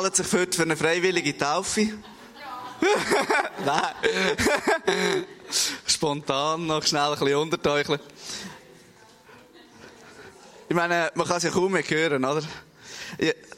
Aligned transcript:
Meldet 0.00 0.16
sich 0.16 0.26
für 0.28 0.62
eine 0.62 0.78
freiwillige 0.78 1.36
Taufe? 1.36 1.82
Nein. 3.66 5.26
Spontan 5.86 6.66
noch 6.66 6.82
schnell 6.86 7.12
ein 7.12 7.18
bisschen 7.18 7.36
unterteucheln. 7.36 8.00
Ich 10.70 10.74
meine, 10.74 11.10
man 11.14 11.26
kann 11.26 11.36
es 11.36 11.42
ja 11.42 11.50
kaum 11.50 11.72
mehr 11.72 11.82
hören, 11.82 12.24
oder? 12.24 12.42
Ja. 13.18 13.28
Ich 13.28 13.49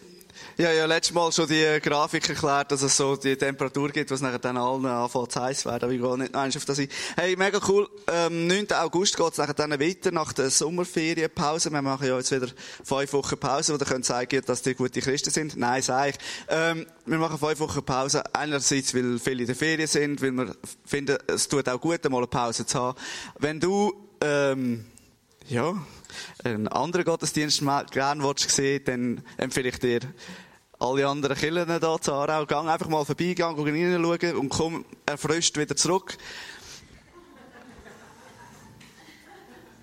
habe 0.58 0.76
ja 0.76 0.86
letztes 0.86 1.14
Mal 1.14 1.32
schon 1.32 1.48
die 1.48 1.78
Grafik 1.80 2.28
erklärt, 2.28 2.72
dass 2.72 2.82
es 2.82 2.96
so 2.96 3.16
die 3.16 3.36
Temperatur 3.36 3.88
gibt, 3.88 4.10
was 4.10 4.20
nachher 4.20 4.38
dann 4.38 4.56
allen 4.56 4.84
anfängt 4.84 5.32
zu 5.32 5.40
heiß 5.40 5.64
werden. 5.64 5.84
Aber 5.84 5.92
ich 5.92 6.00
gehe 6.00 6.18
nicht 6.18 6.32
noch 6.32 6.44
auf 6.44 6.64
das 6.64 6.78
ein. 6.78 6.88
Hey, 7.16 7.36
mega 7.36 7.58
cool. 7.68 7.88
Ähm, 8.06 8.46
9. 8.46 8.72
August 8.72 9.16
geht 9.16 9.32
es 9.32 9.38
nachher 9.38 9.54
dann 9.54 9.70
weiter 9.80 10.10
nach 10.12 10.32
der 10.32 10.50
Sommerferienpause. 10.50 11.70
Wir 11.70 11.82
machen 11.82 12.06
ja 12.06 12.16
jetzt 12.16 12.32
wieder 12.32 12.48
fünf 12.84 13.12
Wochen 13.12 13.38
Pause, 13.38 13.72
wo 13.72 13.78
ihr 13.78 13.86
könnt 13.86 14.04
sagen, 14.04 14.42
dass 14.44 14.62
die 14.62 14.74
gute 14.74 15.00
Christen 15.00 15.30
sind. 15.30 15.56
Nein, 15.56 15.82
sage 15.82 16.10
ich. 16.10 16.16
Ähm, 16.48 16.86
wir 17.06 17.18
machen 17.18 17.38
fünf 17.38 17.60
Wochen 17.60 17.82
Pause. 17.82 18.22
Einerseits, 18.34 18.94
weil 18.94 19.18
viele 19.18 19.42
in 19.42 19.46
der 19.46 19.56
Ferien 19.56 19.88
sind, 19.88 20.20
weil 20.20 20.32
wir 20.32 20.54
finden, 20.84 21.18
es 21.28 21.48
tut 21.48 21.68
auch 21.68 21.80
gut, 21.80 22.04
mal 22.10 22.18
eine 22.18 22.26
Pause 22.26 22.66
zu 22.66 22.78
haben. 22.78 22.98
Wenn 23.38 23.58
du, 23.58 23.92
ähm, 24.20 24.84
ja, 25.48 25.74
einen 26.44 26.68
anderen 26.68 27.04
Gottesdienst 27.04 27.62
gerne 27.90 28.34
sehen, 28.36 28.82
dann 28.84 29.22
empfehle 29.36 29.68
ich 29.68 29.78
dir, 29.78 30.00
alle 30.78 31.06
anderen 31.06 31.36
Killen 31.36 31.68
hier 31.68 31.98
zu 32.00 32.12
Aarau, 32.12 32.44
gang 32.46 32.68
einfach 32.68 32.88
mal 32.88 33.04
vorbei, 33.04 33.34
gang 33.34 33.58
reinschauen 33.58 34.36
und 34.36 34.48
komm 34.48 34.84
erfrischt 35.06 35.56
wieder 35.56 35.76
zurück. 35.76 36.16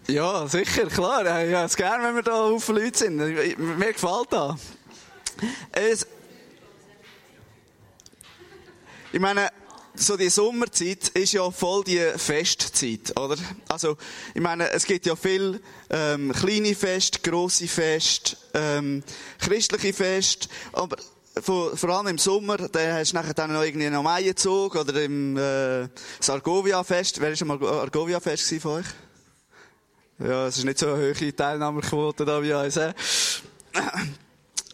Ja, 0.08 0.48
sicher, 0.48 0.88
klar. 0.88 1.22
Ich 1.22 1.54
habe 1.54 1.66
es 1.66 1.76
gerne, 1.76 2.04
wenn 2.04 2.16
wir 2.16 2.24
da 2.24 2.42
auf 2.42 2.68
Leute 2.70 2.98
sind. 2.98 3.18
Mir 3.18 3.94
gefällt 3.94 4.28
das. 4.32 4.60
Es 5.72 6.08
ich 9.12 9.20
meine, 9.20 9.50
so 10.00 10.18
die 10.18 10.30
Sommerzeit 10.30 11.10
ist 11.10 11.34
ja 11.34 11.50
voll 11.52 11.84
die 11.84 12.00
Festzeit, 12.16 13.18
oder? 13.20 13.36
Also, 13.68 13.98
ich 14.34 14.42
meine, 14.42 14.72
es 14.72 14.86
gibt 14.86 15.06
ja 15.06 15.16
viel 15.16 15.62
ähm, 15.90 16.32
kleine 16.32 16.74
Fest, 16.76 17.24
grosse 17.24 17.68
Fest, 17.68 18.38
ähm, 18.54 19.04
christliche 19.40 19.94
Fest, 19.94 20.50
aber 20.74 20.98
vor, 21.42 21.76
vor 21.78 21.90
allem 21.90 22.08
im 22.08 22.18
Sommer, 22.18 22.58
da 22.58 22.94
hast 22.94 23.12
du 23.12 23.16
nachher 23.16 23.34
dann 23.34 23.54
noch 23.54 23.64
irgendwie 23.64 23.90
noch 23.90 24.04
Maienzug 24.04 24.76
oder 24.76 25.04
im 25.04 25.38
äh, 25.38 25.88
Argovia-Fest. 26.28 27.22
Wer 27.22 27.40
war 27.40 27.58
mal 27.58 27.68
Argovia-Fest 27.68 28.54
von 28.62 28.72
euch? 28.80 28.86
Ja, 30.20 30.48
es 30.48 30.58
ist 30.58 30.66
nicht 30.66 30.80
so 30.80 30.88
eine 30.88 31.16
hohe 31.16 31.36
Teilnahmequote 31.36 32.26
da 32.26 32.42
wie 32.44 32.54
uns. 32.54 32.76
Äh? 32.78 32.94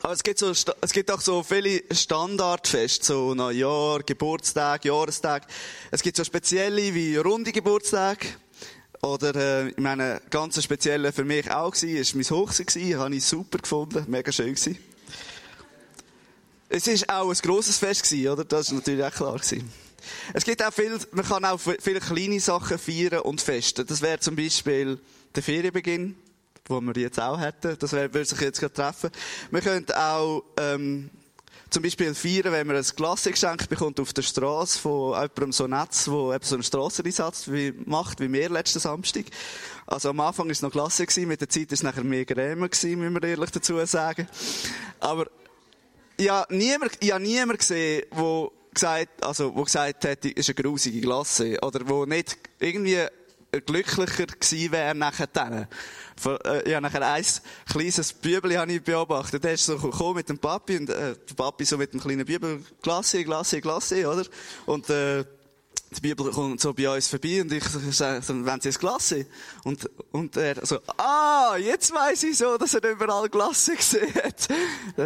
Aber 0.06 0.14
es 0.14 0.22
gibt 0.22 0.38
so, 0.38 0.52
es 0.52 0.94
gibt 0.94 1.10
auch 1.10 1.20
so 1.20 1.42
viele 1.42 1.82
Standardfeste, 1.90 3.04
so 3.04 3.34
Neujahr, 3.34 4.04
Geburtstag, 4.04 4.86
Jahrestag. 4.86 5.48
Es 5.90 6.04
gibt 6.04 6.16
so 6.16 6.24
spezielle 6.24 6.94
wie 6.94 7.18
runde 7.18 7.52
Geburtstage. 7.52 8.28
Oder, 9.02 9.36
äh, 9.36 9.70
ich 9.70 9.78
meine, 9.80 10.22
ganz 10.30 10.64
spezielle 10.64 11.12
für 11.12 11.24
mich 11.24 11.50
auch 11.50 11.72
gewesen, 11.72 11.98
ist 11.98 12.14
mein 12.14 12.30
Hochzeit 12.30 12.70
habe 13.00 13.16
ich 13.16 13.26
super 13.26 13.58
gefunden, 13.58 14.06
mega 14.08 14.32
schön 14.32 14.54
gewesen. 14.54 14.78
Es 16.70 16.86
ist 16.86 17.10
auch 17.10 17.28
ein 17.28 17.38
grosses 17.42 17.80
Fest 17.80 18.04
gewesen, 18.04 18.30
oder? 18.30 18.46
Das 18.46 18.68
ist 18.68 18.74
natürlich 18.74 19.04
auch 19.04 19.12
klar 19.12 19.40
gewesen. 19.40 19.72
Es 20.36 20.46
gibt 20.46 20.64
auch 20.64 20.72
viel, 20.72 21.00
man 21.14 21.26
kann 21.26 21.46
auch 21.46 21.60
viele 21.60 22.00
kleine 22.00 22.40
Sachen 22.40 22.78
feiern 22.78 23.22
und 23.22 23.42
festen. 23.42 23.88
Das 23.88 24.04
wäre 24.04 24.20
zum 24.20 24.36
Beispiel 24.36 25.00
der 25.34 25.42
Ferienbeginn 25.42 26.16
wo 26.68 26.82
wir 26.82 26.96
jetzt 26.96 27.20
auch 27.20 27.40
hätten. 27.40 27.78
Das 27.80 27.92
würde 27.92 28.26
sich 28.26 28.40
jetzt 28.40 28.60
gerade 28.60 28.74
treffen. 28.74 29.10
Wir 29.52 29.62
könnten 29.62 29.94
auch, 29.94 30.44
ähm, 30.58 31.10
zum 31.70 31.84
Beispiel 31.84 32.14
feiern, 32.14 32.54
wenn 32.54 32.68
man 32.68 32.78
ein 32.78 32.84
Klassengeschenk 32.84 33.68
bekommt 33.68 34.00
auf 34.00 34.14
der 34.14 34.22
Straße 34.22 34.80
von 34.80 35.14
jemandem 35.14 35.52
so 35.52 35.68
Netz, 35.68 36.08
wo 36.08 36.34
eben 36.34 36.44
so 36.44 36.56
einen 36.56 36.64
Strasseneinsatz 36.64 37.50
macht, 37.86 38.20
wie 38.20 38.32
wir 38.32 38.50
letzten 38.50 38.80
Samstag. 38.80 39.26
Also 39.86 40.10
am 40.10 40.20
Anfang 40.20 40.46
war 40.46 40.52
es 40.52 40.62
noch 40.62 40.72
klasse 40.72 41.06
gewesen, 41.06 41.28
mit 41.28 41.42
der 41.42 41.50
Zeit 41.50 41.72
ist 41.72 41.80
es 41.80 41.84
nachher 41.84 42.04
mehr 42.04 42.26
Grämer 42.26 42.70
gewesen, 42.70 43.00
müssen 43.00 43.14
wir 43.16 43.24
ehrlich 43.24 43.52
dazu 43.52 43.84
sagen. 43.86 44.28
Aber, 45.00 45.28
habe 46.22 46.56
niemand, 46.56 46.94
ich 47.00 47.12
habe 47.12 47.24
niemand 47.24 47.60
gesehen, 47.60 48.04
wo 48.12 48.52
gesagt, 48.74 49.24
also, 49.24 49.56
wo 49.56 49.64
gesagt 49.64 50.06
hat, 50.06 50.24
ist 50.26 50.50
eine 50.50 50.56
grusige 50.56 51.02
Klasse. 51.02 51.58
Oder 51.62 51.88
wo 51.88 52.06
nicht 52.06 52.38
irgendwie 52.60 53.06
glücklicher 53.62 54.26
gewesen 54.26 54.72
wäre 54.72 54.96
nachher 54.96 55.28
dann. 55.28 55.68
Äh, 56.26 56.72
ja, 56.72 56.82
nachher 56.82 57.06
ein 57.06 57.26
kleines 57.70 58.14
Bübeli 58.14 58.56
habe 58.56 58.80
beobachtet. 58.80 59.44
Der 59.44 59.54
ist 59.54 59.66
so 59.66 59.78
gekommen 59.78 60.16
mit 60.16 60.30
dem 60.30 60.38
Papi 60.38 60.78
und 60.78 60.90
äh, 60.90 61.16
der 61.16 61.36
Papi 61.36 61.66
so 61.66 61.78
mit 61.78 61.94
dem 61.94 62.00
kleinen 62.00 62.26
Bübel, 62.26 62.64
Glasse, 62.82 63.24
Glasse, 63.24 63.62
Glasse, 63.62 64.08
oder? 64.08 64.26
Und 64.66 64.90
äh, 64.90 65.26
die 65.92 66.02
Bibel 66.02 66.32
kommt 66.32 66.60
so 66.60 66.74
bei 66.74 66.90
uns 66.94 67.08
vorbei 67.08 67.42
und 67.42 67.52
ich 67.52 67.64
sage, 67.64 68.22
wenn 68.28 68.62
sie 68.62 68.70
es 68.70 68.80
Glasse? 68.80 69.26
Und, 69.64 69.90
und 70.12 70.36
er 70.36 70.66
so, 70.66 70.80
ah, 70.98 71.56
jetzt 71.58 71.94
weiss 71.94 72.24
ich 72.24 72.38
so, 72.38 72.58
dass 72.58 72.74
er 72.74 72.90
überall 72.90 73.30
Glasse 73.30 73.76
gesehen 73.78 74.14
hat. 74.16 74.48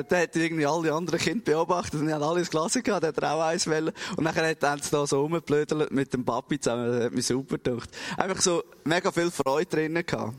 Der 0.09 0.21
hat 0.21 0.35
irgendwie 0.35 0.65
alle 0.65 0.93
anderen 0.93 1.19
Kinder 1.19 1.43
beobachtet 1.43 1.99
und 1.99 2.07
die 2.07 2.13
haben 2.13 2.23
alle 2.23 2.39
das 2.39 2.49
Glasse 2.49 2.81
gehabt, 2.81 3.03
der 3.03 3.09
hat 3.09 3.23
auch 3.23 3.41
eins 3.41 3.67
wollen. 3.67 3.93
Und 4.15 4.23
nachher 4.23 4.47
hat 4.47 4.83
sie 4.83 4.91
da 4.91 5.05
so 5.05 5.21
rumgeblödelt 5.21 5.91
mit 5.91 6.13
dem 6.13 6.25
Papi 6.25 6.59
zusammen, 6.59 6.91
das 6.91 7.03
hat 7.05 7.13
mich 7.13 7.25
super 7.25 7.57
gedacht. 7.57 7.89
Einfach 8.17 8.41
so 8.41 8.63
mega 8.83 9.11
viel 9.11 9.31
Freude 9.31 9.69
drinnen 9.69 10.05
gehabt. 10.05 10.35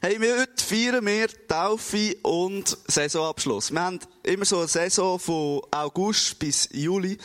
Hey, 0.00 0.20
wir 0.20 0.40
heute 0.40 0.64
feiern 0.64 1.06
wir 1.06 1.28
Taufe 1.46 2.16
und 2.22 2.76
Saisonabschluss. 2.86 3.70
Wir 3.70 3.80
haben 3.80 4.00
immer 4.22 4.44
so 4.44 4.58
eine 4.58 4.68
Saison 4.68 5.18
von 5.18 5.62
August 5.70 6.38
bis 6.38 6.68
Juli. 6.72 7.18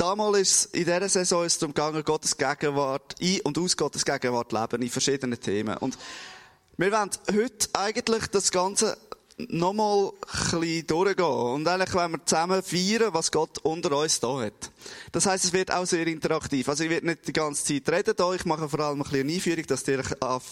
Damals 0.00 0.64
ist 0.64 0.74
in 0.74 0.86
dieser 0.86 1.10
Saison 1.10 1.44
ist 1.44 1.52
es 1.52 1.58
darum 1.58 1.74
gegangen, 1.74 2.02
Gottes 2.02 2.34
Gegenwart, 2.34 3.16
ein- 3.20 3.42
und 3.42 3.58
aus 3.58 3.76
Gottes 3.76 4.02
Gegenwart 4.02 4.50
leben, 4.50 4.80
in 4.80 4.88
verschiedenen 4.88 5.38
Themen. 5.38 5.76
Und 5.76 5.98
wir 6.78 6.90
wollen 6.90 7.10
heute 7.30 7.68
eigentlich 7.74 8.26
das 8.28 8.50
Ganze 8.50 8.96
nochmal 9.36 10.06
ein 10.06 10.60
bisschen 10.60 10.86
durchgehen. 10.86 11.26
Und 11.26 11.68
eigentlich 11.68 11.92
wollen 11.92 12.12
wir 12.12 12.24
zusammen 12.24 12.62
feiern, 12.62 13.12
was 13.12 13.30
Gott 13.30 13.58
unter 13.58 13.94
uns 13.98 14.18
da 14.20 14.40
hat. 14.40 14.70
Das 15.12 15.26
heisst, 15.26 15.44
es 15.44 15.52
wird 15.52 15.70
auch 15.70 15.84
sehr 15.84 16.06
interaktiv. 16.06 16.66
Also 16.70 16.84
ich 16.84 16.88
werde 16.88 17.04
nicht 17.04 17.28
die 17.28 17.34
ganze 17.34 17.62
Zeit 17.62 17.94
reden 17.94 18.14
da. 18.16 18.32
Ich 18.32 18.46
mache 18.46 18.70
vor 18.70 18.80
allem 18.80 19.00
ein 19.00 19.02
bisschen 19.02 19.20
eine 19.20 19.34
Einführung, 19.34 19.66
dass 19.66 19.86
ihr 19.86 20.02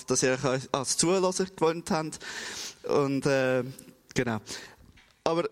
dass 0.07 0.23
ihr 0.23 0.39
euch 0.45 0.63
als 0.73 0.99
Zuhörer 0.99 1.33
gewöhnt 1.33 1.91
habt. 1.91 2.19
Und, 2.87 3.25
äh, 3.25 3.65
genau. 4.13 4.41
Aber 5.25 5.49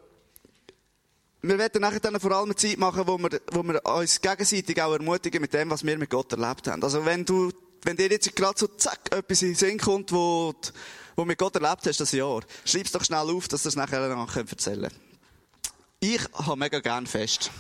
wir 1.49 1.59
werden 1.59 1.81
nachher 1.81 2.01
dann 2.01 2.19
vor 2.19 2.33
allem 2.33 2.47
eine 2.47 2.57
Zeit 2.57 2.79
machen, 2.79 3.07
wo 3.07 3.19
wir, 3.19 3.41
wo 3.53 3.63
wir 3.63 3.85
uns 3.85 4.21
gegenseitig 4.21 4.81
auch 4.83 4.93
ermutigen 4.93 5.41
mit 5.41 5.53
dem, 5.53 5.71
was 5.71 5.85
wir 5.85 5.99
mit 5.99 6.11
Gott 6.11 6.33
erlebt 6.33 6.67
haben. 6.69 6.83
Also 6.83 7.05
wenn 7.05 7.25
du, 7.25 7.53
wenn 7.83 7.97
dir 7.97 8.09
jetzt 8.09 8.35
gerade 8.35 8.59
so 8.59 8.67
zack, 8.67 9.01
etwas 9.11 9.43
in 9.43 9.49
den 9.49 9.55
Sinn 9.55 9.79
kommt, 9.79 10.13
wo, 10.13 10.55
wo 11.15 11.25
mit 11.25 11.39
Gott 11.39 11.55
erlebt 11.55 11.87
hast, 11.87 12.01
das 12.01 12.13
Jahr, 12.13 12.43
schreib's 12.65 12.93
doch 12.93 13.05
schnell 13.05 13.31
auf, 13.31 13.49
dass 13.49 13.63
du 13.63 13.69
es 13.69 13.77
nachher 13.77 14.09
nachher 14.09 14.45
erzählen 14.49 14.83
kannst. 14.83 15.01
Ich 16.01 16.21
habe 16.35 16.57
mega 16.57 16.81
gern 16.81 17.07
Fest. 17.07 17.51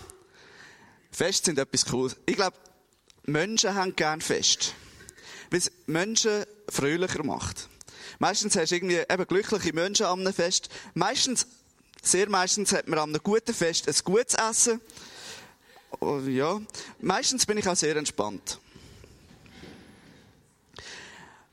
Fest 1.10 1.46
sind 1.46 1.58
etwas 1.58 1.86
Cooles. 1.86 2.16
Ich 2.26 2.36
glaube, 2.36 2.56
Menschen 3.25 3.75
haben 3.75 3.96
gern 3.96 4.20
Fest. 4.20 4.75
Weil 5.50 5.60
es 5.60 5.72
Menschen 5.87 6.44
fröhlicher 6.69 7.25
macht. 7.25 7.69
Meistens 8.19 8.56
hast 8.56 8.70
du 8.70 8.76
irgendwie 8.76 9.02
eben 9.08 9.26
glückliche 9.26 9.72
Menschen 9.72 10.06
am 10.06 10.32
Fest. 10.32 10.69
Meistens 10.94 11.46
sehr 12.06 12.29
meistens 12.29 12.73
hat 12.73 12.88
man 12.88 12.99
an 12.99 13.11
einem 13.11 13.23
guten 13.23 13.55
Fest 13.55 13.88
ein 13.88 13.94
gutes 14.05 14.35
Essen. 14.35 14.81
Oh, 16.00 16.19
ja. 16.19 16.61
Meistens 17.00 17.47
bin 17.47 17.58
ich 17.58 17.69
auch 17.69 17.76
sehr 17.76 17.97
entspannt. 17.97 18.61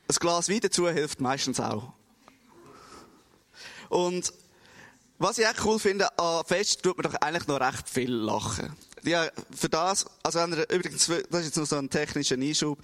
Ein 0.07 0.15
Glas 0.19 0.49
Wein 0.49 0.59
dazu 0.59 0.87
hilft 0.89 1.21
meistens 1.21 1.59
auch. 1.59 1.93
Und 3.89 4.33
was 5.17 5.37
ich 5.37 5.45
echt 5.45 5.63
cool 5.63 5.79
finde, 5.79 6.17
an 6.19 6.43
Fest 6.45 6.83
tut 6.83 6.97
man 6.97 7.11
doch 7.11 7.19
eigentlich 7.21 7.47
noch 7.47 7.59
recht 7.59 7.87
viel 7.87 8.11
lachen. 8.11 8.75
Ja, 9.03 9.29
für 9.55 9.69
das, 9.69 10.05
also 10.23 10.39
wenn 10.39 10.53
er, 10.53 10.69
übrigens, 10.69 11.07
das 11.07 11.39
ist 11.39 11.45
jetzt 11.45 11.57
noch 11.57 11.65
so 11.65 11.77
ein 11.77 11.89
technischer 11.89 12.35
Einschub, 12.35 12.79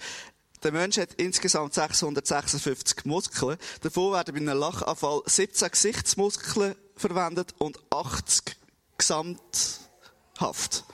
der 0.62 0.72
Mensch 0.72 0.98
hat 0.98 1.14
insgesamt 1.14 1.74
656 1.74 3.04
Muskeln. 3.04 3.56
Davon 3.80 4.12
werden 4.12 4.34
bei 4.34 4.40
einem 4.40 4.58
Lachanfall 4.58 5.22
17 5.26 5.70
Gesichtsmuskeln 5.70 6.74
verwendet 6.96 7.54
und 7.58 7.78
80 7.90 8.56
gesamthaft. 8.98 10.84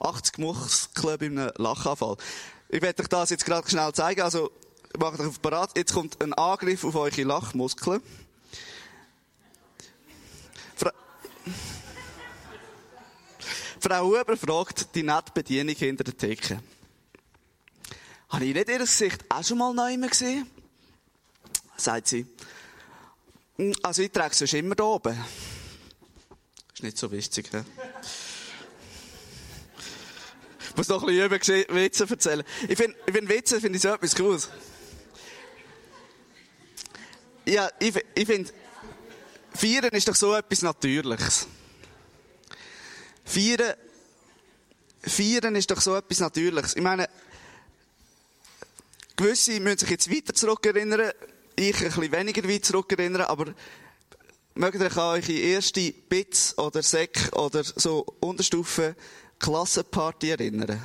80 0.00 0.38
Muskeln 0.38 1.18
bei 1.18 1.26
einem 1.26 1.52
Lachanfall. 1.56 2.16
Ich 2.68 2.82
werde 2.82 3.02
euch 3.02 3.08
das 3.08 3.30
jetzt 3.30 3.44
gerade 3.44 3.68
schnell 3.68 3.92
zeigen. 3.92 4.22
Also, 4.22 4.50
macht 4.98 5.20
euch 5.20 5.26
auf 5.26 5.40
parat. 5.40 5.76
Jetzt 5.76 5.94
kommt 5.94 6.20
ein 6.22 6.32
Angriff 6.34 6.84
auf 6.84 6.96
eure 6.96 7.22
Lachmuskeln. 7.22 8.02
Fra 10.74 10.92
Frau 13.80 14.06
Huber 14.06 14.36
fragt 14.36 14.94
die 14.94 15.04
nette 15.04 15.30
Bedienung 15.32 15.76
hinter 15.76 16.02
der 16.02 16.16
Theke. 16.16 16.60
Habe 18.28 18.44
ich 18.44 18.54
nicht 18.54 18.68
ihr 18.68 18.78
Gesicht 18.78 19.24
auch 19.28 19.44
schon 19.44 19.58
mal 19.58 19.72
neu 19.72 19.96
gesehen? 20.08 20.50
Sagt 21.76 22.08
sie. 22.08 22.26
Hm, 23.56 23.74
also 23.82 24.02
ich 24.02 24.10
trage 24.10 24.34
es 24.38 24.52
immer 24.52 24.74
da 24.74 24.84
oben. 24.84 25.16
Ist 26.74 26.82
nicht 26.82 26.98
so 26.98 27.10
wichtig, 27.10 27.48
hä? 27.52 27.64
Ich 30.60 30.76
muss 30.76 30.88
noch 30.88 31.02
ein 31.08 31.30
bisschen 31.30 31.62
über 31.62 31.74
Witze 31.76 32.06
erzählen. 32.06 32.44
Ich 32.68 32.76
finde, 32.76 32.96
find 33.10 33.28
Witze 33.30 33.60
finde 33.60 33.76
ich 33.76 33.82
so 33.82 33.88
etwas 33.88 34.14
Cooles. 34.14 34.50
Ja, 37.46 37.70
ich, 37.78 37.94
ich 38.14 38.26
finde, 38.26 38.52
Feiern 39.54 39.92
ist 39.92 40.08
doch 40.08 40.14
so 40.14 40.34
etwas 40.34 40.60
Natürliches. 40.60 41.46
Feiern, 43.24 43.74
Feiern 45.00 45.56
ist 45.56 45.70
doch 45.70 45.80
so 45.80 45.96
etwas 45.96 46.20
Natürliches. 46.20 46.76
Ich 46.76 46.82
meine, 46.82 47.08
gewisse 49.16 49.58
müssen 49.60 49.78
sich 49.78 49.90
jetzt 49.90 50.10
weiter 50.10 50.34
zurückerinnern, 50.34 51.10
ich 51.56 51.76
ein 51.76 51.84
bisschen 51.84 52.12
weniger 52.12 52.48
weit 52.48 52.64
zurückerinnern, 52.64 53.22
aber 53.22 53.54
mögt 54.54 54.74
ihr 54.76 54.86
euch 54.86 54.96
an 54.96 55.20
eure 55.20 55.32
erste 55.32 55.92
Bits 55.92 56.56
oder 56.58 56.82
Sek 56.82 57.30
oder 57.32 57.64
so 57.64 58.04
Unterstufen 58.20 58.94
Klassenparty 59.38 60.30
erinnern? 60.30 60.82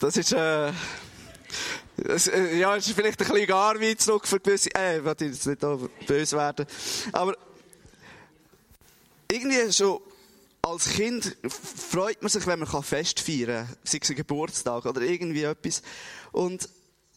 Das 0.00 0.16
ist, 0.16 0.32
äh, 0.32 0.72
das, 1.96 2.26
äh, 2.28 2.56
ja, 2.56 2.74
ist 2.74 2.90
vielleicht 2.90 3.20
ein 3.20 3.28
bisschen 3.28 3.46
gar 3.46 3.78
weit 3.80 4.00
zurück 4.00 4.26
für 4.26 4.40
gewisse, 4.40 4.74
äh, 4.74 4.98
ich 4.98 5.04
will 5.04 5.14
jetzt 5.20 5.46
nicht 5.46 5.60
böse 6.06 6.36
werden. 6.36 6.66
Aber, 7.12 7.36
irgendwie 9.30 9.72
schon, 9.72 10.00
als 10.62 10.90
Kind 10.90 11.36
freut 11.48 12.22
man 12.22 12.28
sich, 12.28 12.46
wenn 12.46 12.60
man 12.60 12.82
Fest 12.82 13.20
feiern 13.20 13.66
kann. 13.66 13.76
Sei 13.84 13.98
es 14.00 14.10
ein 14.10 14.16
Geburtstag 14.16 14.86
oder 14.86 15.00
irgendwie 15.00 15.42
etwas. 15.42 15.82
Und 16.32 16.68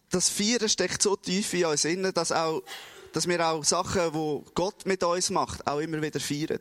das 0.10 0.30
Feiern 0.30 0.70
steckt 0.70 1.02
so 1.02 1.16
tief 1.16 1.54
in 1.54 1.66
uns 1.66 1.86
innen, 1.86 2.14
dass 2.14 2.32
auch, 2.32 2.64
dass 3.12 3.28
wir 3.28 3.48
auch 3.48 3.64
Sachen, 3.64 4.12
die 4.14 4.52
Gott 4.54 4.86
mit 4.86 5.04
uns 5.04 5.30
macht, 5.30 5.66
auch 5.68 5.80
immer 5.80 6.02
wieder 6.02 6.20
feiern. 6.20 6.60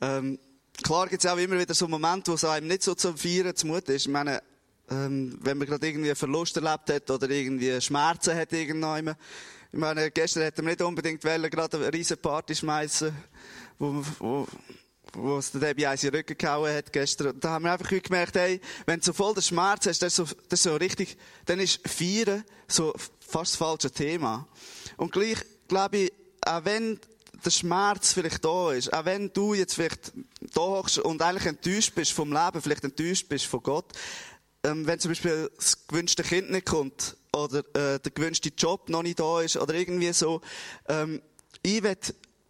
Ähm, 0.00 0.38
klar 0.82 1.08
gibt 1.08 1.24
es 1.24 1.30
auch 1.30 1.36
immer 1.36 1.58
wieder 1.58 1.74
so 1.74 1.86
Momente, 1.86 2.30
wo 2.30 2.34
es 2.34 2.44
einem 2.44 2.68
nicht 2.68 2.82
so 2.82 2.94
zum 2.94 3.16
Feiern 3.16 3.54
zumute 3.54 3.92
ist. 3.92 4.06
Ich 4.06 4.12
meine, 4.12 4.42
ähm, 4.90 5.38
wenn 5.42 5.58
man 5.58 5.66
gerade 5.66 5.86
irgendwie 5.86 6.08
einen 6.08 6.16
Verlust 6.16 6.56
erlebt 6.56 6.90
hat 6.90 7.10
oder 7.10 7.30
irgendwie 7.30 7.80
Schmerzen 7.80 8.34
hat 8.34 8.52
irgendwann. 8.52 9.14
Ich 9.72 9.78
meine, 9.78 10.10
gestern 10.10 10.42
hätten 10.42 10.62
wir 10.62 10.70
nicht 10.70 10.82
unbedingt 10.82 11.24
wollen, 11.24 11.48
gerade 11.48 11.76
eine 11.76 11.92
riesen 11.92 12.18
Party 12.18 12.54
schmeißen, 12.56 13.14
wo, 13.78 14.02
wo, 14.18 14.48
wo 15.12 15.38
es 15.38 15.52
der 15.52 15.60
Debbie 15.60 15.84
in 15.84 15.96
den 15.96 16.14
Rücken 16.14 16.38
gehauen 16.38 16.74
hat 16.74 16.92
gestern. 16.92 17.38
Da 17.38 17.50
haben 17.50 17.64
wir 17.64 17.72
einfach 17.72 17.90
gemerkt, 18.02 18.36
hey, 18.36 18.60
wenn 18.86 19.00
du 19.00 19.06
so 19.06 19.12
voll 19.12 19.34
den 19.34 19.42
Schmerz 19.42 19.86
hast, 19.86 20.02
das 20.02 20.08
ist 20.08 20.16
so, 20.16 20.24
das 20.48 20.60
ist 20.60 20.62
so 20.64 20.76
richtig, 20.76 21.16
dann 21.46 21.60
ist 21.60 21.80
Feiern 21.88 22.44
so 22.68 22.92
fast 23.20 23.52
das 23.52 23.56
falsche 23.56 23.90
Thema. 23.90 24.48
Und 24.96 25.12
gleich, 25.12 25.38
glaube 25.68 25.96
ich, 25.98 26.12
auch 26.44 26.64
wenn 26.64 26.98
der 27.44 27.50
Schmerz 27.50 28.12
vielleicht 28.12 28.44
da 28.44 28.72
ist, 28.72 28.92
auch 28.92 29.04
wenn 29.04 29.32
du 29.32 29.54
jetzt 29.54 29.74
vielleicht 29.74 30.12
da 30.54 30.60
hochst 30.60 30.98
und 30.98 31.22
eigentlich 31.22 31.46
enttäuscht 31.46 31.94
bist 31.94 32.12
vom 32.12 32.32
Leben, 32.32 32.60
vielleicht 32.60 32.84
enttäuscht 32.84 33.28
bist 33.28 33.46
von 33.46 33.62
Gott, 33.62 33.92
ähm, 34.64 34.86
wenn 34.86 34.98
zum 34.98 35.10
Beispiel 35.10 35.50
das 35.56 35.86
gewünschte 35.86 36.22
Kind 36.22 36.50
nicht 36.50 36.66
kommt 36.66 37.16
oder 37.34 37.60
äh, 37.74 37.98
der 37.98 38.12
gewünschte 38.14 38.50
Job 38.56 38.88
noch 38.88 39.02
nicht 39.02 39.20
da 39.20 39.40
ist 39.40 39.56
oder 39.56 39.74
irgendwie 39.74 40.12
so, 40.12 40.40
ähm, 40.88 41.22
ich 41.62 41.82
will 41.82 41.96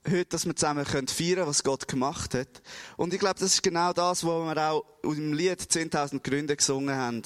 heute, 0.07 0.27
dass 0.27 0.47
wir 0.47 0.57
zusammen 0.57 0.85
feiern 0.87 1.07
können, 1.09 1.47
was 1.47 1.63
Gott 1.63 1.89
gemacht 1.89 2.35
hat. 2.35 2.63
Und 2.97 3.13
ich 3.13 3.21
glaube, 3.21 3.39
das 3.39 3.55
ist 3.55 3.63
genau 3.63 3.93
das, 3.93 4.25
was 4.25 4.55
wir 4.55 4.71
auch 4.71 4.85
im 5.03 5.33
Lied 5.33 5.61
10.000 5.61 6.21
Gründe 6.21 6.57
gesungen 6.57 6.95
haben. 6.95 7.23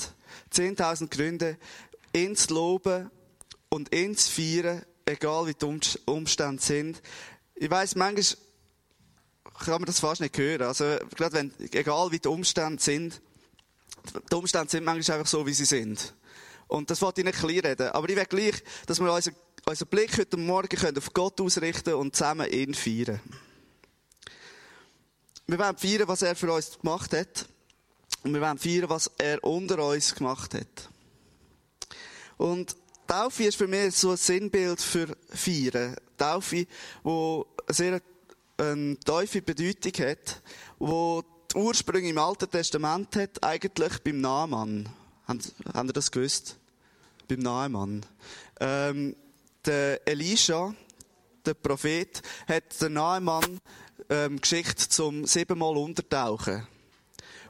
10.000 0.53 1.09
Gründe, 1.09 1.59
ins 2.13 2.51
Loben 2.51 3.11
und 3.69 3.91
ins 3.91 4.29
Feiern, 4.29 4.85
egal 5.07 5.47
wie 5.47 5.55
die 5.55 6.01
Umstände 6.07 6.63
sind. 6.63 7.03
Ich 7.55 7.71
weiss, 7.71 7.95
manchmal 7.95 8.39
kann 9.59 9.75
man 9.75 9.85
das 9.85 10.01
fast 10.01 10.21
nicht 10.21 10.37
hören. 10.37 10.63
Also, 10.63 10.85
gerade 11.17 11.33
wenn, 11.33 11.55
egal 11.73 12.11
wie 12.11 12.19
die 12.19 12.29
Umstände 12.29 12.83
sind, 12.83 13.21
die 14.31 14.35
Umstände 14.35 14.71
sind 14.71 14.85
manchmal 14.85 15.19
einfach 15.19 15.31
so, 15.31 15.47
wie 15.47 15.55
sie 15.55 15.65
sind. 15.65 16.15
Und 16.67 16.91
das 16.91 17.01
wollte 17.03 17.21
ich 17.21 17.25
nicht 17.25 17.39
kleinreden. 17.39 17.91
Aber 17.91 18.09
ich 18.09 18.17
will 18.17 18.25
gleich, 18.25 18.63
dass 18.87 19.01
wir 19.01 19.13
unseren, 19.13 19.35
unseren 19.67 19.89
Blick 19.89 20.19
heute 20.19 20.37
Morgen 20.37 20.77
können 20.77 20.99
auf 20.99 21.13
Gott 21.13 21.41
ausrichten 21.41 21.95
und 21.95 22.15
zusammen 22.15 22.51
ihn 22.51 22.75
feiern. 22.75 23.21
Wir 25.47 25.59
wollen 25.59 25.77
feiern, 25.77 26.09
was 26.09 26.23
er 26.23 26.37
für 26.37 26.53
uns 26.53 26.79
gemacht 26.79 27.13
hat. 27.13 27.47
Und 28.23 28.35
wir 28.35 28.41
wollen 28.41 28.59
feiern, 28.59 28.89
was 28.89 29.11
er 29.19 29.43
unter 29.45 29.87
uns 29.87 30.15
gemacht 30.15 30.55
hat. 30.55 30.91
Und 32.37 32.77
Taufe 33.07 33.45
ist 33.45 33.57
für 33.57 33.67
mich 33.67 33.95
so 33.95 34.13
ein 34.13 34.17
Sinnbild 34.17 34.81
für 34.81 35.17
Feiern. 35.29 35.97
Taufe, 36.17 36.67
wo 37.03 37.47
sehr 37.69 38.01
eine 38.57 38.97
tiefe 38.99 39.43
Bedeutung 39.43 40.07
hat, 40.07 40.43
wo 40.79 41.23
die 41.53 41.57
Ursprünge 41.57 42.09
im 42.09 42.19
Alten 42.19 42.51
Testament 42.51 43.15
hat, 43.17 43.43
eigentlich 43.43 43.99
beim 44.03 44.21
Naaman. 44.21 44.89
Haben, 45.27 45.41
haben 45.73 45.89
ihr 45.89 45.93
das 45.93 46.11
gewusst? 46.11 46.57
Beim 47.29 47.41
Naaman. 47.41 48.07
Ähm, 48.61 49.17
der 49.67 50.07
Elisha, 50.07 50.75
der 51.45 51.55
Prophet, 51.55 52.23
hat 52.47 52.81
den 52.81 52.95
Naaman 52.95 53.61
ähm, 54.09 54.41
geschickt 54.41 54.81
zum 54.81 55.27
siebenmal 55.27 55.77
Untertauchen. 55.77 56.67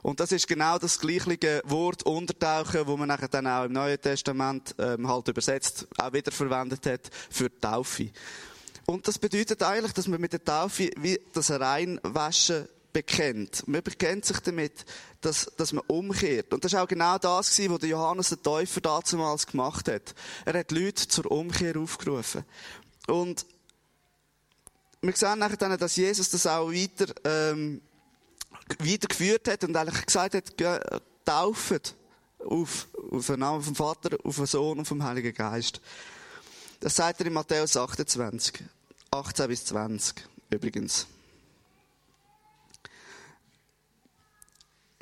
Und 0.01 0.19
das 0.19 0.31
ist 0.31 0.47
genau 0.47 0.77
das 0.77 0.99
gleiche 0.99 1.61
Wort 1.65 2.03
Untertauchen, 2.03 2.85
wo 2.85 2.95
man 2.95 3.07
nachher 3.07 3.27
dann 3.27 3.47
auch 3.47 3.65
im 3.65 3.73
Neuen 3.73 3.99
Testament 3.99 4.75
ähm, 4.77 5.07
halt 5.07 5.27
übersetzt, 5.27 5.87
auch 5.97 6.13
wieder 6.13 6.31
verwendet 6.31 6.85
hat 6.85 7.09
für 7.29 7.49
die 7.49 7.59
Taufe. 7.59 8.11
Und 8.85 9.07
das 9.07 9.17
bedeutet 9.17 9.63
eigentlich, 9.63 9.93
dass 9.93 10.07
man 10.07 10.21
mit 10.21 10.33
der 10.33 10.43
Taufe 10.43 10.91
wie 10.97 11.19
das 11.33 11.49
Reinwaschen 11.49 12.67
bekennt. 12.95 13.67
Man 13.67 13.83
bekennt 13.83 14.23
sich 14.23 14.39
damit, 14.39 14.85
dass, 15.19 15.51
dass 15.57 15.73
man 15.73 15.83
umkehrt. 15.87 16.53
Und 16.53 16.63
das 16.63 16.71
war 16.71 16.83
auch 16.83 16.87
genau 16.87 17.17
das, 17.17 17.59
was 17.59 17.79
der 17.79 17.89
Johannes 17.89 18.29
der 18.29 18.41
Täufer 18.41 18.79
damals 18.79 19.45
gemacht 19.45 19.89
hat. 19.89 20.15
Er 20.45 20.59
hat 20.59 20.71
Leute 20.71 21.05
zur 21.05 21.29
Umkehr 21.29 21.75
aufgerufen. 21.77 22.45
Und 23.07 23.45
wir 25.01 25.13
sehen 25.13 25.39
nachher 25.39 25.57
dann, 25.57 25.77
dass 25.77 25.97
Jesus 25.97 26.29
das 26.29 26.47
auch 26.47 26.71
weiter, 26.71 27.13
ähm, 27.25 27.81
weitergeführt 28.79 29.49
hat 29.49 29.65
und 29.65 29.75
eigentlich 29.75 30.05
gesagt 30.05 30.35
hat, 30.35 30.93
tauft 31.25 31.95
auf, 32.39 32.87
auf 33.11 33.27
den 33.27 33.39
Namen 33.41 33.61
vom 33.61 33.75
Vater, 33.75 34.17
auf 34.23 34.37
den 34.37 34.45
Sohn 34.45 34.79
und 34.79 34.85
vom 34.85 35.03
Heiligen 35.03 35.33
Geist. 35.33 35.81
Das 36.79 36.95
sagt 36.95 37.19
er 37.19 37.25
in 37.25 37.33
Matthäus 37.33 37.75
28, 37.75 38.63
18 39.11 39.47
bis 39.49 39.65
20 39.65 40.29
übrigens. 40.49 41.07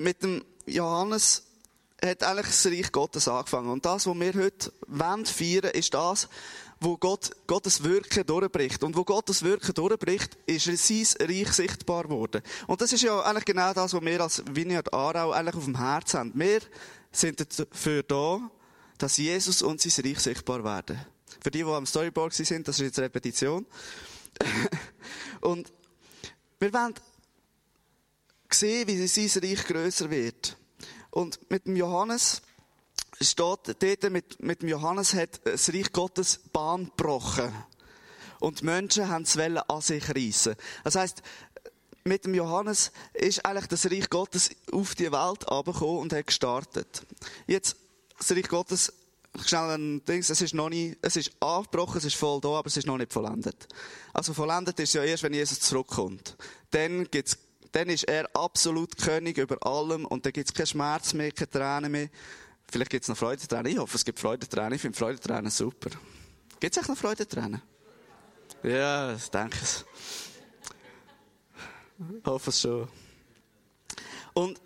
Mit 0.04 0.22
dem 0.22 0.44
Johannes 0.66 1.44
hat 2.04 2.24
eigentlich 2.24 2.48
das 2.48 2.66
Reich 2.66 2.92
Gottes 2.92 3.28
angefangen. 3.28 3.70
Und 3.70 3.86
das, 3.86 4.06
was 4.06 4.16
wir 4.16 4.34
heute 4.34 4.74
feiern 4.90 5.26
wollen, 5.26 5.74
ist 5.74 5.94
das, 5.94 6.28
wo 6.82 6.98
Gott, 6.98 7.32
Gottes 7.48 7.84
Wirken 7.84 8.26
durchbricht. 8.26 8.84
Und 8.84 8.98
wo 8.98 9.06
Gottes 9.06 9.44
Wirken 9.44 9.74
durchbricht, 9.74 10.38
ist 10.46 10.66
sein 10.66 11.28
Reich 11.28 11.54
sichtbar 11.54 12.04
geworden. 12.04 12.42
Und 12.68 12.82
das 12.82 12.92
ist 12.92 13.04
ja 13.04 13.22
eigentlich 13.22 13.46
genau 13.46 13.74
das, 13.74 13.94
was 13.94 14.02
wir 14.02 14.22
als 14.22 14.44
Vineyard 14.52 14.94
Aarau 14.94 15.32
eigentlich 15.32 15.56
auf 15.56 15.64
dem 15.64 15.78
Herzen 15.78 16.20
haben. 16.20 16.32
Wir 16.36 16.60
sind 17.12 17.40
dafür 17.60 18.04
da, 18.04 18.52
dass 18.98 19.18
Jesus 19.18 19.62
und 19.62 19.80
sein 19.80 20.06
Reich 20.06 20.20
sichtbar 20.20 20.64
werden. 20.64 21.00
Für 21.42 21.52
die, 21.52 21.60
die 21.60 21.70
am 21.70 21.86
Storyboard 21.86 22.34
sind, 22.34 22.68
das 22.68 22.80
ist 22.80 22.86
jetzt 22.86 23.00
Repetition. 23.00 23.66
und 25.42 25.72
wir 26.60 26.74
wollen 26.74 26.94
sehen, 28.54 28.88
wie 28.88 29.08
sein 29.08 29.44
Reich 29.44 29.66
grösser 29.66 30.10
wird. 30.10 30.58
Und 31.12 31.40
mit 31.50 31.66
dem 31.66 31.76
Johannes 31.76 32.42
steht 33.22 33.38
dort, 33.68 34.12
mit, 34.12 34.42
mit 34.42 34.62
dem 34.62 34.70
Johannes 34.70 35.14
hat 35.14 35.42
das 35.46 35.70
Reich 35.74 35.92
Gottes 35.92 36.40
Bahn 36.52 36.86
gebrochen. 36.86 37.54
Und 38.40 38.62
die 38.62 38.66
Menschen 38.66 39.08
haben 39.08 39.24
es 39.24 39.38
an 39.38 39.82
sich 39.82 40.10
reissen. 40.10 40.56
Das 40.84 40.96
heisst, 40.96 41.22
mit 42.04 42.26
dem 42.26 42.34
Johannes 42.34 42.92
ist 43.14 43.46
eigentlich 43.46 43.68
das 43.68 43.86
Reich 43.86 44.10
Gottes 44.10 44.50
auf 44.72 44.96
die 44.96 45.12
Welt 45.12 45.48
abgekommen 45.48 46.00
und 46.00 46.14
hat 46.14 46.28
gestartet. 46.28 47.04
Jetzt, 47.48 47.78
das 48.18 48.32
Reich 48.32 48.50
Gottes, 48.50 48.92
schnell 49.46 49.72
ein 49.72 50.06
Ding, 50.06 50.20
es 50.20 50.30
ist 50.30 50.54
noch 50.54 50.70
nicht, 50.70 50.98
es 51.02 51.16
ist 51.16 51.32
abgebrochen, 51.40 51.98
es 51.98 52.06
ist 52.06 52.16
voll 52.16 52.42
da, 52.42 52.50
aber 52.50 52.68
es 52.68 52.78
ist 52.78 52.88
noch 52.88 52.98
nicht 52.98 53.14
vollendet. 53.14 53.68
Also 54.14 54.34
vollendet 54.34 54.80
ist 54.80 54.90
es 54.90 54.94
ja 54.94 55.04
erst, 55.04 55.24
wenn 55.24 55.34
Jesus 55.34 55.60
zurückkommt. 55.60 56.36
Dann 56.72 57.10
gibt's 57.10 57.38
dann 57.74 57.90
ist 57.90 58.04
er 58.04 58.30
absolut 58.36 58.96
König 58.98 59.38
über 59.38 59.58
allem 59.66 60.06
und 60.06 60.26
dann 60.26 60.32
gibt 60.32 60.48
es 60.50 60.54
keinen 60.54 60.68
Schmerz 60.68 61.14
mehr, 61.14 61.32
keine 61.32 61.50
Tränen 61.50 61.92
mehr. 61.92 62.10
Vielleicht 62.72 62.92
gibt 62.92 63.04
es 63.04 63.10
noch 63.10 63.18
Freudentränen. 63.18 63.72
Ich 63.72 63.78
hoffe, 63.78 63.98
es 63.98 64.06
gibt 64.06 64.20
Freudentränen. 64.20 64.74
Ich 64.74 64.82
finde 64.82 64.98
Freudentränen 64.98 65.52
super. 65.52 65.90
Gibt 66.60 66.76
es 66.76 66.82
echt 66.82 66.90
noch 66.90 66.98
Freudentränen? 66.98 67.62
Ja, 68.62 69.14
ich 69.14 69.30
denke 69.30 69.58
es. 69.62 69.86
Ich 72.20 72.26
hoffe 72.26 72.52
es 72.52 72.62
schon. 72.62 72.88
Und 74.34 74.60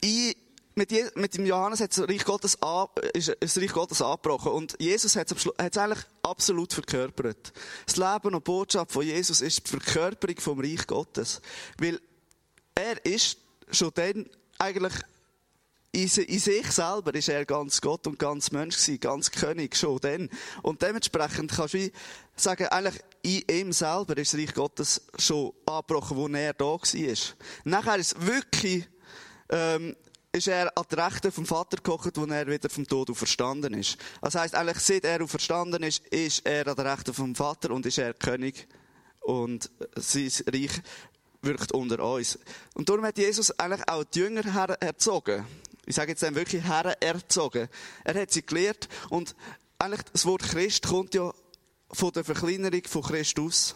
ich, 0.00 0.36
mit, 0.74 0.90
Je 0.90 1.04
mit 1.14 1.36
dem 1.36 1.46
Johannes 1.46 1.80
hat 1.80 1.96
das 1.96 2.08
Reich 2.08 2.24
Gottes, 2.24 2.60
an, 2.62 2.88
ist 3.14 3.36
das 3.40 3.58
Reich 3.58 3.72
Gottes 3.72 4.02
angebrochen. 4.02 4.52
Und 4.52 4.76
Jesus 4.78 5.16
hat 5.16 5.30
es 5.30 5.78
eigentlich 5.78 6.04
absolut 6.22 6.72
verkörpert. 6.72 7.52
Das 7.86 7.96
Leben 7.96 8.34
und 8.34 8.44
Botschaft 8.44 8.92
von 8.92 9.04
Jesus 9.04 9.40
ist 9.40 9.66
die 9.66 9.70
Verkörperung 9.70 10.38
vom 10.38 10.60
Reich 10.60 10.86
Gottes. 10.86 11.40
Weil 11.78 12.00
er 12.74 13.04
ist 13.04 13.38
schon 13.70 13.90
dann 13.94 14.28
eigentlich 14.58 14.94
in, 15.92 16.08
sich 16.08 16.72
selber 16.72 17.14
ist 17.14 17.28
er 17.28 17.44
ganz 17.44 17.80
Gott 17.80 18.06
und 18.06 18.18
ganz 18.18 18.50
Mensch 18.50 18.76
gewesen, 18.76 19.00
ganz 19.00 19.30
König 19.30 19.76
schon 19.76 19.98
dann. 20.00 20.30
Und 20.62 20.80
dementsprechend 20.80 21.52
kannst 21.52 21.74
du 21.74 21.90
sagen, 22.34 22.66
eigentlich 22.68 23.02
in 23.22 23.42
ihm 23.50 23.72
selber 23.72 24.16
ist 24.16 24.32
das 24.32 24.40
Reich 24.40 24.54
Gottes 24.54 25.02
schon 25.18 25.52
angebrochen, 25.66 26.16
wo 26.16 26.28
er 26.28 26.54
da 26.54 26.64
war. 26.64 27.16
Nachher 27.64 27.96
ist 27.96 28.26
wirklich, 28.26 28.88
ähm, 29.50 29.94
ist 30.34 30.48
er 30.48 30.76
an 30.78 30.84
der 30.90 31.06
Rechte 31.06 31.30
vom 31.30 31.44
Vater 31.44 31.76
gekocht, 31.76 32.16
wo 32.16 32.24
er 32.24 32.46
wieder 32.46 32.70
vom 32.70 32.86
Tod 32.86 33.14
verstanden 33.14 33.74
ist. 33.74 33.98
Das 34.22 34.34
heisst, 34.34 34.54
eigentlich, 34.54 34.78
seit 34.78 35.04
er 35.04 35.28
verstanden 35.28 35.82
ist, 35.82 36.06
ist 36.06 36.46
er 36.46 36.66
an 36.68 36.76
der 36.76 36.86
Rechte 36.86 37.12
vom 37.12 37.34
Vater 37.34 37.70
und 37.70 37.84
ist 37.84 37.98
er 37.98 38.14
König. 38.14 38.66
Und 39.20 39.70
sein 39.94 40.30
Reich 40.46 40.80
wirkt 41.42 41.72
unter 41.72 42.02
uns. 42.02 42.38
Und 42.72 42.88
darum 42.88 43.04
hat 43.04 43.18
Jesus 43.18 43.50
eigentlich 43.58 43.86
auch 43.86 44.04
die 44.04 44.20
Jünger 44.20 44.70
erzogen. 44.80 45.46
Ich 45.84 45.96
sage 45.96 46.12
jetzt 46.12 46.22
dann 46.22 46.34
wirklich 46.34 46.64
her 46.64 46.96
erzogen. 47.02 47.68
Er 48.02 48.14
hat 48.14 48.30
sie 48.30 48.46
gelehrt 48.46 48.88
und 49.10 49.36
eigentlich 49.78 50.02
das 50.12 50.24
Wort 50.24 50.42
Christ 50.44 50.86
kommt 50.86 51.14
ja 51.14 51.34
von 51.90 52.10
der 52.12 52.24
Verkleinerung 52.24 52.82
von 52.86 53.02
Christus. 53.02 53.74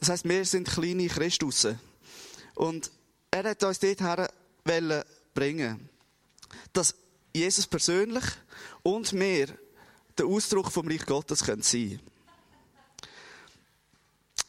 Das 0.00 0.08
heißt, 0.08 0.26
wir 0.26 0.44
sind 0.46 0.66
kleine 0.66 1.08
Christusse. 1.08 1.78
Und 2.54 2.90
er 3.30 3.50
hat 3.50 3.62
uns 3.64 3.80
dorthin 3.80 4.16
bringen 5.36 5.88
dass 6.72 6.94
Jesus 7.34 7.66
persönlich 7.66 8.24
und 8.82 9.12
wir 9.12 9.48
der 10.18 10.26
Ausdruck 10.26 10.70
vom 10.70 10.88
Reich 10.88 11.04
Gottes 11.04 11.40
sein 11.40 11.62
können. 11.62 12.00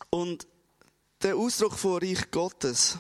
Und 0.10 0.48
der 1.22 1.36
Ausdruck 1.36 1.74
von 1.74 2.02
Reich 2.02 2.32
Gottes, 2.32 2.98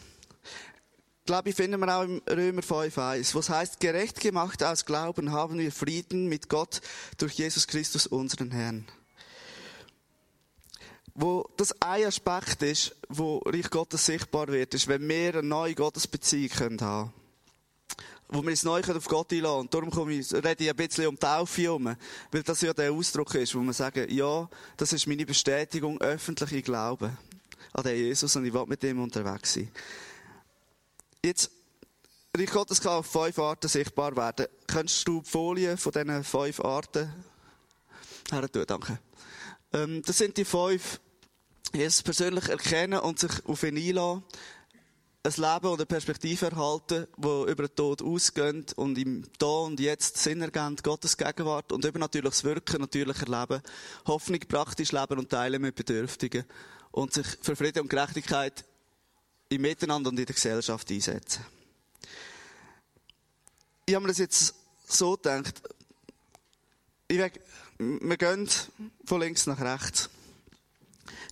glaube 1.25 1.49
ich, 1.49 1.55
finden 1.55 1.79
wir 1.79 1.95
auch 1.95 2.03
im 2.03 2.21
Römer 2.29 2.61
5,1, 2.61 3.35
was 3.35 3.49
heißt, 3.49 3.79
gerecht 3.79 4.19
gemacht 4.19 4.63
aus 4.63 4.85
Glauben 4.85 5.31
haben 5.31 5.57
wir 5.57 5.71
Frieden 5.71 6.27
mit 6.27 6.49
Gott 6.49 6.81
durch 7.17 7.33
Jesus 7.33 7.67
Christus, 7.67 8.07
unseren 8.07 8.51
Herrn. 8.51 8.85
Wo 11.13 11.49
das 11.57 11.73
ein 11.81 12.05
Aspekt 12.05 12.61
ist, 12.61 12.95
wo 13.09 13.37
Reich 13.39 13.69
Gottes 13.69 14.05
sichtbar 14.05 14.47
wird, 14.49 14.73
ist, 14.73 14.87
wenn 14.87 15.07
wir 15.07 15.35
eine 15.35 15.43
neue 15.43 15.75
Gottesbeziehung 15.75 16.51
haben 16.59 16.77
können 16.77 17.13
wo 18.29 18.41
wir 18.41 18.49
uns 18.49 18.63
neu 18.63 18.81
auf 18.81 19.05
Gott 19.05 19.31
einladen 19.31 19.61
Und 19.61 19.73
darum 19.73 19.89
komme 19.89 20.13
ich, 20.13 20.33
rede 20.33 20.63
ich 20.63 20.69
ein 20.69 20.75
bisschen 20.75 21.07
um 21.07 21.17
Taufe 21.17 21.61
herum. 21.61 21.95
Weil 22.31 22.43
das 22.43 22.61
ja 22.61 22.73
der 22.73 22.91
Ausdruck 22.91 23.33
ist, 23.35 23.55
wo 23.55 23.61
wir 23.61 23.73
sagen, 23.73 24.09
ja, 24.09 24.49
das 24.75 24.93
ist 24.93 25.07
meine 25.07 25.25
Bestätigung, 25.25 25.99
öffentliche 26.01 26.61
Glauben 26.61 27.17
an 27.73 27.83
den 27.83 27.95
Jesus 27.95 28.35
und 28.35 28.45
ich 28.45 28.53
will 28.53 28.65
mit 28.65 28.83
ihm 28.83 29.01
unterwegs 29.01 29.53
sein. 29.53 29.71
Jetzt, 31.23 31.51
Reich 32.35 32.51
Gottes 32.51 32.81
kann 32.81 32.93
auf 32.93 33.05
fünf 33.05 33.39
Arten 33.39 33.67
sichtbar 33.67 34.15
werden. 34.15 34.47
Könntest 34.67 35.07
du 35.07 35.21
die 35.21 35.29
Folie 35.29 35.77
von 35.77 35.91
diesen 35.91 36.23
fünf 36.23 36.59
Arten 36.59 37.11
her 38.31 38.51
tun? 38.51 38.63
Danke. 38.67 38.99
Ähm, 39.73 40.01
das 40.05 40.17
sind 40.17 40.37
die 40.37 40.45
fünf, 40.45 40.99
Jesus 41.73 42.03
persönlich 42.03 42.49
erkennen 42.49 42.99
und 42.99 43.19
sich 43.19 43.45
auf 43.45 43.63
ihn 43.63 43.77
einladen. 43.77 44.23
Ein 45.27 45.33
Leben 45.33 45.67
oder 45.67 45.83
Perspektive 45.83 46.45
erhalten, 46.45 47.05
wo 47.17 47.45
über 47.47 47.67
den 47.67 47.75
Tod 47.75 48.01
ausgeht 48.01 48.71
und 48.77 48.97
im 48.97 49.25
Da 49.37 49.45
und 49.45 49.77
Jetzt 49.77 50.15
Sinn 50.19 50.41
ergeben, 50.41 50.77
Gottes 50.81 51.17
Gegenwart 51.17 51.73
und 51.73 51.83
über 51.83 51.99
natürliches 51.99 52.45
Wirken, 52.45 52.79
natürlich 52.79 53.17
erleben, 53.17 53.61
Hoffnung 54.05 54.39
praktisch 54.47 54.93
leben 54.93 55.19
und 55.19 55.29
teilen 55.29 55.61
mit 55.61 55.75
Bedürftigen 55.75 56.45
und 56.91 57.13
sich 57.13 57.27
für 57.41 57.57
Frieden 57.57 57.81
und 57.81 57.89
Gerechtigkeit 57.89 58.63
im 59.49 59.63
Miteinander 59.63 60.11
und 60.11 60.17
in 60.17 60.25
der 60.25 60.33
Gesellschaft 60.33 60.89
einsetzen. 60.89 61.45
Ich 63.85 63.95
habe 63.95 64.03
mir 64.03 64.11
das 64.11 64.19
jetzt 64.19 64.55
so 64.87 65.17
gedacht, 65.17 65.61
ich 67.09 67.17
weg, 67.17 67.41
wir 67.79 68.15
gehen 68.15 68.47
von 69.03 69.19
links 69.19 69.45
nach 69.45 69.59
rechts. 69.59 70.09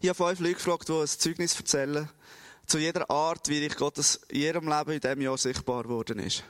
Ich 0.02 0.10
habe 0.10 0.18
fünf 0.18 0.42
Leute 0.42 0.56
gefragt, 0.56 0.90
die 0.90 0.94
ein 0.94 1.08
Zeugnis 1.08 1.56
erzählen, 1.58 2.10
zu 2.66 2.78
jeder 2.78 3.10
Art, 3.10 3.48
wie 3.50 3.66
ich 3.66 3.76
Gottes 3.76 4.22
in 4.30 4.42
ihrem 4.42 4.68
Leben 4.68 4.92
in 4.92 5.00
diesem 5.00 5.22
Jahr 5.22 5.38
sichtbar 5.38 5.84
geworden 5.84 6.20
ist. 6.20 6.44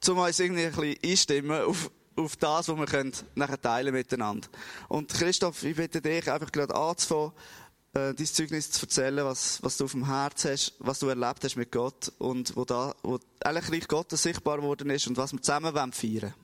Zum 0.00 0.18
uns 0.18 0.38
irgendwie 0.38 0.64
ein 0.64 0.72
bisschen 0.72 0.98
einstimmen 1.04 1.62
auf, 1.62 1.90
auf 2.16 2.36
das, 2.36 2.68
was 2.68 2.76
wir 2.76 3.12
nachher 3.34 3.60
teilen 3.60 3.94
miteinander. 3.94 4.48
Und 4.88 5.12
Christoph, 5.12 5.62
ich 5.62 5.76
bitte 5.76 6.00
dich 6.00 6.30
einfach 6.30 6.50
gerade 6.50 6.74
anzufangen, 6.74 7.32
äh, 7.92 8.14
dein 8.14 8.26
Zeugnis 8.26 8.70
zu 8.70 8.86
erzählen, 8.86 9.24
was, 9.24 9.62
was 9.62 9.76
du 9.76 9.84
auf 9.84 9.92
dem 9.92 10.06
Herz 10.06 10.44
hast, 10.44 10.74
was 10.78 11.00
du 11.00 11.08
erlebt 11.08 11.42
hast 11.42 11.56
mit 11.56 11.72
Gott 11.72 12.12
und 12.18 12.56
wo 12.56 12.64
da, 12.64 12.94
wo 13.02 13.18
eigentlich 13.42 13.88
Gottes 13.88 14.22
sichtbar 14.22 14.58
geworden 14.58 14.90
ist 14.90 15.06
und 15.08 15.16
was 15.16 15.32
wir 15.32 15.42
zusammen 15.42 15.74
feiern 15.92 16.22
wollen. 16.22 16.34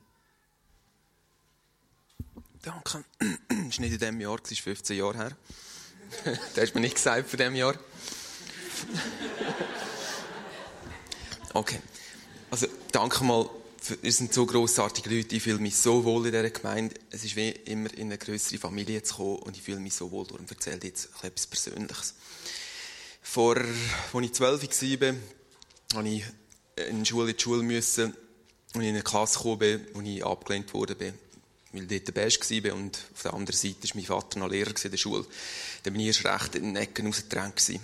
Danke. 2.62 3.04
Das 3.48 3.78
war 3.78 3.84
nicht 3.84 3.92
in 3.94 3.98
diesem 3.98 4.20
Jahr, 4.20 4.38
das 4.38 4.52
ist 4.52 4.60
15 4.60 4.96
Jahre 4.96 5.16
her. 5.16 5.36
das 6.24 6.36
hast 6.56 6.70
du 6.70 6.78
mir 6.78 6.82
nicht 6.82 6.94
gesagt 6.94 7.28
für 7.28 7.36
diesem 7.36 7.54
Jahr. 7.56 7.74
Okay. 11.54 11.78
Also, 12.50 12.66
danke 12.92 13.25
mal 13.25 13.49
es 14.02 14.18
sind 14.18 14.33
so 14.33 14.47
grossartige 14.47 15.14
Leute, 15.14 15.37
ich 15.37 15.42
fühle 15.42 15.59
mich 15.59 15.76
so 15.76 16.04
wohl 16.04 16.26
in 16.26 16.33
dieser 16.33 16.50
Gemeinde. 16.50 16.95
Es 17.11 17.25
ist 17.25 17.37
wie 17.37 17.50
immer 17.50 17.92
in 17.95 18.06
eine 18.06 18.18
größere 18.18 18.59
Familie 18.59 19.02
zu 19.02 19.16
kommen 19.16 19.38
und 19.38 19.56
ich 19.56 19.62
fühle 19.62 19.80
mich 19.80 19.95
so 19.95 20.11
wohl. 20.11 20.26
Darum 20.26 20.47
erzähle 20.49 20.78
ich 20.78 20.85
jetzt 20.85 21.09
etwas 21.23 21.47
Persönliches. 21.47 22.14
Vor, 23.23 23.56
als 23.56 24.25
ich 24.25 24.33
zwölf 24.33 24.62
war, 24.62 24.68
musste 24.68 24.87
ich 24.87 26.25
in 26.88 27.02
die 27.02 27.06
Schule, 27.06 27.30
in 27.30 27.37
die 27.37 27.42
Schule 27.42 27.62
müssen 27.62 28.14
und 28.75 28.83
in 28.83 28.88
eine 28.88 29.02
Klasse 29.02 29.38
gekommen 29.38 29.87
wo 29.95 30.00
ich 30.00 30.25
abgelehnt 30.25 30.73
wurde, 30.75 30.99
weil 30.99 31.14
ich 31.73 31.88
dort 31.88 32.09
der 32.09 32.12
Beste 32.12 32.64
war 32.64 32.75
und 32.75 32.99
auf 33.14 33.23
der 33.23 33.35
anderen 33.35 33.56
Seite 33.56 33.83
war 33.83 33.90
mein 33.95 34.04
Vater 34.04 34.38
noch 34.38 34.50
Lehrer 34.50 34.73
in 34.83 34.90
der 34.90 34.99
Schule. 34.99 35.26
Dann 35.83 35.92
bin 35.92 36.00
ich 36.00 36.09
erst 36.09 36.25
recht 36.25 36.54
in 36.56 36.75
den 36.75 36.76
Ecken 36.76 37.06
rausgedrängt. 37.06 37.80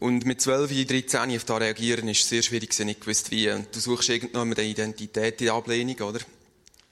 Und 0.00 0.24
mit 0.24 0.40
12, 0.40 0.86
13 0.86 1.36
auf 1.36 1.44
das 1.44 1.60
reagieren 1.60 2.08
ist 2.08 2.26
sehr 2.26 2.42
schwierig, 2.42 2.72
ich 2.72 2.86
nicht 2.86 3.00
gewusst 3.00 3.30
wie. 3.30 3.50
Und 3.50 3.74
du 3.74 3.80
suchst 3.80 4.08
irgendwann 4.08 4.50
eine 4.50 4.62
Identität 4.62 5.38
in 5.42 5.46
der 5.46 5.54
Ablehnung, 5.54 5.96
oder? 6.00 6.20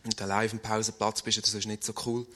Und 0.04 0.20
allein 0.20 0.44
auf 0.44 0.50
dem 0.50 0.60
Pausenplatz 0.60 1.22
bist 1.22 1.38
du, 1.38 1.40
das 1.40 1.54
ist 1.54 1.66
nicht 1.66 1.84
so 1.84 1.94
cool. 2.04 2.26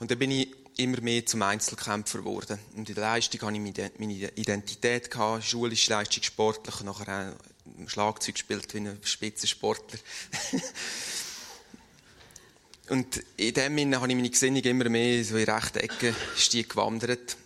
Und 0.00 0.10
dann 0.10 0.18
bin 0.18 0.32
ich 0.32 0.48
immer 0.76 1.00
mehr 1.00 1.24
zum 1.24 1.42
Einzelkämpfer 1.42 2.18
geworden. 2.18 2.58
Und 2.74 2.88
in 2.88 2.96
der 2.96 3.04
Leistung 3.04 3.40
hatte 3.42 3.54
ich 3.54 3.96
meine 3.96 4.32
Identität, 4.34 5.08
gehabt, 5.08 5.44
schulische 5.44 5.92
Leistung, 5.92 6.24
sportlich, 6.24 6.80
nachher 6.82 7.32
auch 7.32 7.88
Schlagzeug 7.88 8.34
gespielt 8.34 8.74
wie 8.74 8.78
ein 8.78 8.98
Spitzensportler. 9.02 10.00
und 12.88 13.22
in 13.36 13.54
dem 13.54 13.78
Sinne 13.78 14.00
habe 14.00 14.08
ich 14.08 14.16
meine 14.16 14.30
Gesinnung 14.30 14.62
immer 14.62 14.88
mehr 14.88 15.24
so 15.24 15.36
in 15.36 15.48
rechte 15.48 15.80
Ecke 15.80 16.12
gewandert. 16.68 17.36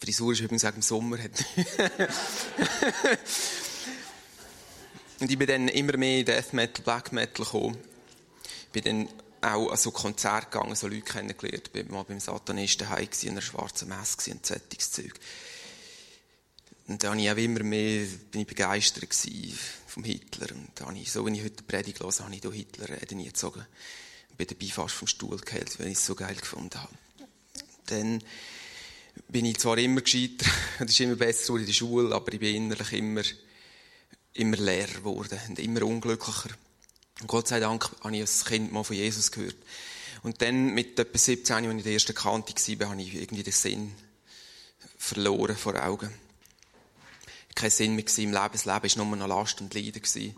Frisur 0.00 0.32
ist 0.32 0.40
übrigens 0.40 0.64
auch 0.64 0.74
im 0.74 0.82
Sommer. 0.82 1.18
und 5.20 5.30
ich 5.30 5.38
bin 5.38 5.46
dann 5.46 5.68
immer 5.68 5.96
mehr 5.96 6.20
in 6.20 6.26
Death 6.26 6.52
Metal, 6.52 6.82
Black 6.84 7.12
Metal 7.12 7.44
gekommen. 7.44 7.78
Ich 8.66 8.82
bin 8.82 8.84
dann 8.84 9.08
auch 9.40 9.70
an 9.70 9.76
so 9.76 9.90
Konzerte 9.90 10.50
gegangen, 10.50 10.74
so 10.74 10.88
Leute 10.88 11.02
kennengelernt. 11.02 11.70
Ich 11.72 11.86
war 11.86 11.92
mal 11.92 12.02
beim 12.04 12.20
Satanisten 12.20 12.88
heim 12.88 13.08
in 13.22 13.30
einer 13.30 13.40
schwarzen 13.40 13.88
Messe 13.88 14.32
und 14.32 14.44
Zettungszeug. 14.44 15.14
Und 16.88 17.02
dann 17.02 17.18
ich 17.18 17.30
auch 17.30 17.36
immer 17.36 17.62
mehr, 17.62 18.06
bin 18.30 18.42
ich 18.42 18.46
begeistert 18.46 19.12
vom 19.86 20.04
Hitler. 20.04 20.54
Und 20.54 20.80
habe 20.80 20.96
ich, 20.98 21.10
so 21.10 21.26
wie 21.26 21.36
ich 21.36 21.42
heute 21.42 21.56
die 21.56 21.64
Predigt 21.64 22.00
höre, 22.00 22.12
habe 22.18 22.34
ich 22.34 22.40
da 22.40 22.50
Hitler 22.50 22.88
reden 22.88 23.24
gezogen. 23.24 23.66
Und 24.30 24.36
bin 24.36 24.46
dabei 24.46 24.66
fast 24.66 24.94
vom 24.94 25.08
Stuhl 25.08 25.36
gehalten, 25.38 25.78
weil 25.78 25.88
ich 25.88 25.98
es 25.98 26.06
so 26.06 26.14
geil 26.14 26.36
gefunden 26.36 26.80
habe. 26.80 26.94
Dann 27.86 28.22
bin 29.28 29.44
ich 29.44 29.58
zwar 29.58 29.78
immer 29.78 30.00
gescheiter, 30.00 30.46
es 30.78 30.90
ist 30.90 31.00
immer 31.00 31.16
besser 31.16 31.56
in 31.56 31.66
der 31.66 31.72
Schule, 31.72 32.14
aber 32.14 32.32
ich 32.32 32.40
bin 32.40 32.54
innerlich 32.54 32.92
immer, 32.92 33.22
immer 34.34 34.56
leerer 34.56 34.94
geworden 34.94 35.38
und 35.48 35.58
immer 35.58 35.82
unglücklicher. 35.82 36.50
Und 37.20 37.26
Gott 37.26 37.48
sei 37.48 37.60
Dank 37.60 37.90
habe 38.02 38.14
ich 38.14 38.22
als 38.22 38.44
Kind 38.44 38.72
mal 38.72 38.84
von 38.84 38.96
Jesus 38.96 39.32
gehört. 39.32 39.56
Und 40.22 40.42
dann, 40.42 40.74
mit 40.74 40.98
etwa 40.98 41.18
17, 41.18 41.54
als 41.54 41.64
ich 41.64 41.70
in 41.70 41.82
der 41.82 41.92
ersten 41.92 42.14
Kante 42.14 42.80
war, 42.80 42.90
habe 42.90 43.00
ich 43.00 43.14
irgendwie 43.14 43.42
den 43.42 43.52
Sinn 43.52 43.92
verloren 44.98 45.56
vor 45.56 45.82
Augen. 45.82 46.12
Kein 47.54 47.70
Sinn 47.70 47.94
mehr 47.94 48.04
im 48.18 48.32
Leben. 48.32 48.48
Das 48.52 48.64
Leben 48.66 48.96
war 48.96 49.04
nur 49.04 49.16
noch 49.16 49.28
Last 49.28 49.60
und 49.60 49.72
Leiden. 49.72 50.02
Ich 50.04 50.34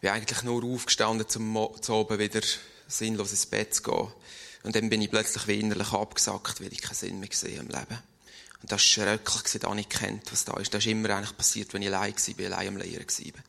bin 0.00 0.10
eigentlich 0.10 0.42
nur 0.42 0.62
aufgestanden, 0.64 1.26
um 1.36 1.70
zu 1.80 1.92
oben 1.92 2.18
wieder 2.18 2.40
sinnlos 2.88 3.30
ins 3.30 3.46
Bett 3.46 3.74
zu 3.74 3.82
gehen. 3.82 4.08
Und 4.62 4.74
dann 4.74 4.88
bin 4.88 5.00
ich 5.00 5.10
plötzlich 5.10 5.46
wie 5.46 5.60
innerlich 5.60 5.92
abgesackt, 5.92 6.60
weil 6.60 6.72
ich 6.72 6.82
keinen 6.82 6.94
Sinn 6.94 7.20
mehr 7.20 7.28
gesehen 7.28 7.60
im 7.60 7.68
Leben. 7.68 7.98
Und 8.62 8.72
das 8.72 8.72
war 8.72 8.78
schrecklich, 8.78 9.60
da 9.60 9.74
nicht 9.74 9.90
kennt, 9.90 10.32
was 10.32 10.44
da 10.44 10.56
ist. 10.56 10.74
Das 10.74 10.84
ist 10.84 10.90
immer 10.90 11.10
eigentlich 11.10 11.36
passiert, 11.36 11.72
wenn 11.72 11.82
ich 11.82 11.88
allein 11.88 12.14
war, 12.14 12.46
allein 12.46 12.68
am 12.68 12.76
Lehren 12.78 13.06
war. 13.06 13.42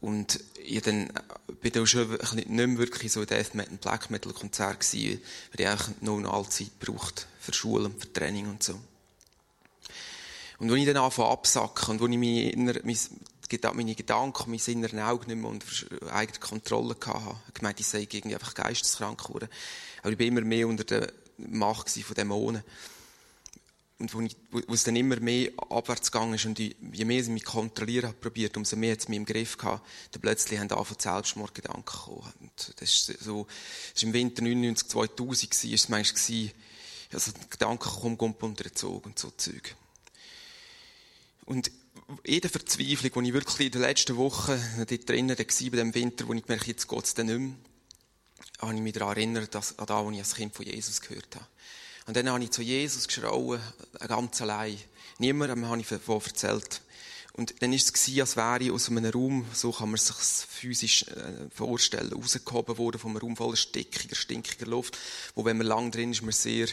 Und 0.00 0.40
ich 0.64 0.82
dann, 0.82 1.10
äh, 1.10 1.52
bin 1.60 1.72
dann 1.72 1.86
schon 1.86 2.10
nicht 2.34 2.48
mehr 2.48 2.78
wirklich 2.78 3.12
so 3.12 3.20
ein 3.20 3.26
Death 3.26 3.54
Metal, 3.54 3.76
Black 3.76 4.10
Metal 4.10 4.32
Konzert 4.32 4.80
gewesen, 4.80 5.22
weil 5.52 5.60
ich 5.60 5.68
eigentlich 5.68 6.00
noch 6.00 6.18
eine 6.18 6.30
Allzeit 6.30 6.76
braucht 6.80 7.28
für 7.38 7.54
Schule 7.54 7.84
und 7.84 8.00
für 8.00 8.12
Training 8.12 8.48
und 8.48 8.64
so. 8.64 8.80
Und 10.58 10.70
wenn 10.70 10.78
ich 10.78 10.86
dann 10.86 10.96
anfange 10.96 11.28
absacken 11.28 11.90
und 11.90 12.00
wo 12.00 12.06
ich 12.06 12.18
meine, 12.18 12.50
inner, 12.50 12.84
meine 13.74 13.94
Gedanken, 13.94 14.50
mein 14.50 14.60
inneren 14.66 15.00
Auge 15.00 15.26
nicht 15.26 15.40
mehr 15.40 15.50
unter 15.50 15.66
eigener 16.12 16.38
Kontrolle 16.38 16.96
hatte, 17.04 17.36
ich 17.48 17.54
gemeint, 17.54 17.80
ich 17.80 17.86
sei 17.86 18.00
irgendwie 18.00 18.34
einfach 18.34 18.54
geisteskrank 18.54 19.24
geworden. 19.24 19.48
Aber 20.02 20.10
ich 20.10 20.18
bin 20.18 20.28
immer 20.28 20.42
mehr 20.42 20.68
unter 20.68 20.84
der 20.84 21.12
Macht 21.38 21.90
von 21.90 22.14
Dämonen 22.14 22.62
und 24.02 24.12
wo, 24.14 24.20
ich, 24.20 24.36
wo, 24.50 24.74
es 24.74 24.82
dann 24.82 24.96
immer 24.96 25.20
mehr 25.20 25.50
abwärts 25.70 26.10
gegangen 26.10 26.34
ist 26.34 26.44
und 26.44 26.58
ich, 26.58 26.74
je 26.92 27.04
mehr 27.04 27.20
ich 27.20 27.28
mich 27.28 27.44
kontrollieren 27.44 28.08
habe 28.08 28.18
probiert, 28.18 28.56
umso 28.56 28.76
mehr 28.76 28.96
es 28.98 29.08
mich 29.08 29.16
im 29.16 29.24
Griff 29.24 29.56
gehabt, 29.56 29.86
dann 30.10 30.20
plötzlich 30.20 30.58
haben 30.58 30.70
angefangen 30.70 31.00
Selbstmordgedanken 31.00 31.84
gekommen. 31.84 32.32
Und 32.40 32.74
das 32.80 32.90
ist 32.90 33.22
so, 33.22 33.46
das 33.46 33.94
ist 33.94 34.02
im 34.02 34.12
Winter 34.12 34.42
99, 34.42 34.88
2000 34.88 35.50
gewesen, 35.50 35.72
ist 35.72 35.84
es 35.84 35.88
manchmal 35.88 36.20
gewesen, 36.20 36.52
also 37.12 37.32
Gedanken 37.48 38.18
kommen 38.18 38.34
unter 38.40 38.64
den 38.64 38.74
Zug 38.74 39.06
und 39.06 39.18
so 39.18 39.30
Zeug. 39.36 39.76
Und 41.44 41.70
jede 42.24 42.48
Verzweiflung, 42.48 43.22
die 43.22 43.28
ich 43.28 43.34
wirklich 43.34 43.66
in 43.66 43.72
den 43.72 43.80
letzten 43.82 44.16
Wochen 44.16 44.60
dort 44.78 45.08
drinnen 45.08 45.38
war, 45.38 45.70
bei 45.70 45.76
dem 45.76 45.94
Winter, 45.94 46.28
wo 46.28 46.32
ich 46.32 46.42
gemerkt 46.42 46.66
jetzt 46.66 46.88
geht 46.88 47.04
es 47.04 47.14
dann 47.14 47.26
nicht 47.26 47.38
mehr, 47.38 47.54
habe 48.60 48.74
ich 48.74 48.80
mich 48.80 48.92
daran 48.92 49.16
erinnert, 49.16 49.54
dass, 49.54 49.78
an 49.78 49.86
das, 49.86 50.04
was 50.04 50.12
ich 50.12 50.18
als 50.18 50.34
Kind 50.34 50.54
von 50.54 50.66
Jesus 50.66 51.00
gehört 51.00 51.34
habe. 51.34 51.46
Und 52.06 52.16
dann 52.16 52.28
habe 52.28 52.42
ich 52.42 52.50
zu 52.50 52.62
Jesus 52.62 53.06
geschrauen, 53.06 53.60
ganz 54.08 54.40
allein. 54.42 54.76
Niemandem 55.18 55.66
habe 55.66 55.80
ich 55.80 55.88
davon 55.88 56.20
erzählt. 56.20 56.80
Und 57.34 57.62
dann 57.62 57.70
war 57.70 57.76
es, 57.76 58.18
als 58.20 58.36
wäre 58.36 58.62
ich 58.62 58.70
aus 58.70 58.90
einem 58.90 59.06
Raum, 59.06 59.46
so 59.54 59.72
kann 59.72 59.90
man 59.90 59.98
sich 59.98 60.16
physisch 60.16 61.04
äh, 61.04 61.48
vorstellen, 61.54 62.12
rausgehoben 62.12 62.76
worden 62.76 62.98
von 62.98 63.12
einem 63.12 63.20
Raum 63.20 63.36
voller 63.36 63.56
stickiger, 63.56 64.14
stinkiger 64.14 64.66
Luft, 64.66 64.98
wo, 65.34 65.44
wenn 65.44 65.56
man 65.56 65.66
lang 65.66 65.90
drin 65.90 66.12
ist, 66.12 66.22
man 66.22 66.32
sehr 66.32 66.68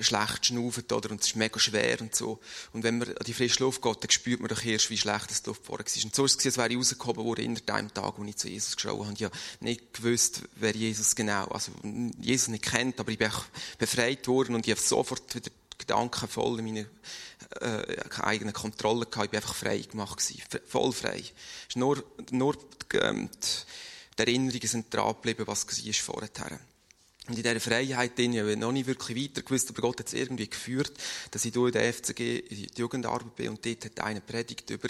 schlecht 0.00 0.46
schnauft, 0.46 0.92
oder? 0.92 1.10
Und 1.10 1.20
es 1.20 1.28
ist 1.28 1.36
mega 1.36 1.58
schwer 1.58 2.00
und 2.00 2.14
so. 2.14 2.40
Und 2.72 2.82
wenn 2.82 2.98
man 2.98 3.08
an 3.08 3.24
die 3.26 3.34
frische 3.34 3.62
Luft 3.62 3.82
geht, 3.82 4.02
dann 4.02 4.10
spürt 4.10 4.40
man 4.40 4.48
doch 4.48 4.64
erst, 4.64 4.90
wie 4.90 4.98
schlecht 4.98 5.30
das 5.30 5.42
die 5.42 5.50
Luft 5.50 5.64
vorher 5.64 5.86
war. 5.86 6.04
Und 6.04 6.14
so 6.14 6.24
ist 6.24 6.40
es, 6.40 6.46
als 6.46 6.56
wäre 6.56 6.70
ich 6.70 6.76
rausgekommen 6.76 7.24
worden 7.24 7.44
in 7.44 7.54
dem 7.54 7.94
Tag, 7.94 8.14
wo 8.16 8.24
ich 8.24 8.36
zu 8.36 8.48
Jesus 8.48 8.76
geschaut 8.76 9.06
habe. 9.06 9.14
Ich 9.14 9.24
habe 9.24 9.36
nicht 9.60 9.94
gewusst, 9.94 10.42
wer 10.56 10.74
Jesus 10.74 11.14
genau, 11.14 11.46
also 11.46 11.72
Jesus 12.20 12.48
nicht 12.48 12.64
kennt, 12.64 12.98
aber 13.00 13.12
ich 13.12 13.18
bin 13.18 13.30
befreit 13.78 14.26
worden 14.28 14.54
und 14.54 14.66
ich 14.66 14.72
habe 14.72 14.80
sofort 14.80 15.34
wieder 15.34 15.50
Gedanken 15.76 16.28
voll 16.28 16.60
in 16.60 16.64
meiner 16.66 16.86
äh, 17.60 17.96
eigenen 18.20 18.52
Kontrolle 18.52 19.06
gehabt. 19.06 19.26
Ich 19.26 19.30
bin 19.30 19.38
einfach 19.38 19.54
frei 19.54 19.78
gemacht 19.78 20.18
gewesen. 20.18 20.42
Voll 20.66 20.92
frei. 20.92 21.18
Es 21.18 21.30
ist 21.70 21.76
nur, 21.76 22.02
nur 22.30 22.54
die, 22.54 22.96
ähm, 22.98 23.28
die 24.16 24.22
Erinnerungen 24.22 24.68
sind 24.68 24.94
dran 24.94 25.14
geblieben, 25.14 25.46
was 25.46 25.66
war 25.66 25.92
vorher. 25.92 26.60
Und 27.26 27.36
in 27.38 27.42
dieser 27.42 27.60
Freiheit 27.60 28.18
drin, 28.18 28.34
ich 28.34 28.56
noch 28.56 28.72
nicht 28.72 28.86
wirklich 28.86 29.30
weiter 29.30 29.42
gewusst, 29.42 29.70
aber 29.70 29.80
Gott 29.80 29.98
hat 29.98 30.08
es 30.08 30.12
irgendwie 30.12 30.48
geführt, 30.48 30.92
dass 31.30 31.44
ich 31.44 31.54
hier 31.54 31.66
in 31.66 31.72
der 31.72 31.92
FCG 31.92 32.38
in 32.38 32.56
die 32.56 32.68
Jugendarbeit 32.76 33.34
bin 33.36 33.48
und 33.48 33.64
dort 33.64 33.84
hat 33.86 34.00
einer 34.00 34.20
predigt 34.20 34.68
über 34.68 34.88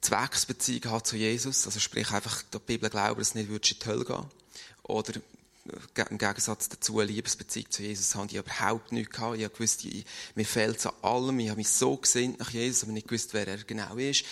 Zwecksbeziehung 0.00 0.90
hat 0.92 1.06
zu 1.06 1.16
Jesus. 1.16 1.66
Also 1.66 1.78
sprich 1.78 2.10
einfach, 2.10 2.42
die 2.42 2.58
Bibel 2.58 2.90
glauben, 2.90 3.20
dass 3.20 3.32
du 3.32 3.38
nicht 3.38 3.50
in 3.50 3.78
die 3.78 3.86
Hölle 3.86 4.04
gehen 4.04 4.26
Oder 4.84 5.12
im 6.10 6.18
Gegensatz 6.18 6.68
dazu 6.68 6.98
eine 6.98 7.10
Liebesbeziehung 7.10 7.70
zu 7.70 7.82
Jesus 7.82 8.14
habe 8.14 8.26
ich 8.26 8.36
überhaupt 8.36 8.90
nichts 8.90 9.14
gehabt. 9.14 9.36
Ich 9.36 9.44
habe 9.44 9.54
gewusst, 9.54 9.84
ich, 9.84 10.04
mir 10.34 10.46
fehlt 10.46 10.78
es 10.78 10.86
an 10.86 10.94
allem. 11.02 11.38
Ich 11.40 11.48
habe 11.50 11.58
mich 11.58 11.68
so 11.68 11.96
gesinnt 11.96 12.38
nach 12.38 12.50
Jesus, 12.50 12.84
aber 12.84 12.92
nicht 12.92 13.06
gewusst, 13.06 13.34
wer 13.34 13.46
er 13.46 13.58
genau 13.58 13.96
ist. 13.96 14.24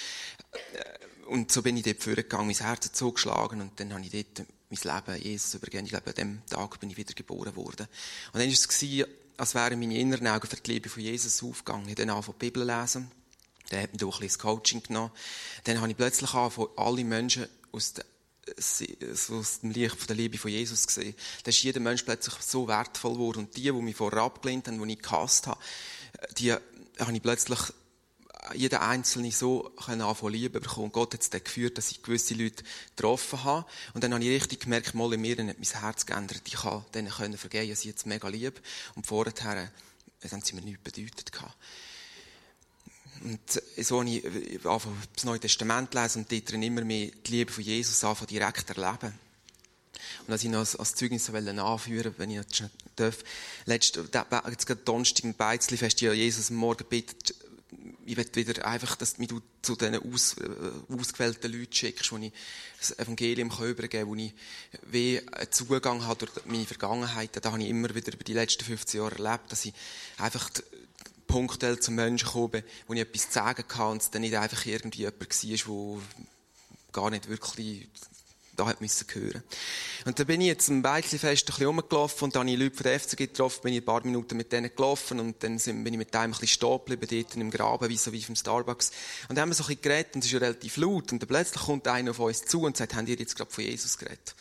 Äh, 0.53 1.27
und 1.27 1.51
so 1.53 1.63
bin 1.63 1.77
ich 1.77 1.83
dort 1.83 2.03
vorgegangen, 2.03 2.47
mein 2.47 2.57
Herz 2.57 2.91
zugeschlagen 2.93 3.61
und 3.61 3.79
dann 3.79 3.93
habe 3.93 4.05
ich 4.05 4.11
dort 4.11 4.47
mein 4.71 4.97
Leben 5.07 5.23
Jesus 5.23 5.55
übergeben. 5.55 5.85
Ich 5.85 5.91
glaube, 5.91 6.09
an 6.09 6.15
dem 6.15 6.47
Tag 6.47 6.81
bin 6.81 6.91
ich 6.91 6.97
wieder 6.97 7.15
geboren 7.15 7.55
worden. 7.57 7.87
Und 8.33 8.41
dann 8.41 8.49
war 8.49 8.53
es, 8.53 9.07
als 9.37 9.55
wären 9.55 9.79
meine 9.79 9.99
inneren 9.99 10.27
Augen 10.27 10.47
für 10.47 10.57
die 10.57 10.73
Liebe 10.73 10.89
von 10.89 11.03
Jesus 11.03 11.43
aufgegangen. 11.43 11.85
Ich 11.85 11.91
habe 11.91 12.07
dann 12.07 12.11
angefangen, 12.11 12.39
die 12.41 12.47
Bibel 12.47 12.67
zu 12.67 12.81
lesen. 12.81 13.11
Dann 13.71 13.83
hat 13.83 14.03
auch 14.03 14.15
ein 14.15 14.21
bisschen 14.21 14.41
Coaching 14.41 14.83
genommen. 14.83 15.11
Dann 15.65 15.81
habe 15.81 15.91
ich 15.91 15.97
plötzlich 15.97 16.33
angefangen, 16.35 16.69
alle 16.77 17.05
Menschen 17.05 17.47
aus, 17.73 17.95
der, 17.95 18.05
aus 18.59 19.61
dem 19.61 19.71
Licht 19.71 19.97
von 19.97 20.07
der 20.07 20.17
Liebe 20.17 20.39
von 20.39 20.51
Jesus 20.51 20.87
gesehen. 20.87 21.15
Dann 21.43 21.51
ist 21.51 21.63
jeder 21.63 21.81
Mensch 21.81 22.03
plötzlich 22.03 22.35
so 22.41 22.69
wertvoll 22.69 23.15
geworden. 23.15 23.39
Und 23.41 23.57
die, 23.57 23.63
die 23.63 23.73
mich 23.73 23.97
vorher 23.97 24.23
abgelehnt 24.23 24.69
haben, 24.69 24.83
die 24.83 24.95
ich 24.95 25.03
gehasst 25.03 25.47
habe, 25.47 25.61
die 26.39 26.53
habe 26.53 27.13
ich 27.13 27.23
plötzlich 27.23 27.61
jeder 28.55 28.83
Einzelne 28.83 29.33
so 29.33 29.73
anfangen 29.77 30.33
lieben 30.33 30.61
bekommen. 30.61 30.93
Gott 30.93 31.15
hat 31.15 31.23
es 31.23 31.31
dann 31.31 31.43
geführt, 31.43 31.79
dass 31.79 31.91
ich 31.91 32.03
gewisse 32.03 32.35
Leute 32.35 32.65
getroffen 32.95 33.45
habe. 33.45 33.67
Und 33.95 34.05
dann 34.05 34.15
habe 34.15 34.25
ich 34.25 34.31
richtig 34.31 34.61
gemerkt, 34.61 34.95
mal 34.95 35.13
in 35.13 35.21
mir 35.21 35.37
hat 35.37 35.59
mein 35.59 35.81
Herz 35.81 36.07
geändert. 36.07 36.43
Ich 36.47 36.55
kann 36.55 36.85
denen 36.95 37.11
können 37.11 37.39
vergeben, 37.39 37.71
ich 37.71 37.79
sie 37.79 37.89
jetzt 37.89 38.07
mega 38.07 38.29
lieb. 38.29 38.61
Und 38.95 39.07
vorher 39.07 39.33
äh, 39.33 40.29
haben 40.31 40.43
sie 40.43 40.55
mir 40.55 40.63
nichts 40.63 40.83
bedeutet. 40.83 41.33
Und 43.23 43.63
so 43.79 44.01
habe 44.01 44.11
ich 44.11 44.25
angefangen, 44.67 45.03
das 45.15 45.25
Neue 45.25 45.41
Testament 45.41 45.95
lesen 45.95 46.23
und 46.23 46.33
dort 46.33 46.53
immer 46.53 46.83
mehr 46.83 47.11
die 47.27 47.31
Liebe 47.31 47.53
von 47.53 47.65
Jesus 47.65 48.05
anfangen 48.05 48.29
direkt 48.29 48.69
erleben. 48.71 49.19
Und 50.21 50.31
dass 50.31 50.45
ich 50.45 50.51
noch 50.51 50.61
als, 50.61 50.77
als 50.77 50.95
Zeugnis 50.95 51.29
anführen 51.31 52.15
wenn 52.19 52.31
ich 52.31 52.41
das 52.47 52.71
darf. 52.97 53.19
Letztes, 53.65 54.05
jetzt 54.51 54.67
gerade 54.67 54.81
Donnerstag 54.83 55.25
im 55.25 55.35
Beizli-Fest, 55.35 56.01
ja 56.01 56.13
Jesus 56.13 56.51
am 56.51 56.57
Morgen 56.57 56.85
bittet, 56.89 57.35
ich 58.07 58.17
will 58.17 58.27
wieder 58.35 58.67
einfach, 58.67 58.97
dass 58.97 59.15
du 59.15 59.41
zu 59.63 59.77
diesen 59.77 59.97
aus, 59.97 60.37
äh, 60.39 60.95
ausgewählten 60.95 61.53
Leuten 61.53 61.73
schickst, 61.73 62.13
wo 62.13 62.17
ich 62.19 62.33
das 62.79 62.99
Evangelium 62.99 63.51
übergeben 63.51 63.89
kann, 63.89 64.09
wo 64.09 64.15
ich 64.15 64.33
wie 64.91 65.21
einen 65.33 65.53
Zugang 65.53 66.05
habe 66.05 66.27
durch 66.27 66.47
meine 66.47 66.65
Vergangenheit. 66.65 67.31
Da 67.33 67.51
habe 67.51 67.63
ich 67.63 67.69
immer 67.69 67.95
wieder 67.95 68.13
über 68.13 68.25
die 68.25 68.33
letzten 68.33 68.65
15 68.65 69.01
Jahre 69.01 69.17
erlebt, 69.17 69.51
dass 69.51 69.65
ich 69.65 69.75
einfach 70.19 70.51
punktuell 71.27 71.79
zum 71.81 71.97
Menschen 71.97 72.29
komme, 72.29 72.63
wo 72.87 72.95
ich 72.95 73.01
etwas 73.01 73.33
sagen 73.33 73.67
kann 73.67 73.93
und 73.93 74.03
es 74.03 74.11
dann 74.11 74.23
nicht 74.23 74.37
einfach 74.37 74.65
irgendwie 74.65 75.01
jemand 75.01 75.43
war, 75.43 75.99
der 75.99 76.03
gar 76.93 77.11
nicht 77.11 77.29
wirklich 77.29 77.89
da 78.57 78.67
hat 78.67 78.81
müssen 78.81 79.07
hören. 79.13 79.43
Und 80.05 80.19
da 80.19 80.25
bin 80.25 80.41
ich 80.41 80.49
jetzt 80.49 80.69
am 80.69 80.83
Beichli-Fest 80.83 81.45
ein 81.45 81.47
bisschen 81.47 81.67
rumgelaufen 81.67 82.25
und 82.25 82.35
dann 82.35 82.41
habe 82.41 82.51
ich 82.51 82.59
Leute 82.59 82.77
von 82.77 82.85
der 82.85 83.01
FCG 83.01 83.17
getroffen, 83.17 83.61
bin 83.63 83.75
ich 83.75 83.81
ein 83.81 83.85
paar 83.85 84.05
Minuten 84.05 84.37
mit 84.37 84.53
denen 84.53 84.71
gelaufen 84.75 85.21
und 85.21 85.43
dann 85.43 85.59
bin 85.59 85.87
ich 85.87 85.99
mit 85.99 86.15
einem 86.15 86.25
ein 86.25 86.31
bisschen 86.31 86.49
stehen 86.49 86.79
geblieben, 86.87 87.25
dort 87.25 87.37
im 87.37 87.51
Graben, 87.51 87.89
wie 87.89 87.97
so 87.97 88.13
wie 88.13 88.23
vom 88.23 88.37
Starbucks. 88.37 88.93
Und 89.29 89.37
dann 89.37 89.43
haben 89.43 89.51
wir 89.51 89.55
so 89.55 89.65
ein 89.65 89.69
bisschen 89.69 89.83
geredet 89.83 90.15
und 90.15 90.21
es 90.21 90.27
ist 90.27 90.33
ja 90.33 90.39
relativ 90.39 90.77
laut 90.77 91.13
und 91.13 91.23
dann 91.23 91.29
plötzlich 91.29 91.63
kommt 91.63 91.89
einer 91.89 92.11
auf 92.11 92.19
uns 92.19 92.45
zu 92.45 92.63
und 92.63 92.77
sagt, 92.77 92.95
haben 92.95 93.07
ihr 93.07 93.17
jetzt 93.17 93.37
gerade 93.37 93.51
von 93.51 93.65
Jesus 93.65 93.99
geredet? 93.99 94.35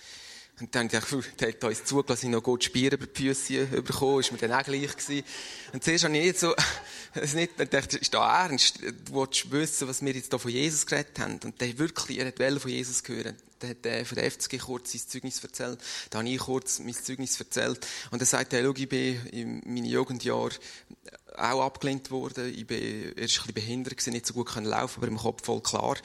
Und 0.59 0.73
dann 0.73 0.87
dachte 0.87 1.17
ich, 1.19 1.35
der 1.35 1.49
hat 1.49 1.63
uns 1.65 1.83
zugelassen, 1.83 2.27
ich 2.27 2.31
noch 2.31 2.41
gut 2.41 2.63
Spieren 2.63 2.97
über 2.97 3.07
die 3.07 3.23
Füße 3.23 3.65
bekommen, 3.65 4.21
ist 4.21 4.31
mir 4.31 4.37
dann 4.37 4.53
auch 4.53 4.63
gleich 4.63 4.95
gewesen. 4.95 5.25
Und 5.73 5.83
zuerst 5.83 6.05
habe 6.05 6.17
ich 6.17 6.23
nicht 6.23 6.39
so, 6.39 6.55
es 7.13 7.33
nicht, 7.33 7.59
dann 7.59 7.69
dachte 7.69 7.97
ich, 7.97 8.03
ist 8.03 8.13
da 8.13 8.45
ernst? 8.45 8.79
Du 8.81 9.13
willst 9.13 9.51
wissen, 9.51 9.87
was 9.89 10.01
wir 10.01 10.13
jetzt 10.13 10.29
hier 10.29 10.39
von 10.39 10.51
Jesus 10.51 10.85
geredet 10.85 11.19
haben? 11.19 11.39
Und 11.43 11.59
der 11.59 11.77
wirklich, 11.77 12.19
er 12.19 12.27
hat 12.27 12.61
von 12.61 12.71
Jesus 12.71 13.03
hören. 13.05 13.35
Der 13.65 13.69
hat 13.71 13.85
der 13.85 14.05
von 14.05 14.15
der 14.15 14.29
FCG 14.29 14.59
kurz 14.59 14.91
sein 14.91 15.01
Zeugnis 15.07 15.43
erzählt. 15.43 15.79
Da 16.09 16.19
habe 16.19 16.29
ich 16.29 16.37
kurz 16.37 16.79
mein 16.79 16.93
Zeugnis 16.93 17.39
erzählt. 17.39 17.85
Und 18.11 18.21
er 18.21 18.25
sagt, 18.25 18.53
hey, 18.53 18.69
ich 18.75 18.89
bin 18.89 19.25
in 19.31 19.61
meinen 19.65 19.85
Jugendjahren 19.85 20.57
auch 21.35 21.65
abgelehnt 21.65 22.11
worden. 22.11 22.53
Ich 22.55 22.67
bin 22.67 22.79
erst 22.79 23.17
ein 23.17 23.23
bisschen 23.23 23.53
behindert 23.53 24.07
nicht 24.07 24.25
so 24.25 24.33
gut 24.33 24.47
können 24.47 24.67
laufen, 24.67 24.99
aber 24.99 25.07
im 25.07 25.17
Kopf 25.17 25.45
voll 25.45 25.61
klar 25.61 25.97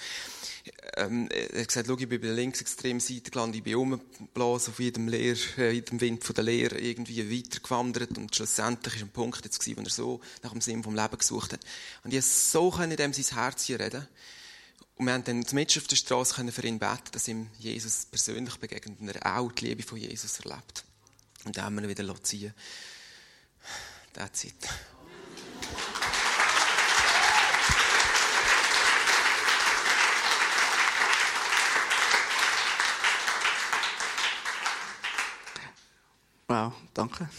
ähm, 0.97 1.29
er 1.31 1.61
hat 1.61 1.69
gesagt, 1.69 1.89
ich 1.89 2.09
bin 2.09 2.21
bei 2.21 2.27
der 2.27 2.35
linksextremen 2.35 3.01
Seite 3.01 3.31
gelandet, 3.31 3.57
ich 3.57 3.63
bin 3.63 3.77
umgeblasen 3.77 4.73
auf 4.73 4.81
jedem, 4.81 5.09
Lehr, 5.09 5.37
äh, 5.57 5.73
jedem 5.73 6.01
Wind 6.01 6.25
von 6.25 6.35
der 6.35 6.45
Lehre 6.45 6.79
irgendwie 6.79 7.39
weitergewandert 7.39 8.19
und 8.19 8.35
schlussendlich 8.35 8.97
ist 8.97 9.03
ein 9.03 9.11
Punkt 9.11 9.45
jetzt 9.45 9.59
gewesen, 9.59 9.79
wo 9.79 9.83
er 9.83 9.91
so 9.91 10.21
nach 10.43 10.53
dem 10.53 10.61
Sinn 10.61 10.83
vom 10.83 10.95
Leben 10.95 11.17
gesucht 11.17 11.53
hat. 11.53 11.61
Und 12.05 12.13
ich 12.13 12.25
so 12.25 12.73
in 12.81 12.91
dem 12.91 13.13
sein 13.13 13.37
Herz 13.37 13.65
hier 13.65 13.81
reden. 13.81 14.07
Und 15.01 15.07
wir 15.07 15.15
haben 15.15 15.25
dann 15.25 15.47
mit 15.53 15.79
auf 15.79 15.87
der 15.87 15.97
Straße 15.97 16.53
für 16.53 16.67
ihn 16.67 16.79
beten, 16.79 17.11
dass 17.13 17.27
ihm 17.27 17.49
Jesus 17.59 18.05
persönlich 18.05 18.59
begegnet 18.59 19.01
und 19.01 19.09
er 19.09 19.39
auch 19.39 19.51
die 19.51 19.69
Liebe 19.69 19.83
von 19.83 19.97
Jesus 19.97 20.41
erlebt. 20.41 20.85
Und 21.47 21.57
dann 21.57 21.65
haben 21.65 21.77
wir 21.77 21.85
ihn 21.85 21.89
wieder 21.89 22.23
ziehen 22.23 22.53
That's 24.13 24.45
it. 24.45 24.55
Wow, 36.47 36.75
danke. 36.93 37.31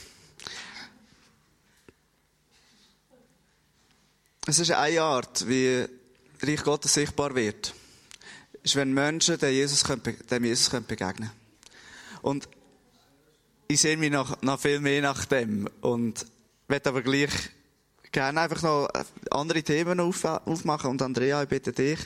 Es 4.47 4.58
ist 4.58 4.71
eine 4.71 5.00
Art, 5.00 5.47
wie 5.47 6.00
Reich 6.43 6.63
Gottes 6.63 6.93
sichtbar 6.93 7.36
wird. 7.36 7.73
Ist, 8.63 8.75
wenn 8.75 8.93
Menschen 8.93 9.38
dem 9.38 9.54
Jesus, 9.54 9.84
dem 9.84 10.43
Jesus 10.43 10.69
begegnen 10.69 11.30
können. 11.30 11.32
Und 12.21 12.47
ich 13.67 13.82
sehe 13.82 13.97
mich 13.97 14.12
noch, 14.12 14.41
noch 14.41 14.60
viel 14.60 14.80
mehr 14.80 15.01
nach 15.01 15.25
dem. 15.25 15.69
Und 15.82 16.25
werde 16.67 16.89
aber 16.89 17.01
gleich 17.01 17.32
gerne 18.12 18.41
einfach 18.41 18.62
noch 18.62 18.89
andere 19.30 19.63
Themen 19.63 19.99
aufmachen. 19.99 20.89
Und 20.89 21.01
Andrea, 21.01 21.43
ich 21.43 21.49
bitte 21.49 21.71
dich, 21.71 21.99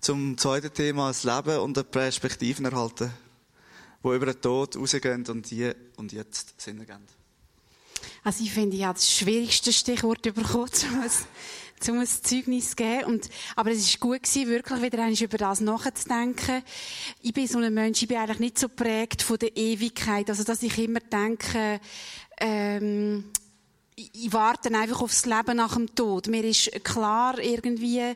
zum 0.00 0.38
zweiten 0.38 0.72
Thema, 0.72 1.08
das 1.08 1.24
Leben 1.24 1.58
und 1.58 1.76
die 1.76 1.82
Perspektiven 1.82 2.64
erhalten, 2.64 3.10
die 4.04 4.08
über 4.08 4.26
den 4.26 4.40
Tod 4.40 4.76
rausgehen 4.76 5.26
und 5.26 5.46
hier 5.46 5.74
und 5.96 6.12
jetzt 6.12 6.60
Sinn 6.60 6.78
ergeben. 6.78 7.06
Also 8.22 8.44
ich 8.44 8.52
finde, 8.52 8.76
ich 8.76 8.84
habe 8.84 8.98
das 8.98 9.10
schwierigste 9.10 9.72
Stichwort 9.72 10.22
bekommen, 10.22 10.70
um 10.82 11.10
um 11.88 11.98
ein 11.98 12.06
Zeugnis 12.06 12.70
zu 12.70 12.76
geben. 12.76 13.04
Und, 13.04 13.28
aber 13.56 13.70
es 13.70 14.00
war 14.00 14.08
gut 14.08 14.22
gewesen, 14.22 14.48
wirklich 14.48 14.82
wieder 14.82 14.98
einmal 14.98 15.22
über 15.22 15.38
das 15.38 15.60
nachzudenken. 15.60 16.62
Ich 17.22 17.32
bin 17.32 17.46
so 17.46 17.58
ein 17.58 17.72
Mensch, 17.72 18.02
ich 18.02 18.08
bin 18.08 18.18
eigentlich 18.18 18.40
nicht 18.40 18.58
so 18.58 18.68
prägt 18.68 19.22
von 19.22 19.38
der 19.38 19.56
Ewigkeit. 19.56 20.28
Also, 20.28 20.44
dass 20.44 20.62
ich 20.62 20.78
immer 20.78 21.00
denke, 21.00 21.80
ähm, 22.40 23.24
ich 23.94 24.32
warte 24.32 24.74
einfach 24.74 25.02
aufs 25.02 25.26
Leben 25.26 25.56
nach 25.56 25.74
dem 25.74 25.94
Tod. 25.94 26.28
Mir 26.28 26.44
ist 26.44 26.70
klar, 26.84 27.38
irgendwie, 27.38 28.14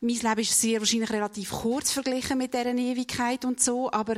mein 0.00 0.16
Leben 0.16 0.40
ist 0.40 0.60
sehr 0.60 0.80
wahrscheinlich 0.80 1.10
relativ 1.10 1.50
kurz 1.50 1.92
verglichen 1.92 2.38
mit 2.38 2.52
dieser 2.52 2.74
Ewigkeit 2.74 3.44
und 3.44 3.60
so, 3.60 3.90
aber 3.90 4.16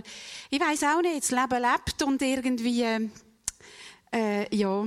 ich 0.51 0.61
weiß 0.61 0.83
auch 0.85 1.01
nicht, 1.01 1.23
das 1.23 1.31
Leben 1.31 1.63
lebt 1.63 2.03
und 2.03 2.21
irgendwie, 2.23 3.11
äh, 4.13 4.57
ja. 4.57 4.87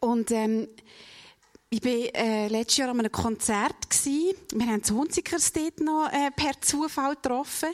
Und 0.00 0.30
ähm, 0.30 0.68
ich 1.72 1.84
war 1.84 2.20
äh, 2.20 2.48
letztes 2.48 2.78
Jahr 2.78 2.88
an 2.88 2.98
einem 2.98 3.12
Konzert. 3.12 3.88
Gewesen. 3.88 4.34
Wir 4.52 4.66
haben 4.66 4.82
die 4.82 4.92
Hunzikers 4.92 5.52
dort 5.52 5.78
noch 5.78 6.10
äh, 6.12 6.32
per 6.34 6.60
Zufall 6.60 7.14
getroffen. 7.14 7.68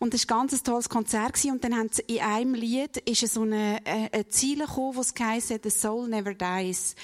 Und 0.00 0.12
es 0.12 0.28
war 0.28 0.40
ein 0.40 0.48
ganz 0.48 0.60
tolles 0.64 0.88
Konzert. 0.88 1.34
Gewesen. 1.34 1.52
Und 1.52 1.62
dann 1.62 1.76
haben 1.76 1.88
sie 1.92 2.02
in 2.02 2.20
einem 2.20 2.54
Lied 2.54 2.96
ist 2.96 3.32
so 3.32 3.42
eine, 3.42 3.78
äh, 3.84 4.08
eine 4.12 4.28
Ziele 4.28 4.66
gekommen, 4.66 4.96
wo 4.96 5.00
es 5.02 5.14
«The 5.14 5.70
soul 5.70 6.08
never 6.08 6.34
dies». 6.34 6.96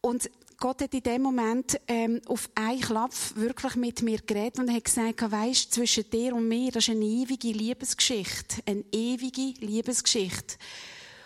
Und 0.00 0.28
Gott 0.58 0.82
hat 0.82 0.92
in 0.92 1.02
dem 1.02 1.22
Moment 1.22 1.80
ähm, 1.86 2.20
auf 2.26 2.50
einen 2.56 2.80
Klapf 2.80 3.36
wirklich 3.36 3.76
mit 3.76 4.02
mir 4.02 4.18
geredet 4.18 4.58
und 4.58 4.72
hat 4.72 4.84
gesagt, 4.84 5.30
weisst, 5.30 5.72
zwischen 5.72 6.10
dir 6.10 6.34
und 6.34 6.48
mir, 6.48 6.72
das 6.72 6.88
ist 6.88 6.94
eine 6.94 7.04
ewige 7.04 7.52
Liebesgeschichte. 7.52 8.60
Eine 8.66 8.84
ewige 8.90 9.54
Liebesgeschichte. 9.64 10.56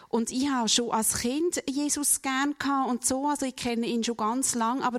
Und 0.08 0.30
ich 0.30 0.48
habe 0.48 0.68
schon 0.68 0.90
als 0.90 1.18
Kind 1.18 1.62
Jesus 1.68 2.22
gern 2.22 2.54
gehabt 2.58 2.90
und 2.90 3.04
so, 3.04 3.26
also 3.26 3.44
ich 3.44 3.56
kenne 3.56 3.86
ihn 3.86 4.02
schon 4.02 4.16
ganz 4.16 4.54
lang, 4.54 4.82
aber 4.82 4.98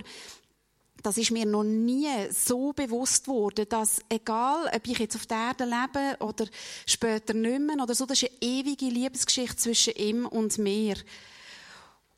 das 1.01 1.17
ist 1.17 1.31
mir 1.31 1.45
noch 1.45 1.63
nie 1.63 2.07
so 2.31 2.73
bewusst 2.73 3.27
worden, 3.27 3.65
dass 3.69 4.01
egal, 4.09 4.69
ob 4.73 4.87
ich 4.87 4.99
jetzt 4.99 5.15
auf 5.15 5.25
der 5.25 5.37
Erde 5.37 5.65
lebe 5.65 6.17
oder 6.23 6.45
später 6.85 7.33
nicht 7.33 7.61
mehr 7.61 7.81
oder 7.81 7.95
so, 7.95 8.05
das 8.05 8.21
ist 8.21 8.29
eine 8.29 8.41
ewige 8.41 8.85
Liebesgeschichte 8.85 9.55
zwischen 9.55 9.95
ihm 9.95 10.25
und 10.25 10.57
mir. 10.57 10.95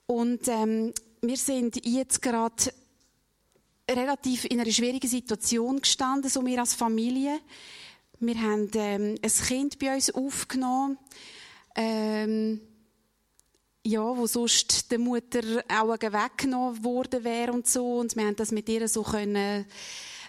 Und 0.07 0.47
ähm, 0.47 0.93
wir 1.21 1.37
sind 1.37 1.85
jetzt 1.85 2.21
gerade 2.21 2.73
relativ 3.89 4.45
in 4.45 4.59
einer 4.59 4.71
schwierigen 4.71 5.07
Situation 5.07 5.81
gestanden, 5.81 6.29
so 6.29 6.45
wir 6.45 6.59
als 6.59 6.73
Familie. 6.73 7.39
Wir 8.19 8.41
haben 8.41 8.69
ähm, 8.75 9.15
ein 9.21 9.31
Kind 9.47 9.79
bei 9.79 9.93
uns 9.93 10.09
aufgenommen. 10.09 10.97
Ähm, 11.75 12.61
ja, 13.83 14.01
wo 14.15 14.27
sonst 14.27 14.91
der 14.91 14.99
Mutter 14.99 15.41
auch 15.67 15.89
weggenommen 15.89 16.83
worden 16.83 17.23
wäre 17.23 17.51
und 17.51 17.67
so. 17.67 17.97
Und 17.99 18.15
wir 18.15 18.25
haben 18.25 18.35
das 18.35 18.51
mit 18.51 18.69
ihr 18.69 18.87
so 18.87 19.03
können, 19.03 19.65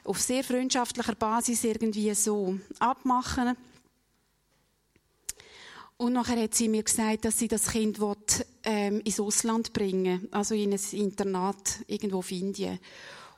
auf 0.05 0.21
sehr 0.21 0.43
freundschaftlicher 0.43 1.15
Basis 1.15 1.65
irgendwie 1.65 2.15
so 2.15 2.57
abmachen. 2.79 3.57
Und 5.97 6.15
nachher 6.15 6.43
hat 6.43 6.55
sie 6.55 6.69
mir 6.69 6.83
gesagt, 6.83 7.25
dass 7.25 7.39
sie 7.39 7.47
das 7.47 7.69
Kind 7.71 8.01
will, 8.01 8.17
ähm, 8.65 9.01
ins 9.05 9.21
Ausland 9.21 9.73
bringen 9.73 10.27
also 10.33 10.55
in 10.55 10.73
ein 10.73 10.81
Internat 10.93 11.81
irgendwo 11.87 12.19
auf 12.19 12.33
Indien. 12.33 12.81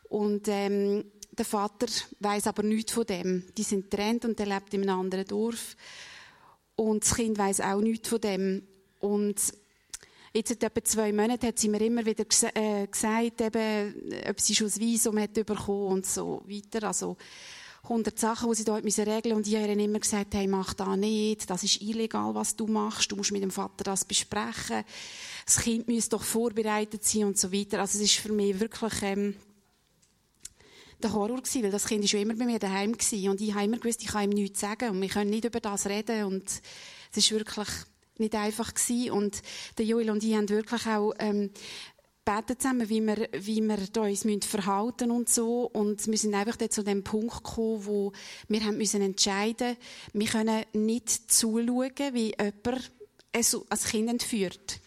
Und 0.09 0.49
ähm, 0.49 1.05
der 1.33 1.45
Vater 1.45 1.87
weiß 2.21 2.47
aber 2.47 2.63
nichts 2.63 2.93
von 2.93 3.05
dem. 3.05 3.45
Die 3.59 3.65
sind 3.65 3.91
getrennt 3.91 4.25
und 4.25 4.39
er 4.41 4.47
lebt 4.47 4.73
in 4.73 4.89
einem 4.89 5.01
anderen 5.01 5.27
Dorf. 5.27 5.77
Und 6.77 7.05
das 7.05 7.17
Kind 7.17 7.37
weiß 7.37 7.61
auch 7.61 7.81
nichts 7.81 8.09
von 8.09 8.21
dem. 8.21 8.63
Und 9.01 9.37
Jetzt 10.37 10.49
seit 10.49 10.65
etwa 10.65 10.83
zwei 10.83 11.13
Monaten 11.13 11.47
hat 11.47 11.61
sie 11.61 11.69
mir 11.69 11.81
immer 11.81 12.05
wieder 12.05 12.25
äh, 12.55 12.89
gesagt, 12.89 13.41
eben, 13.41 13.95
ob 14.29 14.41
sie 14.41 14.57
schon 14.57 14.67
ein 14.67 14.81
Visum 14.81 15.17
hat 15.21 15.33
bekommen 15.33 15.93
und 15.93 16.07
so 16.07 16.43
weiter. 16.49 16.89
Also, 16.89 17.17
100 17.85 18.19
Sachen, 18.19 18.51
die 18.51 18.57
sie 18.57 18.65
dort 18.65 18.83
regeln 18.83 18.93
müssen. 19.23 19.33
Und 19.35 19.47
ich 19.47 19.55
habe 19.55 19.71
ihnen 19.71 19.79
immer 19.79 20.01
gesagt, 20.01 20.35
hey, 20.35 20.49
mach 20.49 20.75
das 20.75 20.97
nicht. 20.97 21.49
Das 21.49 21.63
ist 21.63 21.81
illegal, 21.81 22.35
was 22.35 22.57
du 22.57 22.67
machst. 22.67 23.13
Du 23.13 23.17
musst 23.17 23.31
mit 23.31 23.45
dem 23.45 23.53
Vater 23.53 23.85
das 23.85 24.05
besprechen. 24.05 24.83
Das 25.47 25.61
Kind 25.61 25.87
muss 25.87 26.09
doch 26.09 26.25
vorbereitet 26.25 27.05
sein 27.05 27.27
und 27.27 27.39
so 27.39 27.53
weiter. 27.53 27.79
Also, 27.79 27.99
es 27.99 28.05
ist 28.07 28.17
für 28.17 28.33
mich 28.33 28.59
wirklich, 28.59 29.03
ähm, 29.03 29.37
der 31.01 31.13
Horror 31.13 31.37
gewesen, 31.37 31.63
weil 31.63 31.71
das 31.71 31.87
Kind 31.87 32.03
ist 32.03 32.11
schon 32.11 32.21
immer 32.21 32.35
bei 32.35 32.47
mir 32.47 32.59
daheim 32.59 32.91
gewesen. 32.91 33.29
Und 33.29 33.41
ich 33.41 33.55
habe 33.55 33.67
immer 33.67 33.79
gewusst, 33.79 34.03
ich 34.03 34.09
kann 34.09 34.25
ihm 34.25 34.31
nichts 34.31 34.59
sagen. 34.59 34.91
Und 34.91 35.01
wir 35.01 35.09
können 35.09 35.31
nicht 35.31 35.45
über 35.45 35.61
das 35.61 35.87
reden. 35.87 36.25
Und 36.25 36.51
es 37.13 37.19
ist 37.19 37.31
wirklich, 37.31 37.69
nicht 38.19 38.35
einfach 38.35 38.75
gewesen. 38.75 39.11
Und 39.11 39.43
der 39.79 39.87
Joel 39.87 40.11
und 40.11 40.23
ich 40.23 40.35
haben 40.35 40.49
wirklich 40.49 40.87
auch, 40.87 41.13
ähm, 41.19 41.51
beten 42.25 42.59
zusammen, 42.59 42.89
wie 42.89 43.03
wir, 43.03 43.29
wie 43.33 43.61
wir 43.61 43.77
da 43.93 44.03
uns 44.03 44.25
müssen 44.25 44.43
verhalten 44.43 45.11
und 45.11 45.29
so. 45.29 45.69
Und 45.73 46.07
wir 46.07 46.19
sind 46.19 46.35
einfach 46.35 46.57
zu 46.57 46.83
dem 46.83 47.05
Punkt 47.05 47.45
gekommen, 47.45 47.87
wo 47.87 48.13
wir 48.49 48.65
haben 48.65 48.79
müssen 48.79 49.03
entscheiden, 49.03 49.77
wir 50.13 50.27
können 50.27 50.65
nicht 50.73 51.31
zuschauen, 51.31 51.93
wie 52.13 52.35
jemand 52.39 52.91
ein 53.33 53.79
Kind 53.91 54.11
entführt. 54.11 54.81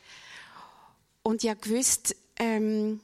Und 1.22 1.44
ich 1.44 1.50
habe 1.50 1.60
gewusst, 1.60 2.16
ähm, 2.40 3.02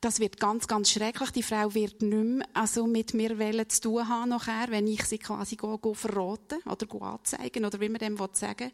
das 0.00 0.18
wird 0.18 0.40
ganz, 0.40 0.66
ganz 0.66 0.90
schrecklich. 0.90 1.30
Die 1.30 1.42
Frau 1.42 1.74
wird 1.74 2.02
nicht 2.02 2.24
mehr 2.24 2.46
also 2.54 2.86
mit 2.86 3.12
mir 3.12 3.68
zu 3.68 3.80
tun 3.80 4.08
haben 4.08 4.30
nachher, 4.30 4.68
wenn 4.70 4.86
ich 4.86 5.04
sie 5.04 5.18
quasi 5.18 5.56
go, 5.56 5.76
go 5.78 5.92
verraten 5.94 6.60
oder 6.64 7.02
anzeigen 7.02 7.64
oder 7.64 7.80
wie 7.80 7.88
man 7.88 7.98
dem 7.98 8.16
sagen 8.32 8.58
will. 8.58 8.72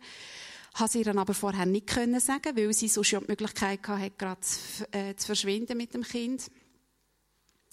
Habe 0.74 0.90
sie 0.90 1.02
dann 1.02 1.18
aber 1.18 1.34
vorher 1.34 1.66
nicht 1.66 1.86
können 1.86 2.20
sagen, 2.20 2.56
weil 2.56 2.72
sie 2.72 2.88
so 2.88 3.02
schon 3.02 3.20
die 3.20 3.28
Möglichkeit 3.28 3.86
hatte, 3.88 4.10
gerade 4.10 4.40
zu, 4.42 4.92
äh, 4.92 5.16
zu 5.16 5.26
verschwinden 5.26 5.76
mit 5.76 5.94
dem 5.94 6.02
Kind. 6.02 6.50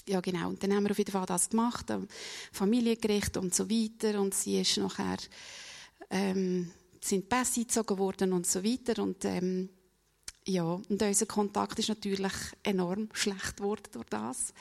Ja, 0.07 0.19
genau. 0.21 0.49
Und 0.49 0.63
dann 0.63 0.73
haben 0.73 0.83
wir 0.83 0.91
auf 0.91 0.97
jeden 0.97 1.11
Fall 1.11 1.25
das 1.25 1.49
gemacht, 1.49 1.91
am 1.91 2.07
Familiengericht 2.51 3.37
und 3.37 3.53
so 3.53 3.69
weiter. 3.69 4.19
Und 4.19 4.33
sie 4.33 4.61
ist 4.61 4.77
nachher, 4.77 5.17
ähm, 6.09 6.71
sind 7.01 7.29
Pässe 7.29 7.61
gezogen 7.61 7.97
worden 7.97 8.33
und 8.33 8.47
so 8.47 8.63
weiter. 8.63 9.01
Und, 9.03 9.23
ähm, 9.25 9.69
ja, 10.45 10.63
und 10.63 11.01
unser 11.01 11.25
Kontakt 11.25 11.79
ist 11.79 11.89
natürlich 11.89 12.33
enorm 12.63 13.09
schlecht 13.13 13.57
geworden 13.57 13.83
durch 13.91 14.09
das. 14.09 14.53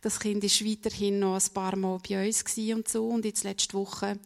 Das 0.00 0.18
Kind 0.18 0.42
ist 0.42 0.64
weiterhin 0.64 1.20
noch 1.20 1.36
ein 1.36 1.54
paar 1.54 1.76
Mal 1.76 1.98
bei 2.08 2.26
uns 2.26 2.44
und 2.56 2.88
so. 2.88 3.06
Und 3.06 3.24
jetzt 3.24 3.44
letzte 3.44 3.74
Woche 3.74 4.18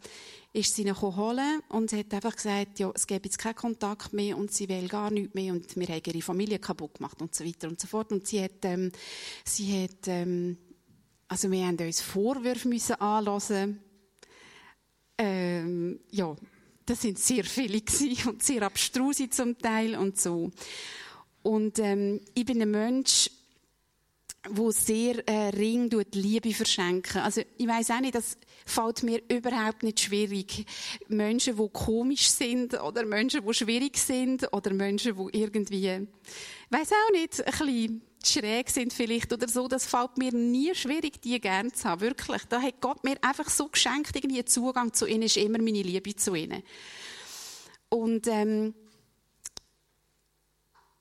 ist 0.53 0.73
sie 0.73 0.81
ihn 0.81 0.99
holen 0.99 1.61
und 1.69 1.91
sie 1.91 1.99
hat 1.99 2.13
einfach 2.15 2.35
gesagt, 2.35 2.79
ja, 2.79 2.91
es 2.95 3.05
gäbe 3.05 3.25
jetzt 3.25 3.37
keinen 3.37 3.55
Kontakt 3.55 4.11
mehr 4.11 4.35
und 4.35 4.51
sie 4.51 4.67
will 4.69 4.87
gar 4.87 5.11
nichts 5.11 5.35
mehr 5.35 5.53
und 5.53 5.75
wir 5.75 5.87
haben 5.87 6.01
ihre 6.03 6.21
Familie 6.23 6.57
kaputt 6.57 6.95
gemacht 6.95 7.21
und 7.21 7.35
so 7.35 7.45
weiter 7.45 7.67
und 7.67 7.79
so 7.79 7.87
fort. 7.87 8.11
Und 8.11 8.25
sie 8.25 8.43
hat, 8.43 8.63
ähm, 8.63 8.91
sie 9.43 9.83
hat, 9.83 10.07
ähm, 10.07 10.57
also 11.27 11.51
wir 11.51 11.67
haben 11.67 11.77
uns 11.77 12.01
Vorwürfe 12.01 12.67
müssen 12.67 12.95
anlassen. 12.95 13.79
Ähm, 15.19 15.99
ja, 16.09 16.35
das 16.87 17.01
sind 17.01 17.19
sehr 17.19 17.43
viele 17.43 17.81
und 18.27 18.41
sehr 18.41 18.63
abstruse 18.63 19.29
zum 19.29 19.57
Teil 19.57 19.95
und 19.95 20.19
so. 20.19 20.51
Und 21.43 21.79
ähm, 21.79 22.21
ich 22.33 22.45
bin 22.45 22.61
ein 22.61 22.71
Mensch, 22.71 23.29
wo 24.49 24.71
sehr 24.71 25.27
äh, 25.27 25.49
ring 25.49 25.89
tut 25.89 26.15
Liebe 26.15 26.53
verschenken. 26.53 27.21
Also 27.21 27.41
ich 27.57 27.67
weiß 27.67 27.91
auch 27.91 27.99
nicht, 27.99 28.15
das 28.15 28.37
fällt 28.65 29.03
mir 29.03 29.21
überhaupt 29.29 29.83
nicht 29.83 29.99
schwierig. 29.99 30.65
Menschen, 31.09 31.57
die 31.57 31.69
komisch 31.71 32.29
sind 32.29 32.81
oder 32.81 33.05
Menschen, 33.05 33.45
die 33.45 33.53
schwierig 33.53 33.97
sind 33.97 34.51
oder 34.53 34.73
Menschen, 34.73 35.15
die 35.15 35.39
irgendwie, 35.39 36.07
weiß 36.69 36.91
auch 36.91 37.11
nicht, 37.11 37.45
ein 37.45 37.51
bisschen 37.51 38.01
schräg 38.31 38.69
sind 38.69 38.93
vielleicht 38.93 39.33
oder 39.33 39.47
so, 39.47 39.67
das 39.67 39.85
fällt 39.85 40.17
mir 40.17 40.31
nie 40.31 40.73
schwierig, 40.75 41.21
die 41.21 41.39
gern 41.39 41.73
zu 41.73 41.89
haben. 41.89 42.01
Wirklich. 42.01 42.43
Da 42.45 42.61
hat 42.61 42.81
Gott 42.81 43.03
mir 43.03 43.17
einfach 43.21 43.49
so 43.49 43.67
geschenkt, 43.67 44.15
irgendwie 44.15 44.43
Zugang 44.45 44.93
zu 44.93 45.05
ihnen 45.05 45.23
ist 45.23 45.37
immer 45.37 45.59
meine 45.59 45.81
Liebe 45.81 46.15
zu 46.15 46.35
ihnen. 46.35 46.63
Und, 47.89 48.27
ähm, 48.27 48.73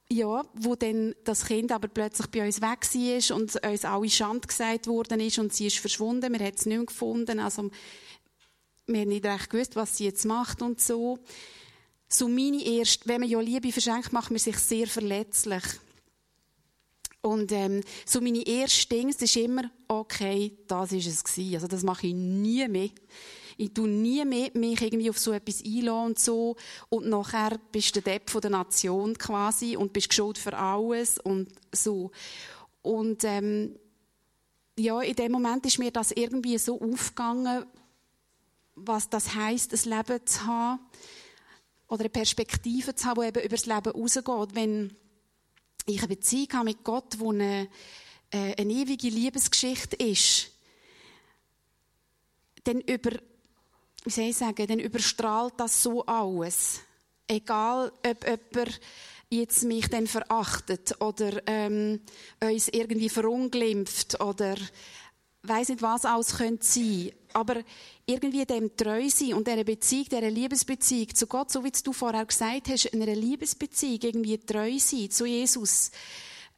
ja, 0.08 0.44
wo 0.54 0.76
dann 0.76 1.14
das 1.24 1.46
Kind 1.46 1.72
aber 1.72 1.88
plötzlich 1.88 2.28
bei 2.28 2.46
uns 2.46 2.60
weg 2.60 2.82
war 2.82 3.36
und 3.36 3.56
uns 3.56 3.84
alle 3.84 4.10
Schand 4.10 4.46
gesagt 4.46 4.86
worden 4.86 5.20
ist 5.20 5.38
und 5.38 5.52
sie 5.52 5.66
ist 5.66 5.78
verschwunden, 5.78 6.32
wir 6.32 6.38
haben 6.38 6.54
es 6.54 6.66
nicht 6.66 6.76
mehr 6.76 6.86
gefunden, 6.86 7.40
also 7.40 7.70
wir 8.86 9.00
haben 9.00 9.08
nicht 9.08 9.26
recht 9.26 9.50
gewusst, 9.50 9.74
was 9.74 9.96
sie 9.96 10.04
jetzt 10.04 10.24
macht 10.24 10.62
und 10.62 10.80
so. 10.80 11.18
So 12.08 12.28
meine 12.28 12.64
erste, 12.64 13.08
wenn 13.08 13.20
man 13.20 13.28
ja 13.28 13.40
Liebe 13.40 13.72
verschenkt, 13.72 14.12
macht 14.12 14.30
man 14.30 14.38
sich 14.38 14.58
sehr 14.58 14.86
verletzlich. 14.86 15.64
Und 17.26 17.50
ähm, 17.50 17.82
so 18.04 18.20
meine 18.20 18.46
erste 18.46 18.86
Dinge, 18.86 19.10
ist 19.10 19.36
immer, 19.36 19.68
okay, 19.88 20.56
das 20.68 20.92
ist 20.92 21.08
es 21.08 21.24
gewesen. 21.24 21.54
Also 21.54 21.66
das 21.66 21.82
mache 21.82 22.06
ich 22.06 22.14
nie 22.14 22.68
mehr. 22.68 22.90
Ich 23.56 23.74
tu 23.74 23.88
nie 23.88 24.24
mehr 24.24 24.50
mich 24.54 24.80
irgendwie 24.80 25.10
auf 25.10 25.18
so 25.18 25.32
etwas 25.32 25.64
einlassen 25.64 26.06
und 26.06 26.18
so. 26.20 26.54
Und 26.88 27.08
nachher 27.08 27.58
bist 27.72 27.96
du 27.96 28.00
der 28.00 28.14
Depp 28.14 28.30
von 28.30 28.42
der 28.42 28.50
Nation 28.50 29.18
quasi 29.18 29.76
und 29.76 29.92
bist 29.92 30.10
geschuld 30.10 30.38
für 30.38 30.56
alles 30.56 31.18
und 31.18 31.48
so. 31.72 32.12
Und 32.82 33.24
ähm, 33.24 33.74
ja, 34.78 35.00
in 35.00 35.16
dem 35.16 35.32
Moment 35.32 35.66
ist 35.66 35.80
mir 35.80 35.90
das 35.90 36.12
irgendwie 36.12 36.58
so 36.58 36.80
aufgegangen, 36.80 37.66
was 38.76 39.10
das 39.10 39.34
heißt, 39.34 39.72
ein 39.72 39.90
Leben 39.96 40.24
zu 40.26 40.46
haben 40.46 40.80
oder 41.88 42.02
eine 42.02 42.10
Perspektive 42.10 42.94
zu 42.94 43.04
haben, 43.04 43.20
die 43.20 43.26
eben 43.26 43.40
über 43.40 43.56
das 43.56 43.66
Leben 43.66 43.90
rausgeht. 43.90 44.54
Wenn 44.54 44.96
ich 45.86 45.98
eine 45.98 46.08
Beziehung 46.08 46.52
habe 46.52 46.64
mit 46.66 46.84
Gott, 46.84 47.18
wo 47.18 47.32
eine, 47.32 47.68
äh, 48.30 48.60
eine 48.60 48.72
ewige 48.72 49.08
Liebesgeschichte 49.08 49.96
ist, 49.96 50.50
dann 52.64 52.80
über, 52.80 53.12
wie 54.04 54.10
soll 54.10 54.24
ich 54.24 54.36
sagen, 54.36 54.66
dann 54.66 54.80
überstrahlt 54.80 55.54
das 55.56 55.82
so 55.82 56.04
alles. 56.04 56.80
Egal, 57.28 57.92
ob 58.04 58.24
jemand 58.24 58.80
jetzt 59.28 59.64
mich 59.64 59.88
dann 59.88 60.06
verachtet 60.06 61.00
oder 61.00 61.42
ähm, 61.46 62.00
uns 62.40 62.68
irgendwie 62.68 63.08
verunglimpft 63.08 64.20
oder 64.20 64.56
weiß 65.48 65.70
nicht, 65.70 65.82
was 65.82 66.04
alles 66.04 66.36
könnte 66.36 66.64
sein. 66.64 67.10
Aber 67.32 67.56
irgendwie 68.06 68.46
dem 68.46 68.74
treu 68.76 69.08
sein 69.08 69.34
und 69.34 69.46
dieser 69.46 69.64
Beziehung, 69.64 70.04
dieser 70.04 70.30
Liebesbeziehung 70.30 71.14
zu 71.14 71.26
Gott, 71.26 71.50
so 71.50 71.64
wie 71.64 71.70
du 71.70 71.92
vorher 71.92 72.24
gesagt 72.24 72.68
hast, 72.68 72.86
in 72.86 73.02
einer 73.02 73.14
Liebesbeziehung 73.14 73.98
irgendwie 74.02 74.38
treu 74.38 74.78
sein 74.78 75.10
zu 75.10 75.26
Jesus. 75.26 75.90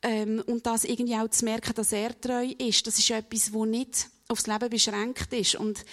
Ähm, 0.03 0.42
und 0.46 0.64
das 0.66 0.85
irgendwie 0.85 1.16
auch 1.16 1.29
zu 1.29 1.44
merken, 1.44 1.74
dass 1.74 1.92
er 1.92 2.18
treu 2.20 2.46
ist, 2.59 2.87
das 2.87 2.98
ist 2.98 3.11
etwas, 3.11 3.53
wo 3.53 3.64
nicht 3.64 4.09
aufs 4.29 4.46
Leben 4.46 4.70
beschränkt 4.70 5.33
ist. 5.33 5.57
Und 5.57 5.85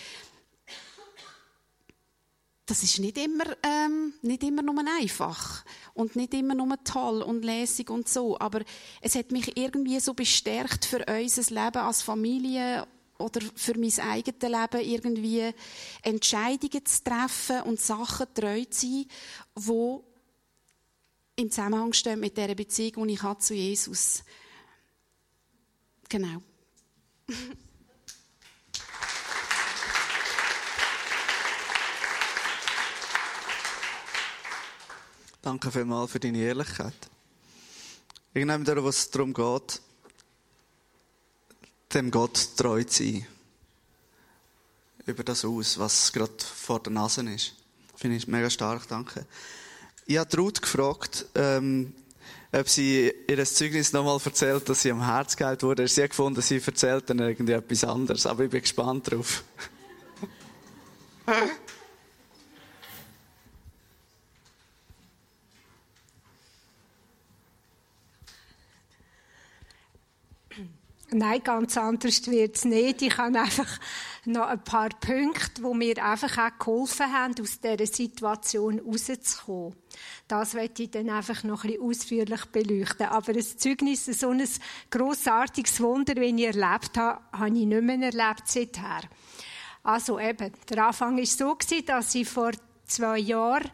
das 2.66 2.82
ist 2.82 3.00
nicht 3.00 3.18
immer, 3.18 3.46
ähm, 3.64 4.14
nicht 4.22 4.44
immer 4.44 4.64
nur 4.64 4.84
einfach 5.00 5.64
und 5.94 6.16
nicht 6.16 6.34
immer 6.34 6.56
nur 6.56 6.84
toll 6.84 7.22
und 7.22 7.46
lässig 7.46 7.90
und 7.90 8.10
so, 8.10 8.40
aber 8.40 8.62
es 9.02 9.16
hat 9.16 9.32
mich 9.32 9.56
irgendwie 9.56 10.00
so 10.00 10.14
bestärkt 10.14 10.86
für 10.86 11.06
unser 11.06 11.54
Leben 11.54 11.78
als 11.78 12.02
Familie 12.02 12.88
oder 13.20 13.42
für 13.56 13.78
mein 13.78 14.00
eigenes 14.00 14.42
Leben 14.42 14.82
irgendwie 14.82 15.54
Entscheidungen 16.02 16.86
zu 16.86 17.04
treffen 17.04 17.62
und 17.62 17.80
Sachen 17.80 18.34
treu 18.34 18.66
zu 18.66 18.88
sein, 18.88 19.06
die 19.56 21.42
im 21.42 21.52
Zusammenhang 21.52 21.94
stehen 21.94 22.20
mit 22.20 22.36
der 22.36 22.56
Beziehung, 22.56 23.08
die 23.08 23.14
ich 23.14 23.40
zu 23.40 23.54
Jesus. 23.54 24.24
Genau. 26.10 26.42
Danke 35.46 35.72
vielmals 35.72 36.12
für 36.12 36.20
deine 36.20 36.40
Ehrlichkeit. 36.40 36.96
Irgendjemand, 38.34 38.84
wo 38.84 38.90
es 38.90 39.12
darum 39.12 39.32
geht, 39.32 39.80
dem 41.94 42.10
Gott 42.10 42.58
treu 42.58 42.84
zu 42.84 43.04
sein. 43.04 43.28
Über 45.06 45.24
das 45.24 45.46
aus, 45.46 45.78
was 45.78 46.12
gerade 46.12 46.34
vor 46.40 46.80
der 46.80 46.94
Nase 46.94 47.22
ist. 47.30 47.54
Finde 47.96 48.18
ich 48.18 48.28
mega 48.28 48.50
stark, 48.50 48.88
danke. 48.88 49.28
Ich 50.08 50.18
habe 50.18 50.36
Ruth 50.36 50.64
gefragt, 50.64 51.28
ähm, 51.36 51.94
ob 52.52 52.68
sie 52.68 53.14
ihr 53.28 53.46
Zeugnis 53.46 53.94
nochmal 53.94 54.20
erzählt, 54.26 54.68
dass 54.68 54.82
sie 54.82 54.92
am 54.92 55.06
Herz 55.06 55.38
geheilt 55.38 55.62
wurde. 55.62 55.88
Sie 55.88 56.02
hat 56.02 56.10
gefunden, 56.10 56.42
sie 56.42 56.60
erzählt 56.60 57.08
dann 57.12 57.20
irgendwie 57.20 57.54
etwas 57.54 57.84
anderes. 57.84 58.26
Aber 58.26 58.46
ich 58.46 58.50
bin 58.50 58.62
gespannt 58.62 59.12
drauf. 59.12 59.44
Nein, 71.18 71.42
ganz 71.42 71.78
anders 71.78 72.28
wird 72.28 72.58
es 72.58 72.66
nicht. 72.66 73.02
Ich 73.02 73.18
habe 73.18 73.40
einfach 73.40 73.80
noch 74.26 74.48
ein 74.48 74.62
paar 74.62 74.90
Punkte, 74.90 75.62
die 75.62 75.74
mir 75.74 76.04
einfach 76.04 76.38
auch 76.38 76.60
geholfen 76.60 77.10
haben, 77.10 77.36
aus 77.40 77.62
dieser 77.62 77.86
Situation 77.86 78.82
rauszukommen. 78.82 79.78
Das 80.28 80.56
werde 80.56 80.84
ich 80.84 80.92
dann 80.92 81.10
einfach 81.10 81.46
noch 81.46 81.64
ein 81.64 81.70
bisschen 81.70 81.84
ausführlich 81.84 82.46
beleuchten. 82.48 83.06
Aber 83.06 83.32
ein 83.32 83.42
Zeugnis, 83.42 84.08
so 84.08 84.32
ein 84.32 84.44
grossartiges 84.92 85.80
Wunder, 85.80 86.18
wie 86.18 86.36
ich 86.36 86.54
erlebt 86.54 86.98
habe, 86.98 87.22
habe 87.32 87.48
ich 87.48 87.66
nicht 87.66 87.82
mehr 87.82 88.12
erlebt 88.12 88.44
seither. 88.48 89.04
Also 89.84 90.20
eben, 90.20 90.52
der 90.68 90.86
Anfang 90.86 91.18
war 91.18 91.26
so, 91.26 91.58
dass 91.86 92.14
ich 92.14 92.28
vor 92.28 92.52
zwei 92.88 93.20
Jahren 93.20 93.72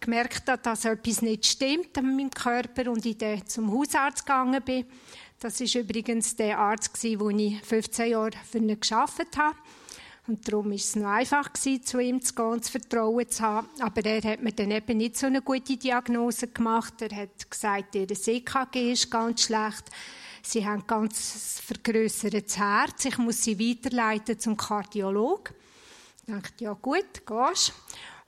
gemerkt 0.00 0.48
habe, 0.48 0.62
dass 0.62 0.86
etwas 0.86 1.20
nicht 1.20 1.44
stimmt 1.44 1.94
mit 1.96 2.04
meinem 2.04 2.30
Körper 2.30 2.90
und 2.90 3.04
ich 3.04 3.18
dann 3.18 3.46
zum 3.46 3.70
Hausarzt 3.70 4.24
gegangen 4.24 4.62
bin. 4.62 4.86
Das 5.40 5.60
ist 5.60 5.76
übrigens 5.76 6.34
der 6.34 6.58
Arzt, 6.58 6.98
wo 7.20 7.30
ich 7.30 7.60
15 7.62 8.10
Jahre 8.10 8.32
für 8.50 8.58
ihn 8.58 8.80
gearbeitet 8.80 9.36
habe. 9.36 9.56
Und 10.26 10.46
darum 10.46 10.66
war 10.66 10.74
es 10.74 10.96
noch 10.96 11.06
einfach, 11.06 11.52
zu 11.52 11.70
ihm 12.00 12.20
zu 12.20 12.34
gehen 12.34 12.46
und 12.46 12.64
zu 12.64 12.72
Vertrauen 12.72 13.30
zu 13.30 13.42
haben. 13.44 13.68
Aber 13.78 14.04
er 14.04 14.20
hat 14.32 14.42
mir 14.42 14.52
dann 14.52 14.72
eben 14.72 14.98
nicht 14.98 15.16
so 15.16 15.26
eine 15.26 15.40
gute 15.40 15.76
Diagnose 15.76 16.48
gemacht. 16.48 17.00
Er 17.02 17.16
hat 17.16 17.48
gesagt, 17.48 17.94
ihr 17.94 18.08
CKG 18.08 18.92
ist 18.92 19.10
ganz 19.10 19.42
schlecht. 19.44 19.84
Sie 20.42 20.66
haben 20.66 20.84
ganz 20.86 21.60
vergrößertes 21.64 22.58
Herz. 22.58 23.04
Ich 23.04 23.18
muss 23.18 23.42
sie 23.42 23.58
weiterleiten 23.60 24.40
zum 24.40 24.56
Kardiologen. 24.56 25.54
Ich 26.26 26.34
dachte, 26.34 26.64
ja 26.64 26.72
gut, 26.72 27.24
gehst. 27.24 27.72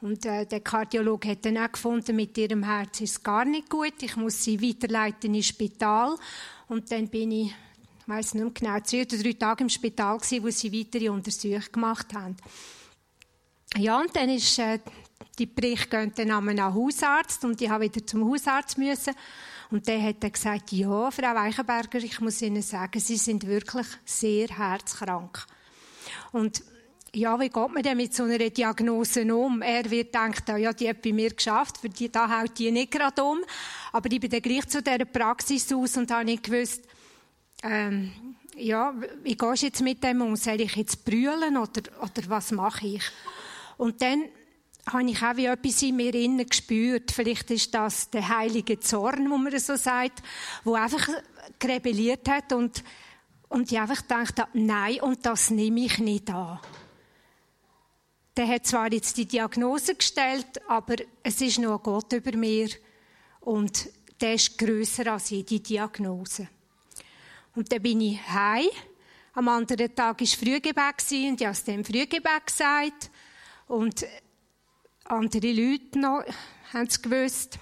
Und 0.01 0.25
äh, 0.25 0.47
der 0.47 0.61
Kardiologe 0.61 1.29
hat 1.29 1.45
dann 1.45 1.59
auch 1.59 1.73
gefunden, 1.73 2.17
mit 2.17 2.39
ihrem 2.39 2.63
Herz 2.63 3.01
ist 3.01 3.11
es 3.11 3.23
gar 3.23 3.45
nicht 3.45 3.69
gut. 3.69 3.95
Ich 4.01 4.17
muss 4.17 4.43
sie 4.43 4.63
weiterleiten 4.63 5.35
ins 5.35 5.49
Spital. 5.49 6.17
Und 6.71 6.89
dann 6.93 7.09
bin 7.09 7.33
ich, 7.33 7.49
ich 7.49 8.09
weiss 8.09 8.33
nicht 8.33 8.45
mehr 8.45 8.53
genau, 8.53 8.81
zwei 8.85 9.03
oder 9.03 9.21
drei 9.21 9.33
Tage 9.33 9.65
im 9.65 9.69
Spital 9.69 10.19
gewesen, 10.19 10.45
wo 10.45 10.51
sie 10.51 10.73
weitere 10.73 11.09
Untersuchungen 11.09 11.73
gemacht 11.73 12.15
haben. 12.15 12.37
Ja, 13.77 14.01
und 14.01 14.15
dann 14.15 14.29
ist, 14.29 14.57
äh, 14.61 14.79
die 15.37 15.47
Bericht 15.47 15.91
gehen 15.91 16.13
dann 16.15 16.31
an 16.31 16.49
einen 16.49 16.73
Hausarzt 16.73 17.45
und 17.45 17.61
ich 17.61 17.69
habe 17.69 17.85
wieder 17.85 18.07
zum 18.07 18.25
Hausarzt 18.31 18.79
müssen. 18.79 19.15
Und 19.73 19.89
der 19.89 20.01
hat 20.01 20.23
dann 20.23 20.31
gesagt, 20.31 20.71
ja, 20.71 21.11
Frau 21.11 21.35
Weichenberger, 21.35 21.99
ich 21.99 22.21
muss 22.21 22.41
Ihnen 22.41 22.63
sagen, 22.63 23.01
Sie 23.01 23.17
sind 23.17 23.49
wirklich 23.49 23.87
sehr 24.05 24.47
herzkrank. 24.47 25.45
Und 26.31 26.63
ja, 27.15 27.39
wie 27.41 27.49
geht 27.49 27.73
man 27.73 27.83
denn 27.83 27.97
mit 27.97 28.15
so 28.15 28.25
einer 28.25 28.39
Diagnose 28.39 29.35
um? 29.35 29.63
Er 29.63 29.91
wird 29.91 30.15
denken, 30.15 30.59
ja, 30.59 30.73
die 30.73 30.89
hat 30.89 31.03
bei 31.03 31.13
mir 31.13 31.31
geschafft, 31.31 31.79
für 31.79 31.89
die, 31.89 32.11
da 32.11 32.41
haut 32.41 32.59
die 32.59 32.71
nicht 32.71 32.93
gerade 32.93 33.23
um. 33.23 33.39
Aber 33.93 34.11
ich 34.11 34.21
bin 34.21 34.31
dann 34.31 34.43
gleich 34.43 34.69
zu 34.69 34.83
dieser 34.83 35.05
Praxis 35.05 35.73
aus 35.73 35.97
und 35.97 36.11
habe 36.11 36.25
nicht 36.25 36.45
gewusst, 36.45 36.85
ähm, 37.63 38.13
ja, 38.57 38.95
wie 39.23 39.37
gehst 39.37 39.63
du 39.63 39.67
jetzt 39.67 39.83
mit 39.83 40.03
dem 40.05 40.23
um? 40.23 40.37
Soll 40.37 40.61
ich 40.61 40.77
jetzt 40.77 41.05
brüllen 41.05 41.57
oder, 41.57 41.83
oder 42.01 42.29
was 42.29 42.53
mache 42.53 42.87
ich? 42.87 43.03
Und 43.77 44.03
dann 44.03 44.25
habe 44.87 45.11
ich 45.11 45.23
auch 45.23 45.37
wie 45.37 45.47
etwas 45.47 45.83
in 45.83 45.97
mir 45.97 46.15
innen 46.15 46.47
gespürt. 46.47 47.11
Vielleicht 47.11 47.51
ist 47.51 47.75
das 47.75 48.11
der 48.11 48.29
heilige 48.29 48.81
Zorn, 48.81 49.31
wo 49.31 49.37
man 49.37 49.59
so 49.59 49.77
sagt, 49.77 50.23
wo 50.65 50.75
einfach 50.75 51.09
rebelliert 51.63 52.29
hat 52.29 52.53
und, 52.53 52.83
und 53.49 53.71
ich 53.71 53.79
einfach 53.79 54.03
gedacht 54.03 54.39
habe, 54.39 54.51
nein, 54.55 55.01
und 55.01 55.25
das 55.27 55.51
nehme 55.51 55.81
ich 55.81 55.99
nicht 55.99 56.31
an. 56.31 56.59
Der 58.41 58.49
hat 58.49 58.67
zwar 58.67 58.91
jetzt 58.91 59.19
die 59.19 59.27
Diagnose 59.27 59.95
gestellt, 59.95 60.63
aber 60.67 60.97
es 61.23 61.43
ist 61.43 61.59
noch 61.59 61.83
Gott 61.83 62.11
über 62.15 62.35
mir 62.39 62.71
und 63.41 63.91
der 64.19 64.33
ist 64.33 64.57
grösser 64.57 65.13
als 65.13 65.29
jede 65.29 65.61
Diagnose. 65.61 66.49
Und 67.55 67.71
dann 67.71 67.83
bin 67.83 68.01
ich 68.01 68.19
heim. 68.29 68.65
Am 69.35 69.47
anderen 69.47 69.95
Tag 69.95 70.23
war 70.23 70.27
Frühgebet 70.27 70.95
und 71.11 71.39
ich 71.39 71.47
habe 71.47 71.53
es 71.53 71.65
dem 71.65 71.85
Frühgebet 71.85 72.47
gesagt. 72.47 73.11
Und 73.69 74.07
andere 75.05 75.53
Leute 75.53 75.99
noch 75.99 76.25
haben 76.73 76.87
es 76.87 77.03
gewusst. 77.03 77.59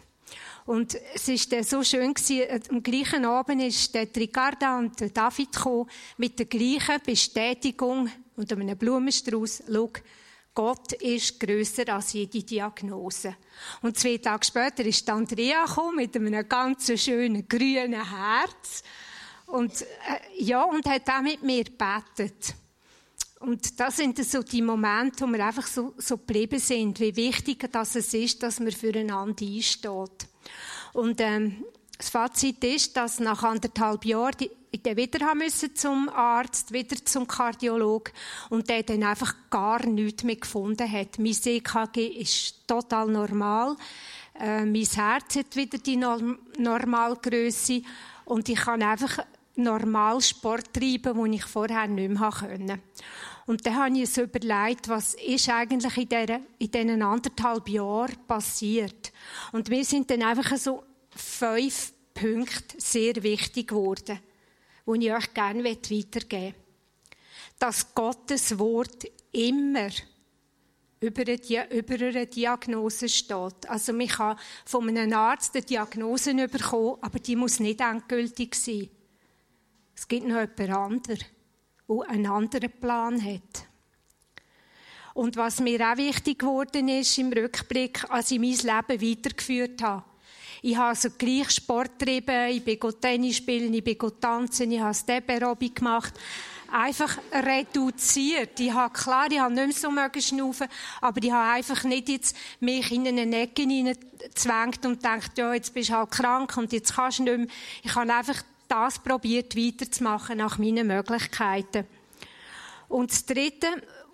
Und 0.65 0.97
es 1.13 1.27
war 1.27 1.65
so 1.65 1.83
schön, 1.83 2.15
gewesen. 2.15 2.63
am 2.71 2.85
gleichen 2.85 3.25
Abend 3.25 3.63
ist 3.63 3.93
der 3.97 4.07
Ricarda 4.15 4.79
und 4.79 5.01
der 5.01 5.11
David 5.11 5.51
gekommen, 5.51 5.91
mit 6.19 6.39
der 6.39 6.47
gleichen 6.47 7.03
Bestätigung 7.05 8.09
und 8.37 8.53
einem 8.53 8.79
Blumenstrauß. 8.79 9.65
Schau, 9.67 9.91
Gott 10.59 10.93
ist 10.95 11.39
grösser 11.39 11.89
als 11.95 12.15
jede 12.15 12.43
Diagnose. 12.43 13.37
Und 13.81 13.97
zwei 13.97 14.19
Tage 14.19 14.45
später 14.45 14.85
ist 14.85 15.09
Andrea 15.09 15.65
mit 15.95 16.17
einem 16.17 16.49
ganz 16.49 17.01
schönen 17.01 17.47
grünen 17.47 17.93
Herz. 17.93 18.83
Und, 19.47 19.83
äh, 19.83 20.43
ja, 20.43 20.65
und 20.65 20.85
hat 20.87 21.09
auch 21.11 21.23
mit 21.23 21.45
mir 21.45 21.63
gebetet. 21.63 22.57
Und 23.39 23.79
das 23.79 23.99
sind 23.99 24.19
so 24.25 24.43
die 24.43 24.61
Momente, 24.61 25.25
wo 25.25 25.31
wir 25.31 25.47
einfach 25.47 25.69
so, 25.69 25.95
so 25.97 26.17
geblieben 26.17 26.59
sind, 26.59 26.99
wie 26.99 27.15
wichtig 27.15 27.71
das 27.71 27.95
es 27.95 28.13
ist, 28.13 28.43
dass 28.43 28.59
man 28.59 28.73
füreinander 28.73 29.47
einsteht. 29.47 30.27
Und 30.93 31.21
ähm, 31.21 31.65
das 31.99 32.11
Fazit 32.11 32.63
ist, 32.63 32.97
dass 32.97 33.19
nach 33.19 33.43
anderthalb 33.43 34.05
Jahren 34.05 34.37
ich 34.71 34.83
dann 34.83 34.97
wieder 34.97 35.27
haben 35.27 35.39
müssen 35.39 35.75
zum 35.75 36.09
Arzt, 36.09 36.73
wieder 36.73 36.97
zum 37.05 37.27
Kardiolog 37.27 38.13
und 38.51 38.69
der 38.69 38.85
dann 38.85 39.03
einfach 39.03 39.35
gar 39.51 39.85
nichts 39.85 40.23
mehr 40.23 40.37
gefunden 40.37 40.91
hat. 40.91 41.19
Mein 41.19 41.37
EKG 41.45 42.07
ist 42.07 42.67
total 42.69 43.09
normal. 43.09 43.77
Äh, 44.39 44.65
mein 44.65 44.85
Herz 44.85 45.37
hat 45.37 45.57
wieder 45.57 45.79
die 45.79 45.97
Normalgröße 45.97 47.83
und 48.27 48.49
ich 48.49 48.61
kann 48.61 48.83
einfach 48.83 49.19
normal 49.57 50.21
Sport 50.21 50.73
treiben, 50.73 51.21
den 51.21 51.33
ich 51.33 51.45
vorher 51.45 51.89
nicht 51.89 52.11
mehr 52.11 52.31
konnte. 52.31 52.79
Und 53.47 53.65
dann 53.65 53.77
habe 53.77 53.97
ich 53.97 54.03
es 54.03 54.19
überlegt, 54.19 54.89
was 54.89 55.15
ist 55.15 55.49
eigentlich 55.49 55.97
in, 55.97 56.09
dieser, 56.09 56.41
in 56.59 56.71
diesen 56.71 57.03
anderthalb 57.03 57.69
Jahren 57.69 58.15
passiert. 58.29 59.11
Und 59.53 59.71
mir 59.71 59.85
sind 59.85 60.11
dann 60.11 60.23
einfach 60.23 60.57
so 60.59 60.85
fünf 61.21 61.93
Punkte 62.15 62.77
sehr 62.79 63.23
wichtig 63.23 63.69
geworden, 63.69 64.19
die 64.87 65.07
ich 65.07 65.13
euch 65.13 65.35
gerne 65.35 65.65
weitergeben 65.65 66.25
möchte. 66.31 66.55
Dass 67.59 67.95
Gottes 67.95 68.59
Wort 68.59 69.05
immer 69.33 69.91
über 71.01 71.23
eine, 71.23 71.71
über 71.71 71.95
eine 71.95 72.27
Diagnose 72.27 73.09
steht. 73.09 73.69
Also 73.69 73.93
man 73.93 74.09
kann 74.09 74.39
von 74.65 74.89
einem 74.89 75.13
Arzt 75.13 75.55
eine 75.55 75.65
Diagnose 75.65 76.35
bekommen, 76.49 76.99
aber 77.01 77.19
die 77.19 77.37
muss 77.37 77.61
nicht 77.61 77.81
endgültig 77.81 78.55
sein. 78.55 78.89
Es 79.95 80.07
gibt 80.07 80.27
noch 80.27 80.41
jemand 80.41 80.71
anderen, 80.71 81.25
der 81.89 82.11
einen 82.11 82.27
anderen 82.27 82.71
Plan 82.71 83.25
hat. 83.25 83.67
Und 85.15 85.37
was 85.37 85.61
mir 85.61 85.81
auch 85.81 85.97
wichtig 85.97 86.39
geworden 86.39 86.89
ist 86.89 87.19
im 87.19 87.33
Rückblick, 87.33 88.09
als 88.09 88.31
ich 88.31 88.39
mein 88.39 88.51
Leben 88.51 89.03
weitergeführt 89.03 89.83
habe. 89.83 90.05
Ich 90.63 90.77
habe 90.77 90.89
also 90.89 91.09
gleich 91.17 91.51
Sport 91.51 91.99
getrieben, 91.99 92.51
ich 92.51 92.65
bin 92.65 92.79
Tennis 93.01 93.37
spielen, 93.37 93.73
ich 93.73 93.85
bin 93.85 93.99
tanzen, 94.21 94.73
ich 94.73 94.81
habe 94.81 94.95
Step 94.95 95.29
Aerobic 95.31 95.77
gemacht 95.77 96.15
einfach 96.71 97.19
reduziert. 97.33 98.59
Ich 98.61 98.73
habe 98.73 98.93
klar, 98.93 99.27
ich 99.31 99.39
habe 99.39 99.55
nicht 99.55 99.67
mehr 99.67 99.75
so 99.75 99.91
mögen 99.91 100.21
schnaufen, 100.21 100.69
aber 101.01 101.23
ich 101.23 101.33
habe 101.33 101.53
einfach 101.53 101.85
nicht 101.85 102.09
jetzt 102.09 102.37
mich 102.61 102.91
in 102.93 103.07
eine 103.07 103.43
Ecke 103.43 103.63
hineingezwängt 103.63 104.85
und 104.85 105.03
gedacht, 105.03 105.37
ja, 105.39 105.55
jetzt 105.55 105.73
bist 105.73 105.91
du 105.91 105.95
halt 105.95 106.11
krank 106.11 106.57
und 106.57 106.73
jetzt 106.73 106.95
kannst 106.95 107.21
du 107.21 107.25
nicht 107.25 107.39
mehr. 107.39 107.47
Ich 107.83 107.95
habe 107.95 108.13
einfach 108.13 108.43
das 108.69 108.99
probiert 108.99 109.57
weiterzumachen 109.57 110.39
nach 110.39 110.59
meinen 110.59 110.87
Möglichkeiten. 110.87 111.87
Und 112.89 113.11
das 113.11 113.25
Dritte, 113.25 113.69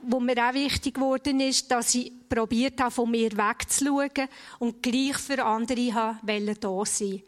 was 0.06 0.20
mir 0.20 0.48
auch 0.48 0.54
wichtig 0.54 0.94
geworden 0.94 1.40
ist, 1.40 1.70
dass 1.70 1.94
ich 1.94 2.12
probiert 2.28 2.80
habe, 2.80 2.90
von 2.90 3.10
mir 3.10 3.30
wegzuschauen 3.32 4.28
und 4.58 4.82
gleich 4.82 5.16
für 5.18 5.44
andere 5.44 5.94
habe, 5.94 6.54
da 6.54 6.84
sein. 6.84 7.22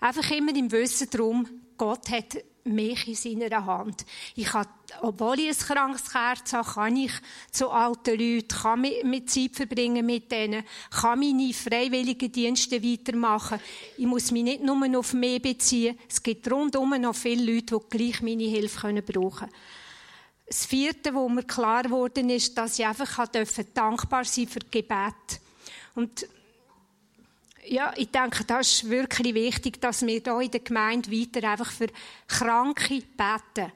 Einfach 0.00 0.30
immer 0.30 0.54
im 0.56 0.70
Wissen 0.72 1.08
darum, 1.10 1.46
Gott 1.76 2.10
hat 2.10 2.38
mich 2.64 3.08
in 3.08 3.14
seiner 3.14 3.66
Hand. 3.66 4.04
Ich 4.34 4.46
kann, 4.46 4.66
obwohl 5.00 5.40
ich 5.40 5.48
ein 5.48 5.56
krankes 5.56 6.14
Herz 6.14 6.52
habe, 6.52 6.68
kann 6.68 6.96
ich 6.96 7.12
zu 7.50 7.70
alten 7.70 8.18
Leuten, 8.18 8.48
kann 8.48 8.80
mit 8.80 9.30
Zeit 9.30 9.56
verbringen 9.56 10.06
mit 10.06 10.30
denen, 10.30 10.64
kann 10.90 11.18
meine 11.18 11.52
freiwilligen 11.52 12.30
Dienste 12.30 12.82
weitermachen. 12.82 13.58
Ich 13.96 14.06
muss 14.06 14.30
mich 14.30 14.44
nicht 14.44 14.62
nur 14.62 14.98
auf 14.98 15.12
mich 15.12 15.42
beziehen. 15.42 15.98
Es 16.08 16.22
gibt 16.22 16.50
rundum 16.50 17.00
noch 17.00 17.14
viele 17.14 17.54
Leute, 17.54 17.78
die 17.78 17.96
gleich 17.96 18.22
meine 18.22 18.44
Hilfe 18.44 19.02
brauchen 19.02 19.48
können. 19.48 19.52
Das 20.52 20.66
vierte, 20.66 21.14
wo 21.14 21.30
mir 21.30 21.44
klar 21.44 21.82
geworden 21.82 22.28
ist, 22.28 22.58
dass 22.58 22.78
ich 22.78 22.84
einfach 22.84 23.26
dankbar 23.72 24.26
sein 24.26 24.46
für 24.46 24.60
Gebet. 24.70 25.40
Und 25.94 26.28
ja, 27.64 27.94
ich 27.96 28.10
denke, 28.10 28.44
das 28.44 28.70
ist 28.70 28.90
wirklich 28.90 29.32
wichtig, 29.32 29.80
dass 29.80 30.02
wir 30.02 30.20
hier 30.20 30.40
in 30.42 30.50
der 30.50 30.60
Gemeinde 30.60 31.10
weiter 31.10 31.48
einfach 31.48 31.72
für 31.72 31.86
Kranke 32.28 33.00
beten. 33.00 33.72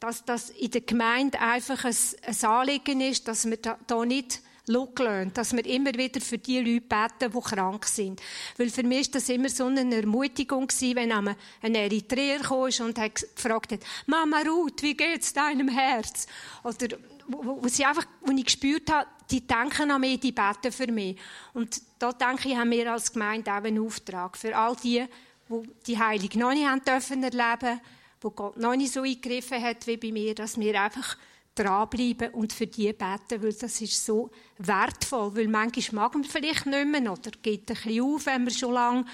Dass 0.00 0.22
das 0.22 0.50
in 0.50 0.70
der 0.70 0.82
Gemeinde 0.82 1.40
einfach 1.40 1.82
ein, 1.86 1.96
ein 2.26 2.44
Anliegen 2.44 3.00
ist, 3.00 3.26
dass 3.26 3.48
wir 3.48 3.56
da, 3.56 3.78
da 3.86 4.04
nicht 4.04 4.42
lassen, 4.68 5.32
dass 5.34 5.54
wir 5.54 5.66
immer 5.66 5.92
wieder 5.94 6.20
für 6.20 6.38
die 6.38 6.58
Leute 6.58 6.86
beten, 6.86 7.32
die 7.32 7.40
krank 7.40 7.84
sind. 7.86 8.20
Weil 8.56 8.70
für 8.70 8.82
mich 8.82 9.00
ist 9.00 9.14
das 9.14 9.28
immer 9.28 9.48
so 9.48 9.66
eine 9.66 9.94
Ermutigung 9.94 10.66
gewesen, 10.66 10.96
wenn 10.96 11.12
ein 11.12 11.74
Eritreer 11.74 12.40
kam 12.40 12.86
und 12.86 12.98
hat 12.98 13.14
gefragt 13.34 13.72
hat, 13.72 13.80
Mama 14.06 14.42
Ruth, 14.46 14.82
wie 14.82 14.96
geht's 14.96 15.32
deinem 15.32 15.68
Herz? 15.68 16.26
Oder 16.62 16.96
wo, 17.26 17.62
wo, 17.62 17.68
sie 17.68 17.84
einfach, 17.84 18.06
wo 18.22 18.32
ich 18.32 18.44
gespürt 18.44 18.90
habe, 18.90 19.08
die 19.30 19.46
denken 19.46 19.90
an 19.90 20.00
mich, 20.00 20.20
die 20.20 20.32
beten 20.32 20.72
für 20.72 20.90
mich. 20.90 21.16
Und 21.52 21.80
da 21.98 22.12
denke 22.12 22.48
ich, 22.48 22.56
haben 22.56 22.70
wir 22.70 22.92
als 22.92 23.12
Gemeinde 23.12 23.52
auch 23.52 23.62
einen 23.62 23.84
Auftrag 23.84 24.36
für 24.36 24.56
all 24.56 24.76
die, 24.76 25.04
die 25.48 25.68
die 25.86 25.98
Heilung 25.98 26.30
noch 26.34 26.52
nicht 26.52 26.66
haben 26.66 26.82
dürfen 26.82 27.22
erleben, 27.22 27.80
wo 28.20 28.30
Gott 28.30 28.56
noch 28.56 28.74
nicht 28.74 28.92
so 28.92 29.02
eingegriffen 29.02 29.62
hat 29.62 29.86
wie 29.86 29.96
bei 29.96 30.12
mir, 30.12 30.34
dass 30.34 30.58
wir 30.58 30.80
einfach 30.80 31.16
dranbleiben 31.58 32.30
und 32.34 32.52
für 32.52 32.66
die 32.66 32.92
beten, 32.92 33.42
weil 33.42 33.52
das 33.52 33.80
ist 33.80 34.04
so 34.04 34.30
wertvoll, 34.58 35.34
weil 35.36 35.48
manchmal 35.48 36.04
mag 36.04 36.14
man 36.14 36.24
vielleicht 36.24 36.66
nicht 36.66 36.86
mehr 36.86 37.12
oder 37.12 37.30
geht 37.42 37.70
ein 37.70 37.74
bisschen 37.74 38.02
auf, 38.02 38.26
wenn 38.26 38.44
man 38.44 38.52
schon 38.52 38.72
lange 38.72 39.04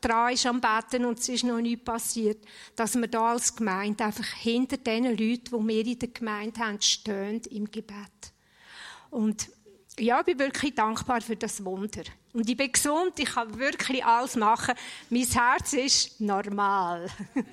dran 0.00 0.32
ist 0.32 0.46
am 0.46 0.60
Beten 0.60 1.04
und 1.04 1.18
es 1.18 1.28
ist 1.28 1.44
noch 1.44 1.60
nichts 1.60 1.84
passiert, 1.84 2.44
dass 2.76 2.94
wir 2.96 3.08
da 3.08 3.32
als 3.32 3.54
Gemeinde 3.54 4.04
einfach 4.04 4.32
hinter 4.34 4.78
den 4.78 5.04
Leuten, 5.04 5.44
die 5.44 5.68
wir 5.68 5.86
in 5.86 5.98
der 5.98 6.08
Gemeinde 6.08 6.60
haben, 6.60 6.80
stehen 6.80 7.42
im 7.50 7.70
Gebet. 7.70 8.32
Und 9.10 9.48
ja, 9.98 10.20
ich 10.20 10.26
bin 10.26 10.38
wirklich 10.38 10.74
dankbar 10.74 11.20
für 11.20 11.36
das 11.36 11.64
Wunder. 11.64 12.02
Und 12.32 12.48
ich 12.48 12.56
bin 12.56 12.70
gesund, 12.70 13.18
ich 13.18 13.26
kann 13.26 13.58
wirklich 13.58 14.04
alles 14.04 14.36
machen. 14.36 14.74
Mein 15.10 15.24
Herz 15.24 15.72
ist 15.72 16.20
normal. 16.20 17.10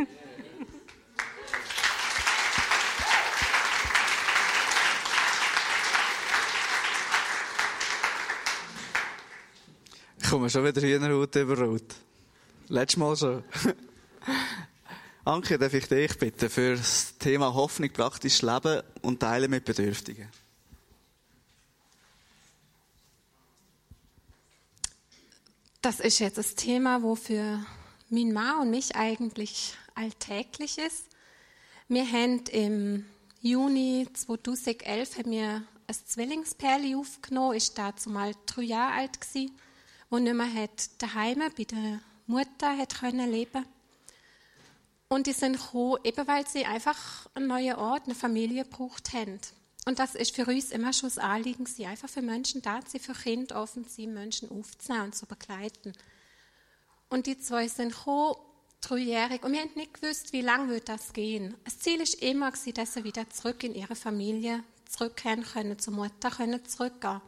Ich 10.28 10.32
komme 10.32 10.50
schon 10.50 10.66
wieder 10.66 10.82
Hühnerhaut 10.82 11.34
über 11.38 11.58
Rot. 11.58 11.96
Letztes 12.68 12.98
Mal 12.98 13.16
schon. 13.16 13.46
Anke, 15.24 15.58
darf 15.58 15.74
ich 15.74 15.88
dich 15.88 16.18
bitten 16.20 16.50
für 16.50 16.76
das 16.76 17.18
Thema 17.18 17.54
Hoffnung, 17.54 17.90
praktisches 17.94 18.42
Leben 18.42 18.82
und 19.02 19.22
Teilen 19.22 19.50
mit 19.50 19.64
Bedürftigen? 19.64 20.28
Das 25.82 26.02
ist 26.02 26.20
jetzt 26.20 26.38
das 26.38 26.56
Thema, 26.56 27.02
wo 27.02 27.16
für 27.16 27.66
mein 28.10 28.34
Mann 28.34 28.64
und 28.64 28.72
mich 28.72 28.98
eigentlich 28.98 29.78
alltäglich 29.96 30.78
ist. 30.78 31.06
Wir 31.88 32.06
haben 32.06 32.44
im 32.52 33.06
Juni 33.40 34.06
2011 34.12 35.20
haben 35.20 35.32
wir 35.32 35.64
ein 35.88 35.96
Zwillingspärli 36.06 36.96
aufgenommen, 36.96 37.56
ist 37.56 37.78
dazu 37.78 38.10
mal 38.10 38.34
drei 38.46 38.64
Jahre 38.64 38.94
alt 38.96 39.22
gewesen, 39.22 39.58
wo 40.10 40.20
nicht 40.20 40.34
mehr 40.34 40.54
hat 40.54 40.90
daheim 41.02 41.40
bei 41.58 41.64
der 41.64 42.00
Mutter 42.26 42.78
hat 42.78 43.00
können 43.00 43.32
leben. 43.32 43.66
Und 45.10 45.28
die 45.28 45.34
sind 45.34 45.54
gekommen, 45.54 46.00
eben 46.04 46.28
weil 46.28 46.48
sie 46.48 46.66
einfach 46.66 47.28
einen 47.34 47.48
neuen 47.48 47.76
Ort, 47.76 48.06
eine 48.06 48.16
Familie 48.16 48.64
gebraucht 48.64 49.14
haben. 49.14 49.40
Und 49.86 50.00
das 50.00 50.16
ist 50.16 50.36
für 50.36 50.46
uns 50.46 50.72
immer 50.72 50.92
schon 50.92 51.08
das 51.08 51.18
Anliegen, 51.18 51.66
sie 51.66 51.86
einfach 51.86 52.10
für 52.10 52.22
Menschen 52.22 52.62
da 52.62 52.84
zu 52.84 53.00
für 53.00 53.14
Kinder 53.14 53.62
offen 53.62 53.86
sein, 53.86 54.14
Menschen 54.14 54.52
aufzunehmen 54.52 55.06
und 55.06 55.16
zu 55.16 55.26
begleiten. 55.26 55.94
Und 57.10 57.26
die 57.26 57.40
zwei 57.40 57.70
sind 57.70 57.94
gekommen, 57.94 58.36
dreijährig, 58.82 59.44
und 59.44 59.54
wir 59.54 59.62
haben 59.62 59.72
nicht 59.76 59.94
gewusst, 59.94 60.34
wie 60.34 60.42
lange 60.42 60.68
wird 60.68 60.90
das 60.90 61.14
gehen. 61.14 61.56
Das 61.64 61.80
Ziel 61.80 62.02
ist 62.02 62.22
immer, 62.22 62.52
dass 62.52 62.94
sie 62.94 63.04
wieder 63.06 63.30
zurück 63.30 63.64
in 63.64 63.76
ihre 63.76 63.96
Familie 63.96 64.62
zurückkehren 64.90 65.44
können, 65.44 65.80
zur 65.80 65.94
Mutter 65.94 66.32
können 66.32 66.66
zurückgehen. 66.66 67.22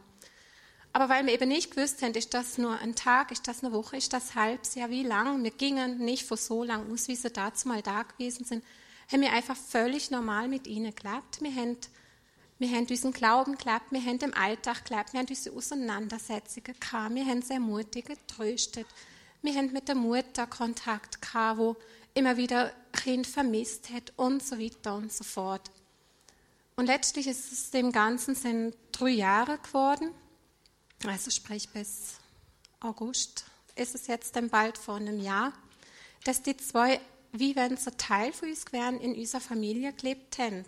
Aber 0.92 1.08
weil 1.08 1.26
wir 1.26 1.32
eben 1.32 1.48
nicht 1.48 1.74
gewusst 1.74 2.02
haben, 2.02 2.14
ist 2.14 2.34
das 2.34 2.58
nur 2.58 2.78
ein 2.78 2.94
Tag, 2.94 3.30
ist 3.30 3.46
das 3.46 3.62
eine 3.62 3.72
Woche, 3.72 3.96
ist 3.96 4.12
das 4.12 4.34
halbes 4.34 4.74
Jahr, 4.74 4.90
wie 4.90 5.04
lang, 5.04 5.42
wir 5.44 5.52
gingen 5.52 5.98
nicht 5.98 6.26
von 6.26 6.36
so 6.36 6.64
lang 6.64 6.92
aus, 6.92 7.06
wie 7.06 7.14
sie 7.14 7.30
dazu 7.30 7.68
mal 7.68 7.82
da 7.82 8.02
gewesen 8.02 8.44
sind, 8.44 8.64
haben 9.10 9.20
wir 9.20 9.32
einfach 9.32 9.56
völlig 9.56 10.10
normal 10.10 10.48
mit 10.48 10.66
ihnen 10.66 10.94
gelebt. 10.94 11.40
Wir 11.40 11.54
haben 11.54 11.76
wir 12.60 12.68
haben 12.68 12.86
unseren 12.90 13.12
Glauben 13.12 13.56
gelebt, 13.56 13.86
wir 13.88 14.04
haben 14.04 14.18
im 14.18 14.34
Alltag 14.34 14.84
gelebt, 14.84 15.14
wir 15.14 15.20
haben 15.20 15.28
unsere 15.30 15.56
Auseinandersetzungen 15.56 16.78
gehabt, 16.78 17.14
wir 17.14 17.24
haben 17.24 17.40
sehr 17.40 17.58
mutig 17.58 18.04
getröstet. 18.04 18.86
Wir 19.40 19.54
haben 19.54 19.72
mit 19.72 19.88
der 19.88 19.94
Mutter 19.94 20.46
Kontakt 20.46 21.22
gehabt, 21.22 21.58
wo 21.58 21.76
immer 22.12 22.36
wieder 22.36 22.70
Kind 22.92 23.26
vermisst 23.26 23.88
hat 23.88 24.12
und 24.16 24.42
so 24.42 24.58
weiter 24.58 24.94
und 24.94 25.10
so 25.10 25.24
fort. 25.24 25.70
Und 26.76 26.84
letztlich 26.84 27.28
ist 27.28 27.50
es 27.50 27.70
dem 27.70 27.92
Ganzen 27.92 28.34
sind 28.34 28.76
drei 28.92 29.08
Jahre 29.08 29.56
geworden, 29.56 30.10
also 31.04 31.30
sprich 31.30 31.68
bis 31.70 32.14
August 32.80 33.44
ist 33.74 33.94
es 33.94 34.06
jetzt 34.06 34.36
dann 34.36 34.50
bald 34.50 34.78
vor 34.78 34.96
einem 34.96 35.20
Jahr, 35.20 35.52
dass 36.24 36.42
die 36.42 36.56
zwei, 36.56 37.00
wie 37.32 37.56
wenn 37.56 37.76
sie 37.76 37.90
Teil 37.92 38.32
von 38.32 38.48
uns 38.48 38.64
wären, 38.72 39.00
in 39.00 39.14
unserer 39.14 39.40
Familie 39.40 39.92
gelebt 39.92 40.38
haben 40.38 40.64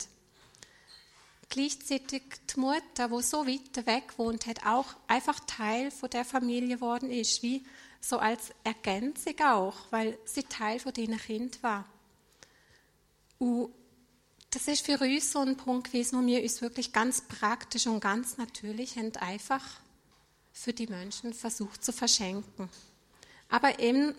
gleichzeitig 1.52 2.22
die 2.54 2.60
Mutter, 2.60 3.10
wo 3.10 3.20
so 3.20 3.46
weit 3.46 3.86
weg 3.86 4.14
wohnt, 4.16 4.46
hat 4.46 4.64
auch 4.64 4.86
einfach 5.06 5.38
Teil 5.40 5.90
von 5.90 6.08
der 6.08 6.24
Familie 6.24 6.76
geworden 6.76 7.10
ist, 7.10 7.42
wie 7.42 7.62
so 8.00 8.18
als 8.18 8.52
Ergänzung 8.64 9.38
auch, 9.40 9.76
weil 9.90 10.18
sie 10.24 10.44
Teil 10.44 10.80
von 10.80 10.94
diesen 10.94 11.18
Kind 11.18 11.62
war. 11.62 11.84
Und 13.38 13.70
das 14.50 14.66
ist 14.66 14.86
für 14.86 14.98
uns 14.98 15.30
so 15.30 15.40
ein 15.40 15.58
Punkt 15.58 15.92
gewesen, 15.92 16.18
wo 16.18 16.26
wir 16.26 16.42
uns 16.42 16.62
wirklich 16.62 16.92
ganz 16.92 17.20
praktisch 17.20 17.86
und 17.86 18.00
ganz 18.00 18.38
natürlich 18.38 18.96
haben 18.96 19.14
einfach 19.16 19.62
für 20.52 20.72
die 20.72 20.86
Menschen 20.86 21.32
versucht 21.32 21.84
zu 21.84 21.92
verschenken. 21.92 22.68
Aber 23.48 23.78
eben 23.78 24.14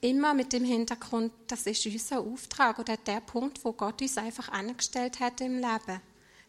immer 0.00 0.34
mit 0.34 0.52
dem 0.52 0.64
Hintergrund, 0.64 1.32
das 1.46 1.66
ist 1.66 1.86
unser 1.86 2.20
Auftrag 2.20 2.78
oder 2.78 2.96
der 2.96 3.20
Punkt, 3.20 3.64
wo 3.64 3.72
Gott 3.72 4.02
uns 4.02 4.18
einfach 4.18 4.50
angestellt 4.50 5.20
hat 5.20 5.40
im 5.40 5.54
Leben. 5.54 6.00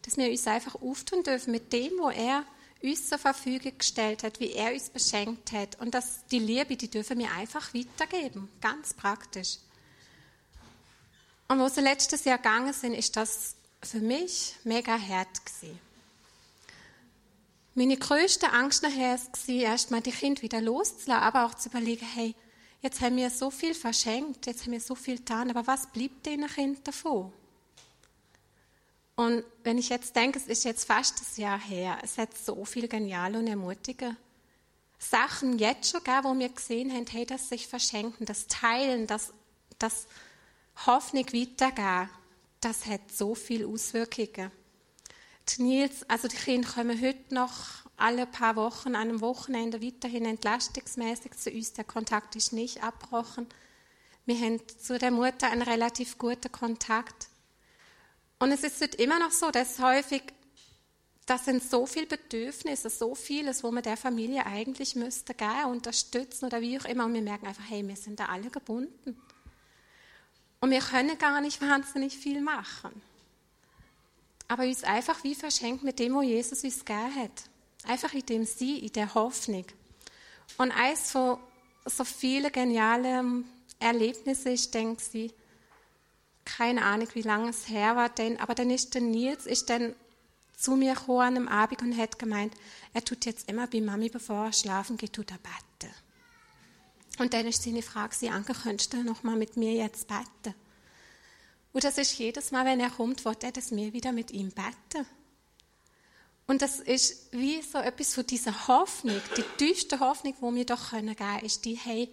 Dass 0.01 0.17
wir 0.17 0.29
uns 0.29 0.45
einfach 0.45 0.75
auftun 0.75 1.23
dürfen 1.23 1.51
mit 1.51 1.71
dem, 1.71 1.93
wo 1.97 2.09
er 2.09 2.45
uns 2.81 3.07
zur 3.07 3.17
Verfügung 3.17 3.77
gestellt 3.77 4.23
hat, 4.23 4.39
wie 4.39 4.51
er 4.51 4.73
uns 4.73 4.89
beschenkt 4.89 5.51
hat. 5.51 5.79
Und 5.79 5.93
dass 5.93 6.25
die 6.27 6.39
Liebe, 6.39 6.75
die 6.75 6.89
dürfen 6.89 7.17
wir 7.17 7.31
einfach 7.31 7.73
weitergeben. 7.73 8.49
Ganz 8.61 8.93
praktisch. 8.93 9.57
Und 11.47 11.59
wo 11.59 11.67
sie 11.67 11.81
letztes 11.81 12.25
Jahr 12.25 12.37
gegangen 12.37 12.73
sind, 12.73 12.93
ist 12.93 13.15
das 13.15 13.55
für 13.81 13.99
mich 13.99 14.55
mega 14.63 14.97
hart 14.99 15.45
gewesen. 15.45 15.79
Meine 17.77 17.97
größte 17.97 18.53
Angst 18.53 18.83
nachher 18.83 19.19
war, 19.19 19.55
erstmal 19.55 19.99
die 19.99 20.11
Kinder 20.11 20.41
wieder 20.41 20.61
loszulassen, 20.61 21.11
aber 21.11 21.45
auch 21.45 21.55
zu 21.55 21.67
überlegen, 21.67 22.05
hey, 22.05 22.33
jetzt 22.81 23.01
haben 23.01 23.17
wir 23.17 23.29
so 23.29 23.51
viel 23.51 23.73
verschenkt, 23.73 24.45
jetzt 24.45 24.63
haben 24.63 24.71
wir 24.71 24.79
so 24.79 24.95
viel 24.95 25.17
getan, 25.17 25.49
aber 25.49 25.67
was 25.67 25.87
blieb 25.87 26.23
den 26.23 26.47
Kind 26.47 26.87
davon? 26.87 27.33
Und 29.17 29.43
wenn 29.63 29.77
ich 29.77 29.89
jetzt 29.89 30.15
denke, 30.15 30.39
es 30.39 30.47
ist 30.47 30.63
jetzt 30.63 30.85
fast 30.85 31.19
das 31.19 31.35
Jahr 31.35 31.59
her, 31.59 31.97
es 32.01 32.17
hat 32.17 32.37
so 32.37 32.63
viel 32.63 32.87
geniale 32.87 33.39
und 33.39 33.47
ermutigende 33.47 34.15
Sachen 34.97 35.59
jetzt 35.59 35.91
schon 35.91 36.03
gegeben, 36.03 36.23
wo 36.23 36.39
wir 36.39 36.49
gesehen 36.49 36.93
haben, 36.93 37.05
hey, 37.09 37.25
das 37.25 37.49
sich 37.49 37.67
verschenken, 37.67 38.25
das 38.25 38.47
Teilen, 38.47 39.05
das, 39.05 39.33
das 39.79 40.07
Hoffnung 40.85 41.25
weitergeben, 41.25 42.09
das 42.61 42.85
hat 42.85 43.01
so 43.11 43.35
viele 43.35 43.67
Auswirkungen. 43.67 44.49
Die 45.49 45.61
Nils, 45.61 46.09
also 46.09 46.27
die 46.27 46.35
Kinder 46.35 46.67
kommen 46.67 46.99
heute 46.99 47.33
noch 47.33 47.85
alle 47.97 48.25
paar 48.25 48.55
Wochen 48.55 48.89
an 48.89 48.95
einem 48.95 49.21
Wochenende 49.21 49.81
weiterhin 49.81 50.25
entlastungsmäßig 50.25 51.33
zu 51.33 51.51
uns. 51.51 51.73
Der 51.73 51.83
Kontakt 51.83 52.35
ist 52.35 52.51
nicht 52.51 52.83
abgebrochen. 52.83 53.47
Wir 54.25 54.37
haben 54.37 54.59
zu 54.79 54.97
der 54.97 55.11
Mutter 55.11 55.51
einen 55.51 55.61
relativ 55.61 56.17
guten 56.17 56.51
Kontakt. 56.51 57.29
Und 58.39 58.51
es 58.51 58.63
ist 58.63 58.95
immer 58.95 59.19
noch 59.19 59.31
so, 59.31 59.51
dass 59.51 59.79
häufig, 59.79 60.23
das 61.27 61.45
sind 61.45 61.63
so 61.63 61.85
viele 61.85 62.07
Bedürfnisse, 62.07 62.89
so 62.89 63.13
vieles, 63.13 63.63
wo 63.63 63.71
man 63.71 63.83
der 63.83 63.97
Familie 63.97 64.45
eigentlich 64.45 64.95
müsste 64.95 65.35
gehen, 65.35 65.65
unterstützen 65.65 66.45
oder 66.45 66.59
wie 66.59 66.79
auch 66.79 66.85
immer. 66.85 67.05
Und 67.05 67.13
wir 67.13 67.21
merken 67.21 67.45
einfach, 67.45 67.69
hey, 67.69 67.87
wir 67.87 67.95
sind 67.95 68.19
da 68.19 68.25
alle 68.25 68.49
gebunden. 68.49 69.21
Und 70.59 70.71
wir 70.71 70.81
können 70.81 71.17
gar 71.19 71.39
nicht 71.39 71.61
wahnsinnig 71.61 72.17
viel 72.17 72.41
machen 72.41 73.01
aber 74.47 74.63
uns 74.63 74.83
einfach 74.83 75.23
wie 75.23 75.35
verschenkt 75.35 75.83
mit 75.83 75.99
dem, 75.99 76.13
wo 76.13 76.21
Jesus 76.21 76.63
uns 76.63 76.85
gegeben 76.85 77.15
hat. 77.15 77.49
Einfach 77.87 78.13
in 78.13 78.25
dem 78.25 78.45
Sie, 78.45 78.79
in 78.79 78.93
der 78.93 79.13
Hoffnung. 79.13 79.65
Und 80.57 80.71
eines 80.71 81.11
von 81.11 81.37
so 81.85 82.03
vielen 82.03 82.51
genialen 82.51 83.45
Erlebnissen 83.79 84.53
ist, 84.53 84.73
denke 84.73 85.01
ich, 85.13 85.33
keine 86.45 86.83
Ahnung, 86.83 87.07
wie 87.13 87.21
lange 87.21 87.49
es 87.49 87.67
her 87.67 87.95
war, 87.95 88.09
denn, 88.09 88.39
aber 88.39 88.53
dann 88.55 88.69
ist 88.69 88.93
der 88.93 89.01
Nils 89.01 89.45
ist 89.45 89.69
dann 89.69 89.95
zu 90.55 90.75
mir 90.75 90.93
gekommen 90.93 91.21
einem 91.21 91.47
Abend 91.47 91.81
und 91.81 91.97
hat 91.97 92.17
gemeint, 92.19 92.53
er 92.93 93.03
tut 93.03 93.25
jetzt 93.25 93.49
immer 93.49 93.67
bei 93.67 93.81
Mami, 93.81 94.09
bevor 94.09 94.45
er 94.45 94.53
schlafen 94.53 94.97
geht, 94.97 95.13
tut 95.13 95.31
er 95.31 95.37
beten. 95.39 95.93
Und 97.17 97.33
dann 97.33 97.47
ist 97.47 97.63
seine 97.63 97.81
Frage, 97.81 98.15
sie 98.15 98.29
Anke, 98.29 98.53
könntest 98.53 98.93
du 98.93 99.03
noch 99.03 99.23
mal 99.23 99.35
mit 99.35 99.57
mir 99.57 99.73
jetzt 99.73 100.07
beten? 100.07 100.55
Und 101.75 101.83
das 101.83 101.97
ist 101.97 102.17
jedes 102.17 102.51
Mal, 102.51 102.63
wenn 102.63 102.79
er 102.79 102.89
kommt, 102.89 103.25
wird 103.25 103.43
er 103.43 103.51
das 103.51 103.69
mir 103.69 103.91
wieder 103.91 104.13
mit 104.13 104.31
ihm 104.31 104.49
beten. 104.49 105.05
Und 106.47 106.61
das 106.61 106.79
ist 106.79 107.33
wie 107.33 107.61
so 107.61 107.79
etwas 107.79 108.13
von 108.13 108.25
dieser 108.25 108.69
Hoffnung, 108.69 109.19
die 109.35 109.43
tiefste 109.57 109.99
Hoffnung, 109.99 110.33
wo 110.39 110.55
wir 110.55 110.65
doch 110.65 110.91
geben 110.91 111.13
können, 111.13 111.39
ist 111.39 111.65
die, 111.65 111.75
hey, 111.75 112.09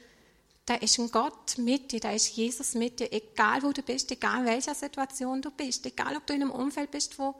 da 0.67 0.75
ist 0.75 0.99
ein 0.99 1.13
Gott 1.13 1.59
mit 1.59 1.93
dir, 1.93 2.01
da 2.01 2.11
ist 2.11 2.35
Jesus 2.35 2.75
mit 2.75 2.99
dir, 2.99 3.13
egal 3.13 3.63
wo 3.63 3.71
du 3.71 3.83
bist, 3.83 4.11
egal 4.11 4.41
in 4.41 4.47
welcher 4.47 4.75
Situation 4.75 5.41
du 5.41 5.53
bist, 5.53 5.87
egal 5.87 6.17
ob 6.17 6.27
du 6.27 6.35
in 6.35 6.43
einem 6.43 6.51
Umfeld 6.51 6.91
bist, 6.91 7.17
wo 7.21 7.37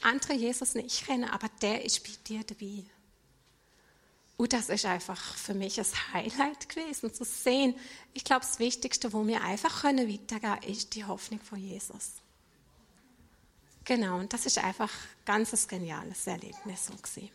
andere 0.00 0.34
Jesus 0.34 0.76
nicht 0.76 1.04
kennen, 1.04 1.24
aber 1.24 1.48
der 1.60 1.84
ist 1.84 2.04
bei 2.04 2.12
dir 2.24 2.44
dabei. 2.44 2.84
Und 4.36 4.52
das 4.52 4.68
ist 4.68 4.84
einfach 4.84 5.36
für 5.36 5.54
mich 5.54 5.78
ein 5.78 5.86
Highlight 6.12 6.68
gewesen, 6.68 7.14
zu 7.14 7.24
sehen. 7.24 7.76
Ich 8.14 8.24
glaube, 8.24 8.40
das 8.40 8.58
Wichtigste, 8.58 9.12
wo 9.12 9.26
wir 9.26 9.42
einfach 9.42 9.82
können 9.82 10.08
weitergehen, 10.08 10.70
ist 10.70 10.94
die 10.94 11.04
Hoffnung 11.04 11.40
von 11.40 11.58
Jesus. 11.58 12.14
Genau, 13.84 14.18
und 14.18 14.32
das 14.32 14.46
ist 14.46 14.58
einfach 14.58 14.90
ein 14.90 15.24
ganz 15.24 15.68
geniales 15.68 16.26
Erlebnis 16.26 16.86
gewesen. 16.86 17.30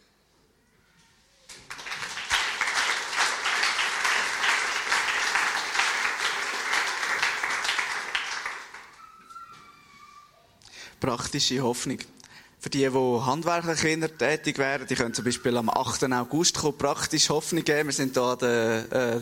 Praktische 11.00 11.62
Hoffnung. 11.62 12.00
Für 12.62 12.70
die, 12.70 12.80
die 12.80 12.90
handwerklich 12.90 13.80
Kinder 13.80 14.18
tätig 14.18 14.58
wären, 14.58 14.86
die 14.86 14.96
können 14.96 15.14
zum 15.14 15.24
Beispiel 15.24 15.56
am 15.56 15.70
8. 15.70 16.04
August 16.12 16.58
kommen, 16.58 16.78
praktisch 16.78 17.30
Hoffnung 17.30 17.64
geben. 17.64 17.88
Wir 17.88 17.94
sind 17.94 18.14
hier 18.14 18.22
an 18.22 18.38
der, 18.38 18.92
äh, 18.92 19.22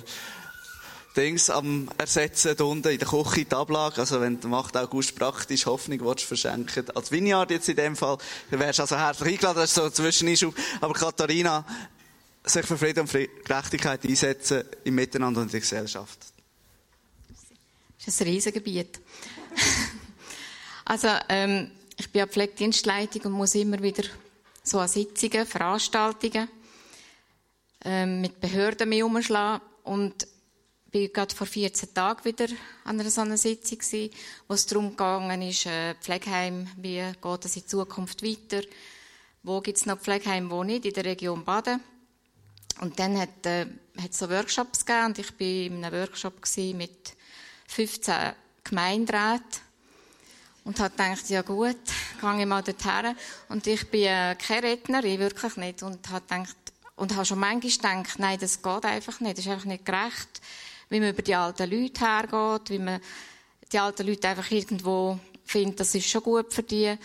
Dings 1.15 1.51
am 1.51 1.87
Ersetzen, 1.99 2.55
da 2.57 2.63
unten 2.63 2.89
in 2.89 2.97
der 2.97 3.07
Küche, 3.07 3.45
die 3.45 3.55
Ablage. 3.55 4.01
Also, 4.01 4.21
wenn 4.21 4.39
du 4.39 4.47
am 4.47 4.55
8. 4.55 4.77
August 4.77 5.15
praktisch 5.15 5.67
Hoffnung 5.67 5.99
willst, 6.01 6.25
verschenken, 6.25 6.89
als 6.95 7.11
Vineyard 7.11 7.51
jetzt 7.51 7.69
in 7.69 7.75
dem 7.75 7.95
Fall, 7.95 8.17
dann 8.49 8.59
wärst 8.59 8.79
du 8.79 8.83
also 8.83 8.97
herzlich 8.97 9.33
eingeladen, 9.33 9.57
das 9.57 9.69
ist 9.69 9.75
so 9.75 9.83
ein 9.83 9.93
Zwischeneinschub. 9.93 10.55
Aber 10.81 10.93
Katharina, 10.93 11.63
sich 12.43 12.65
für 12.65 12.77
Frieden 12.77 13.01
und 13.01 13.11
Gerechtigkeit 13.11 14.03
einsetzen 14.03 14.63
im 14.83 14.95
Miteinander 14.95 15.41
und 15.41 15.47
in 15.47 15.51
der 15.51 15.59
Gesellschaft. 15.59 16.19
Das 17.99 18.07
ist 18.07 18.21
ein 18.21 18.27
Riesengebiet. 18.27 18.99
also, 20.85 21.09
ähm, 21.29 21.71
ich 21.97 22.11
bin 22.11 22.19
ja 22.19 22.27
Pflegedienstleitung 22.27 23.23
und 23.23 23.31
muss 23.31 23.55
immer 23.55 23.81
wieder 23.81 24.03
so 24.63 24.79
an 24.79 24.87
Sitzungen, 24.87 25.45
Veranstaltungen 25.45 26.47
ähm, 27.83 28.21
mit 28.21 28.39
Behörden 28.39 28.89
mehr 28.89 29.05
umschlagen. 29.05 29.65
Und 29.83 30.27
bin 30.91 31.11
gerade 31.11 31.33
vor 31.33 31.47
14 31.47 31.93
Tagen 31.93 32.23
wieder 32.25 32.47
an 32.83 32.99
einer 32.99 33.09
so 33.09 33.21
einer 33.21 33.37
Sitzung 33.37 33.79
gewesen, 33.79 34.13
wo 34.47 34.53
es 34.53 34.65
darum 34.65 34.95
ist, 35.41 35.65
äh, 35.65 35.95
Pflegeheim, 35.95 36.67
wie 36.77 37.03
geht 37.21 37.45
es 37.45 37.57
in 37.57 37.67
Zukunft 37.67 38.23
weiter, 38.23 38.61
wo 39.43 39.61
gibt 39.61 39.77
es 39.77 39.85
noch 39.85 39.99
Pflegeheim, 39.99 40.49
wo 40.49 40.63
nicht, 40.63 40.85
in 40.85 40.93
der 40.93 41.05
Region 41.05 41.43
Baden. 41.43 41.81
Und 42.81 42.99
dann 42.99 43.19
hat 43.19 43.45
äh, 43.45 43.65
es 43.95 44.19
so 44.19 44.29
Workshops 44.29 44.85
gegeben 44.85 45.07
und 45.07 45.19
ich 45.19 45.39
war 45.39 45.47
in 45.47 45.83
einem 45.83 45.99
Workshop 45.99 46.35
mit 46.75 47.15
15 47.67 48.33
Gemeinderäten 48.63 49.66
und 50.67 50.81
habe 50.81 50.89
gedacht, 50.89 51.29
ja 51.29 51.43
gut, 51.43 51.77
gehe 52.19 52.39
ich 52.39 52.45
mal 52.45 52.61
dorthin. 52.61 53.15
Und 53.47 53.65
ich 53.67 53.89
bin 53.89 54.03
äh, 54.03 54.35
keine 54.35 54.63
Rednerin, 54.63 55.17
wirklich 55.17 55.55
nicht. 55.55 55.81
Und 55.81 56.09
habe 56.09 56.25
gedacht, 56.27 56.57
und 56.97 57.15
habe 57.15 57.25
schon 57.25 57.39
manchmal 57.39 58.01
gedacht, 58.01 58.19
nein, 58.19 58.37
das 58.37 58.61
geht 58.61 58.83
einfach 58.83 59.21
nicht. 59.21 59.37
Das 59.37 59.45
ist 59.45 59.51
einfach 59.51 59.65
nicht 59.65 59.85
gerecht, 59.85 60.41
wie 60.89 60.99
man 60.99 61.11
über 61.11 61.21
die 61.21 61.35
alten 61.35 61.71
Leute 61.71 62.05
hergeht, 62.05 62.69
wie 62.69 62.79
man 62.79 62.99
die 63.71 63.79
alten 63.79 64.07
Leute 64.07 64.27
einfach 64.27 64.51
irgendwo 64.51 65.17
findet, 65.45 65.79
das 65.79 65.95
ist 65.95 66.09
schon 66.09 66.23
gut 66.23 66.53
für 66.53 66.63
die. 66.63 66.97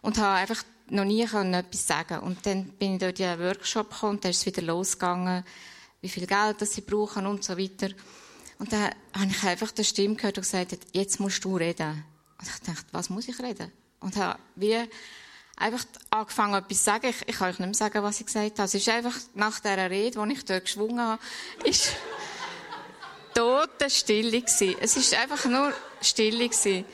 Und 0.00 0.16
habe 0.16 0.38
einfach 0.38 0.62
noch 0.88 1.04
nie 1.04 1.20
etwas 1.22 1.86
sagen 1.86 2.20
Und 2.20 2.46
dann 2.46 2.64
bin 2.70 2.96
ich 2.96 3.02
in 3.02 3.26
einen 3.26 3.40
Workshop 3.42 3.90
gekommen 3.90 4.12
und 4.12 4.24
dann 4.24 4.30
ist 4.30 4.38
es 4.38 4.46
wieder 4.46 4.62
losgegangen, 4.62 5.44
wie 6.00 6.08
viel 6.08 6.26
Geld 6.26 6.62
das 6.62 6.72
sie 6.72 6.80
brauchen 6.80 7.26
und 7.26 7.44
so 7.44 7.58
weiter. 7.58 7.90
Und 8.58 8.72
dann 8.72 8.90
habe 9.12 9.30
ich 9.30 9.42
einfach 9.42 9.72
die 9.72 9.84
Stimme 9.84 10.14
gehört 10.14 10.38
und 10.38 10.44
gesagt, 10.44 10.74
jetzt 10.92 11.20
musst 11.20 11.44
du 11.44 11.58
reden. 11.58 12.02
Und 12.40 12.48
ich 12.48 12.60
dachte, 12.60 12.86
was 12.92 13.10
muss 13.10 13.28
ich 13.28 13.38
reden? 13.38 13.70
Und 14.00 14.16
habe 14.16 14.38
wie 14.56 14.76
einfach 15.56 15.84
angefangen, 16.08 16.54
etwas 16.54 16.78
zu 16.78 16.84
sagen. 16.84 17.06
Ich, 17.08 17.28
ich 17.28 17.36
kann 17.36 17.50
euch 17.50 17.58
nicht 17.58 17.68
mehr 17.68 17.74
sagen, 17.74 18.02
was 18.02 18.20
ich 18.20 18.26
gesagt 18.26 18.58
habe. 18.58 18.64
Es 18.64 18.74
ist 18.74 18.88
einfach 18.88 19.14
nach 19.34 19.60
dieser 19.60 19.90
Rede, 19.90 20.22
die 20.24 20.32
ich 20.32 20.44
dort 20.44 20.64
geschwungen 20.64 21.00
habe, 21.00 21.22
ist 21.64 21.92
tote 23.34 23.90
Stille 23.90 24.40
gewesen. 24.40 24.74
Es 24.80 24.96
ist 24.96 25.14
einfach 25.14 25.44
nur 25.44 25.72
Stille 26.00 26.48
gewesen. 26.48 26.84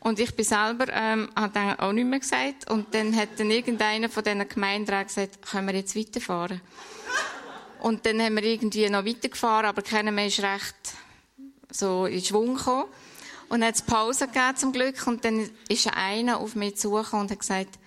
Und 0.00 0.18
ich 0.18 0.34
bin 0.34 0.44
selber, 0.44 0.86
ähm, 0.90 1.30
habe 1.34 1.52
dann 1.52 1.78
auch 1.78 1.92
nicht 1.92 2.06
mehr 2.06 2.20
gesagt. 2.20 2.70
Und 2.70 2.94
dann 2.94 3.14
hat 3.16 3.38
dann 3.38 3.50
irgendeiner 3.50 4.08
von 4.08 4.22
diesen 4.22 4.48
Gemeinderäten 4.48 5.06
gesagt, 5.06 5.50
können 5.50 5.68
wir 5.68 5.74
jetzt 5.74 5.96
weiterfahren? 5.96 6.60
Und 7.80 8.04
dann 8.04 8.20
haben 8.20 8.36
wir 8.36 8.44
irgendwie 8.44 8.88
noch 8.90 9.04
weitergefahren, 9.04 9.66
aber 9.66 9.82
keiner 9.82 10.12
mehr 10.12 10.26
ist 10.26 10.40
recht 10.40 10.94
so 11.70 12.06
in 12.06 12.22
Schwung 12.22 12.56
gekommen. 12.56 12.86
Und 13.50 13.60
dann 13.60 13.68
hat 13.68 13.74
es 13.74 13.82
Pause 13.82 14.28
gegeben, 14.28 14.56
zum 14.56 14.72
Glück. 14.72 15.06
Und 15.08 15.24
dann 15.24 15.50
ist 15.68 15.86
einer 15.88 16.38
auf 16.38 16.54
mich 16.54 16.76
zugekommen 16.76 17.26
und 17.26 17.32
hat 17.32 17.40
gesagt, 17.40 17.78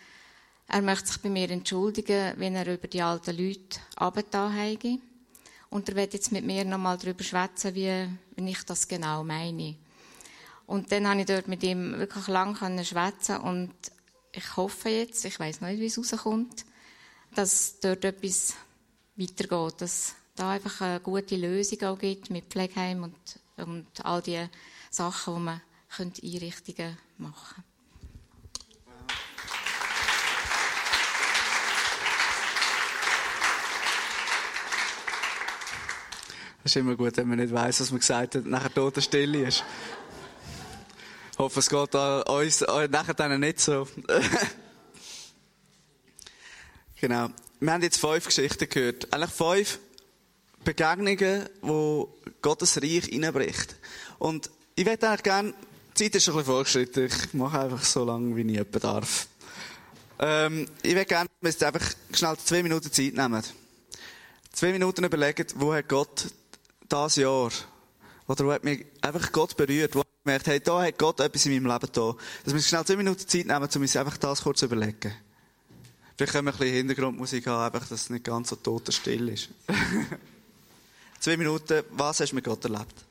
er 0.67 0.81
möchte 0.81 1.07
sich 1.07 1.21
bei 1.21 1.29
mir 1.29 1.49
entschuldigen, 1.49 2.33
wenn 2.37 2.55
er 2.55 2.67
über 2.67 2.87
die 2.87 3.01
alten 3.01 3.37
Leute 3.37 3.79
abgetan 3.95 4.53
habe. 4.53 4.99
Und 5.69 5.87
er 5.87 5.95
wird 5.95 6.13
jetzt 6.13 6.33
mit 6.33 6.45
mir 6.45 6.65
nochmal 6.65 6.97
darüber 6.97 7.23
schwätzen, 7.23 7.73
wie, 7.75 8.09
wie 8.35 8.49
ich 8.51 8.63
das 8.63 8.87
genau 8.87 9.23
meine. 9.23 9.77
Und 10.67 10.91
dann 10.91 11.07
habe 11.07 11.21
ich 11.21 11.27
dort 11.27 11.47
mit 11.47 11.63
ihm 11.63 11.97
wirklich 11.97 12.27
lang 12.27 12.55
schwätzen 12.83 13.37
und 13.37 13.73
ich 14.33 14.57
hoffe 14.57 14.89
jetzt, 14.89 15.23
ich 15.25 15.39
weiß 15.39 15.61
nicht, 15.61 15.79
wie 15.79 15.85
es 15.85 15.97
rauskommt, 15.97 16.65
dass 17.35 17.79
dort 17.79 18.03
etwas 18.05 18.55
weitergeht, 19.15 19.81
dass 19.81 20.15
da 20.35 20.51
einfach 20.51 20.81
eine 20.81 20.99
gute 20.99 21.35
Lösung 21.35 21.81
auch 21.83 21.99
gibt 21.99 22.29
mit 22.29 22.45
Pflegeheim 22.45 23.03
und 23.03 23.15
und 23.57 23.87
all 24.03 24.21
die 24.21 24.45
Sachen, 24.93 25.33
wo 25.33 25.39
man 25.39 25.61
Einrichtungen 25.97 26.97
machen 27.17 27.55
können. 27.55 27.67
Es 36.63 36.71
ist 36.71 36.75
immer 36.77 36.95
gut, 36.95 37.17
wenn 37.17 37.27
man 37.27 37.39
nicht 37.39 37.51
weiß, 37.51 37.81
was 37.81 37.89
man 37.89 37.99
gesagt 37.99 38.35
hat, 38.35 38.45
nachher 38.45 38.73
tote 38.73 39.01
Stille 39.01 39.47
ist. 39.47 39.63
Ich 41.31 41.39
hoffe, 41.39 41.59
es 41.59 41.69
geht 41.69 41.95
an 41.95 42.21
uns 42.23 42.61
äh, 42.61 42.87
nachher 42.87 43.15
dann 43.15 43.39
nicht 43.39 43.59
so. 43.59 43.87
genau. 47.01 47.29
Wir 47.59 47.73
haben 47.73 47.81
jetzt 47.81 47.97
fünf 47.97 48.27
Geschichten 48.27 48.69
gehört. 48.69 49.11
Eigentlich 49.11 49.31
fünf 49.31 49.79
Begegnungen, 50.63 51.49
wo 51.61 52.15
Gottes 52.43 52.81
Reich 52.81 53.11
reinbricht. 53.11 53.75
Und 54.19 54.49
ich 54.75 54.85
würde 54.85 55.07
eigentlich 55.07 55.23
gerne, 55.23 55.53
die 55.97 56.03
Zeit 56.03 56.15
ist 56.15 56.27
ein 56.27 56.35
bisschen 56.35 56.45
vorgeschritten, 56.45 57.05
ich 57.05 57.33
mache 57.33 57.59
einfach 57.59 57.83
so 57.83 58.03
lange, 58.03 58.35
wie 58.35 58.41
ich 58.41 58.57
jemand 58.57 58.83
darf. 58.83 59.27
Ähm, 60.19 60.67
ich 60.81 60.93
würde 60.93 61.05
gerne, 61.05 61.29
dass 61.41 61.59
wir 61.59 61.67
einfach 61.67 61.91
schnell 62.13 62.37
zwei 62.37 62.63
Minuten 62.63 62.91
Zeit 62.91 63.13
nehmen. 63.13 63.43
Zwei 64.51 64.71
Minuten 64.71 65.03
überlegen, 65.03 65.47
wo 65.55 65.73
hat 65.73 65.89
Gott 65.89 66.27
das 66.87 67.15
Jahr, 67.15 67.51
oder 68.27 68.45
wo 68.45 68.51
hat 68.51 68.63
mich 68.63 68.85
einfach 69.01 69.31
Gott 69.31 69.57
berührt, 69.57 69.95
wo 69.95 70.01
ich 70.01 70.23
gemerkt 70.23 70.47
hey, 70.47 70.59
da 70.59 70.83
hat 70.83 70.97
Gott 70.97 71.19
etwas 71.19 71.45
in 71.45 71.53
meinem 71.53 71.71
Leben 71.71 71.91
da. 71.91 72.15
Dass 72.43 72.53
wir 72.53 72.61
schnell 72.61 72.85
zwei 72.85 72.95
Minuten 72.95 73.27
Zeit 73.27 73.45
nehmen, 73.45 73.69
um 73.75 73.81
uns 73.81 73.95
einfach 73.95 74.17
das 74.17 74.41
kurz 74.41 74.59
zu 74.59 74.65
überlegen. 74.65 75.13
Vielleicht 76.15 76.33
können 76.33 76.47
wir 76.47 76.53
ein 76.53 76.59
bisschen 76.59 76.75
Hintergrundmusik 76.75 77.47
haben, 77.47 77.73
einfach, 77.73 77.87
dass 77.87 78.03
es 78.03 78.09
nicht 78.09 78.23
ganz 78.23 78.49
so 78.49 78.55
tot 78.55 78.85
und 78.85 78.93
still 78.93 79.29
ist. 79.29 79.49
zwei 81.19 81.37
Minuten, 81.37 81.83
was 81.91 82.19
hast 82.19 82.31
du 82.31 82.35
mit 82.35 82.45
Gott 82.45 82.63
erlebt? 82.63 83.05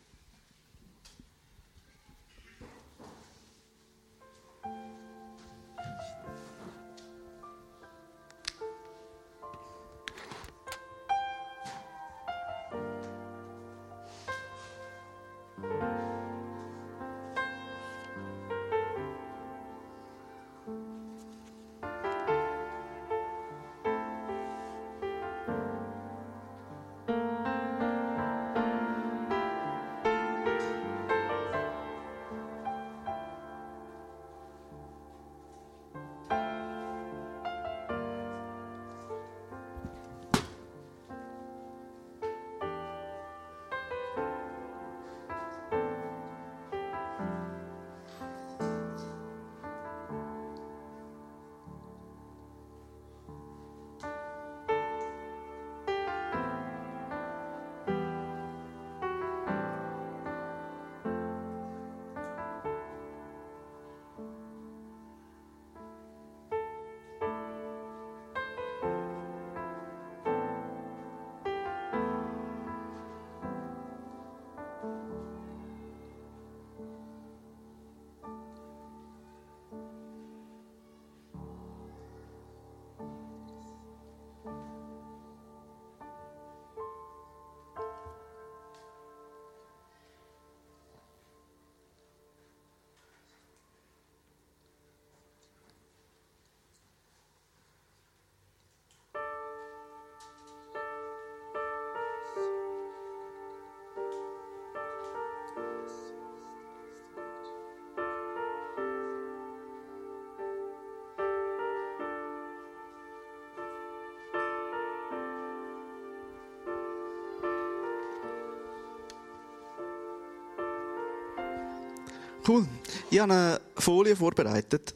Cool. 122.47 122.67
Ich 123.11 123.21
habe 123.21 123.33
eine 123.33 123.61
Folie 123.77 124.17
vorbereitet. 124.17 124.95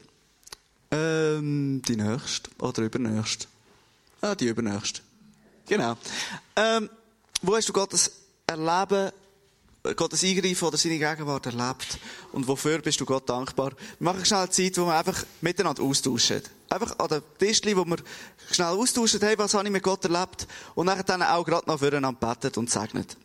Ähm, 0.91 1.81
die 1.87 1.95
nächste 1.95 2.49
oder 2.59 2.83
übernächste? 2.83 3.47
Ah, 4.21 4.35
die 4.35 4.47
übernächste. 4.47 5.01
Genau. 5.65 5.97
Ähm, 6.55 6.89
wo 7.41 7.55
hast 7.55 7.69
du 7.69 7.73
Gottes 7.73 8.11
Erleben, 8.45 9.11
Gottes 9.95 10.23
Eingreifen 10.23 10.67
oder 10.67 10.77
seine 10.77 10.97
Gegenwart 10.97 11.45
erlebt? 11.45 11.99
Und 12.33 12.47
wofür 12.47 12.79
bist 12.79 12.99
du 12.99 13.05
Gott 13.05 13.29
dankbar? 13.29 13.71
Wir 13.99 14.05
machen 14.11 14.25
schnell 14.25 14.41
eine 14.41 14.49
Zeit, 14.49 14.77
wo 14.77 14.85
wir 14.85 14.97
einfach 14.97 15.23
miteinander 15.41 15.83
austauschen. 15.83 16.41
Einfach 16.69 16.99
an 16.99 17.07
den 17.07 17.21
Tischli, 17.37 17.77
wo 17.77 17.85
wir 17.85 17.97
schnell 18.51 18.67
austauschen, 18.67 19.21
hey, 19.21 19.37
was 19.37 19.53
habe 19.53 19.65
ich 19.65 19.71
mit 19.71 19.83
Gott 19.83 20.03
erlebt? 20.03 20.47
Und 20.75 20.87
nachher 20.87 21.03
dann 21.03 21.23
auch 21.23 21.45
gerade 21.45 21.67
noch 21.67 21.79
füreinander 21.79 22.19
betet 22.19 22.57
und 22.57 22.69
segnet. 22.69 23.15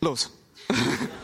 Los. 0.00 0.30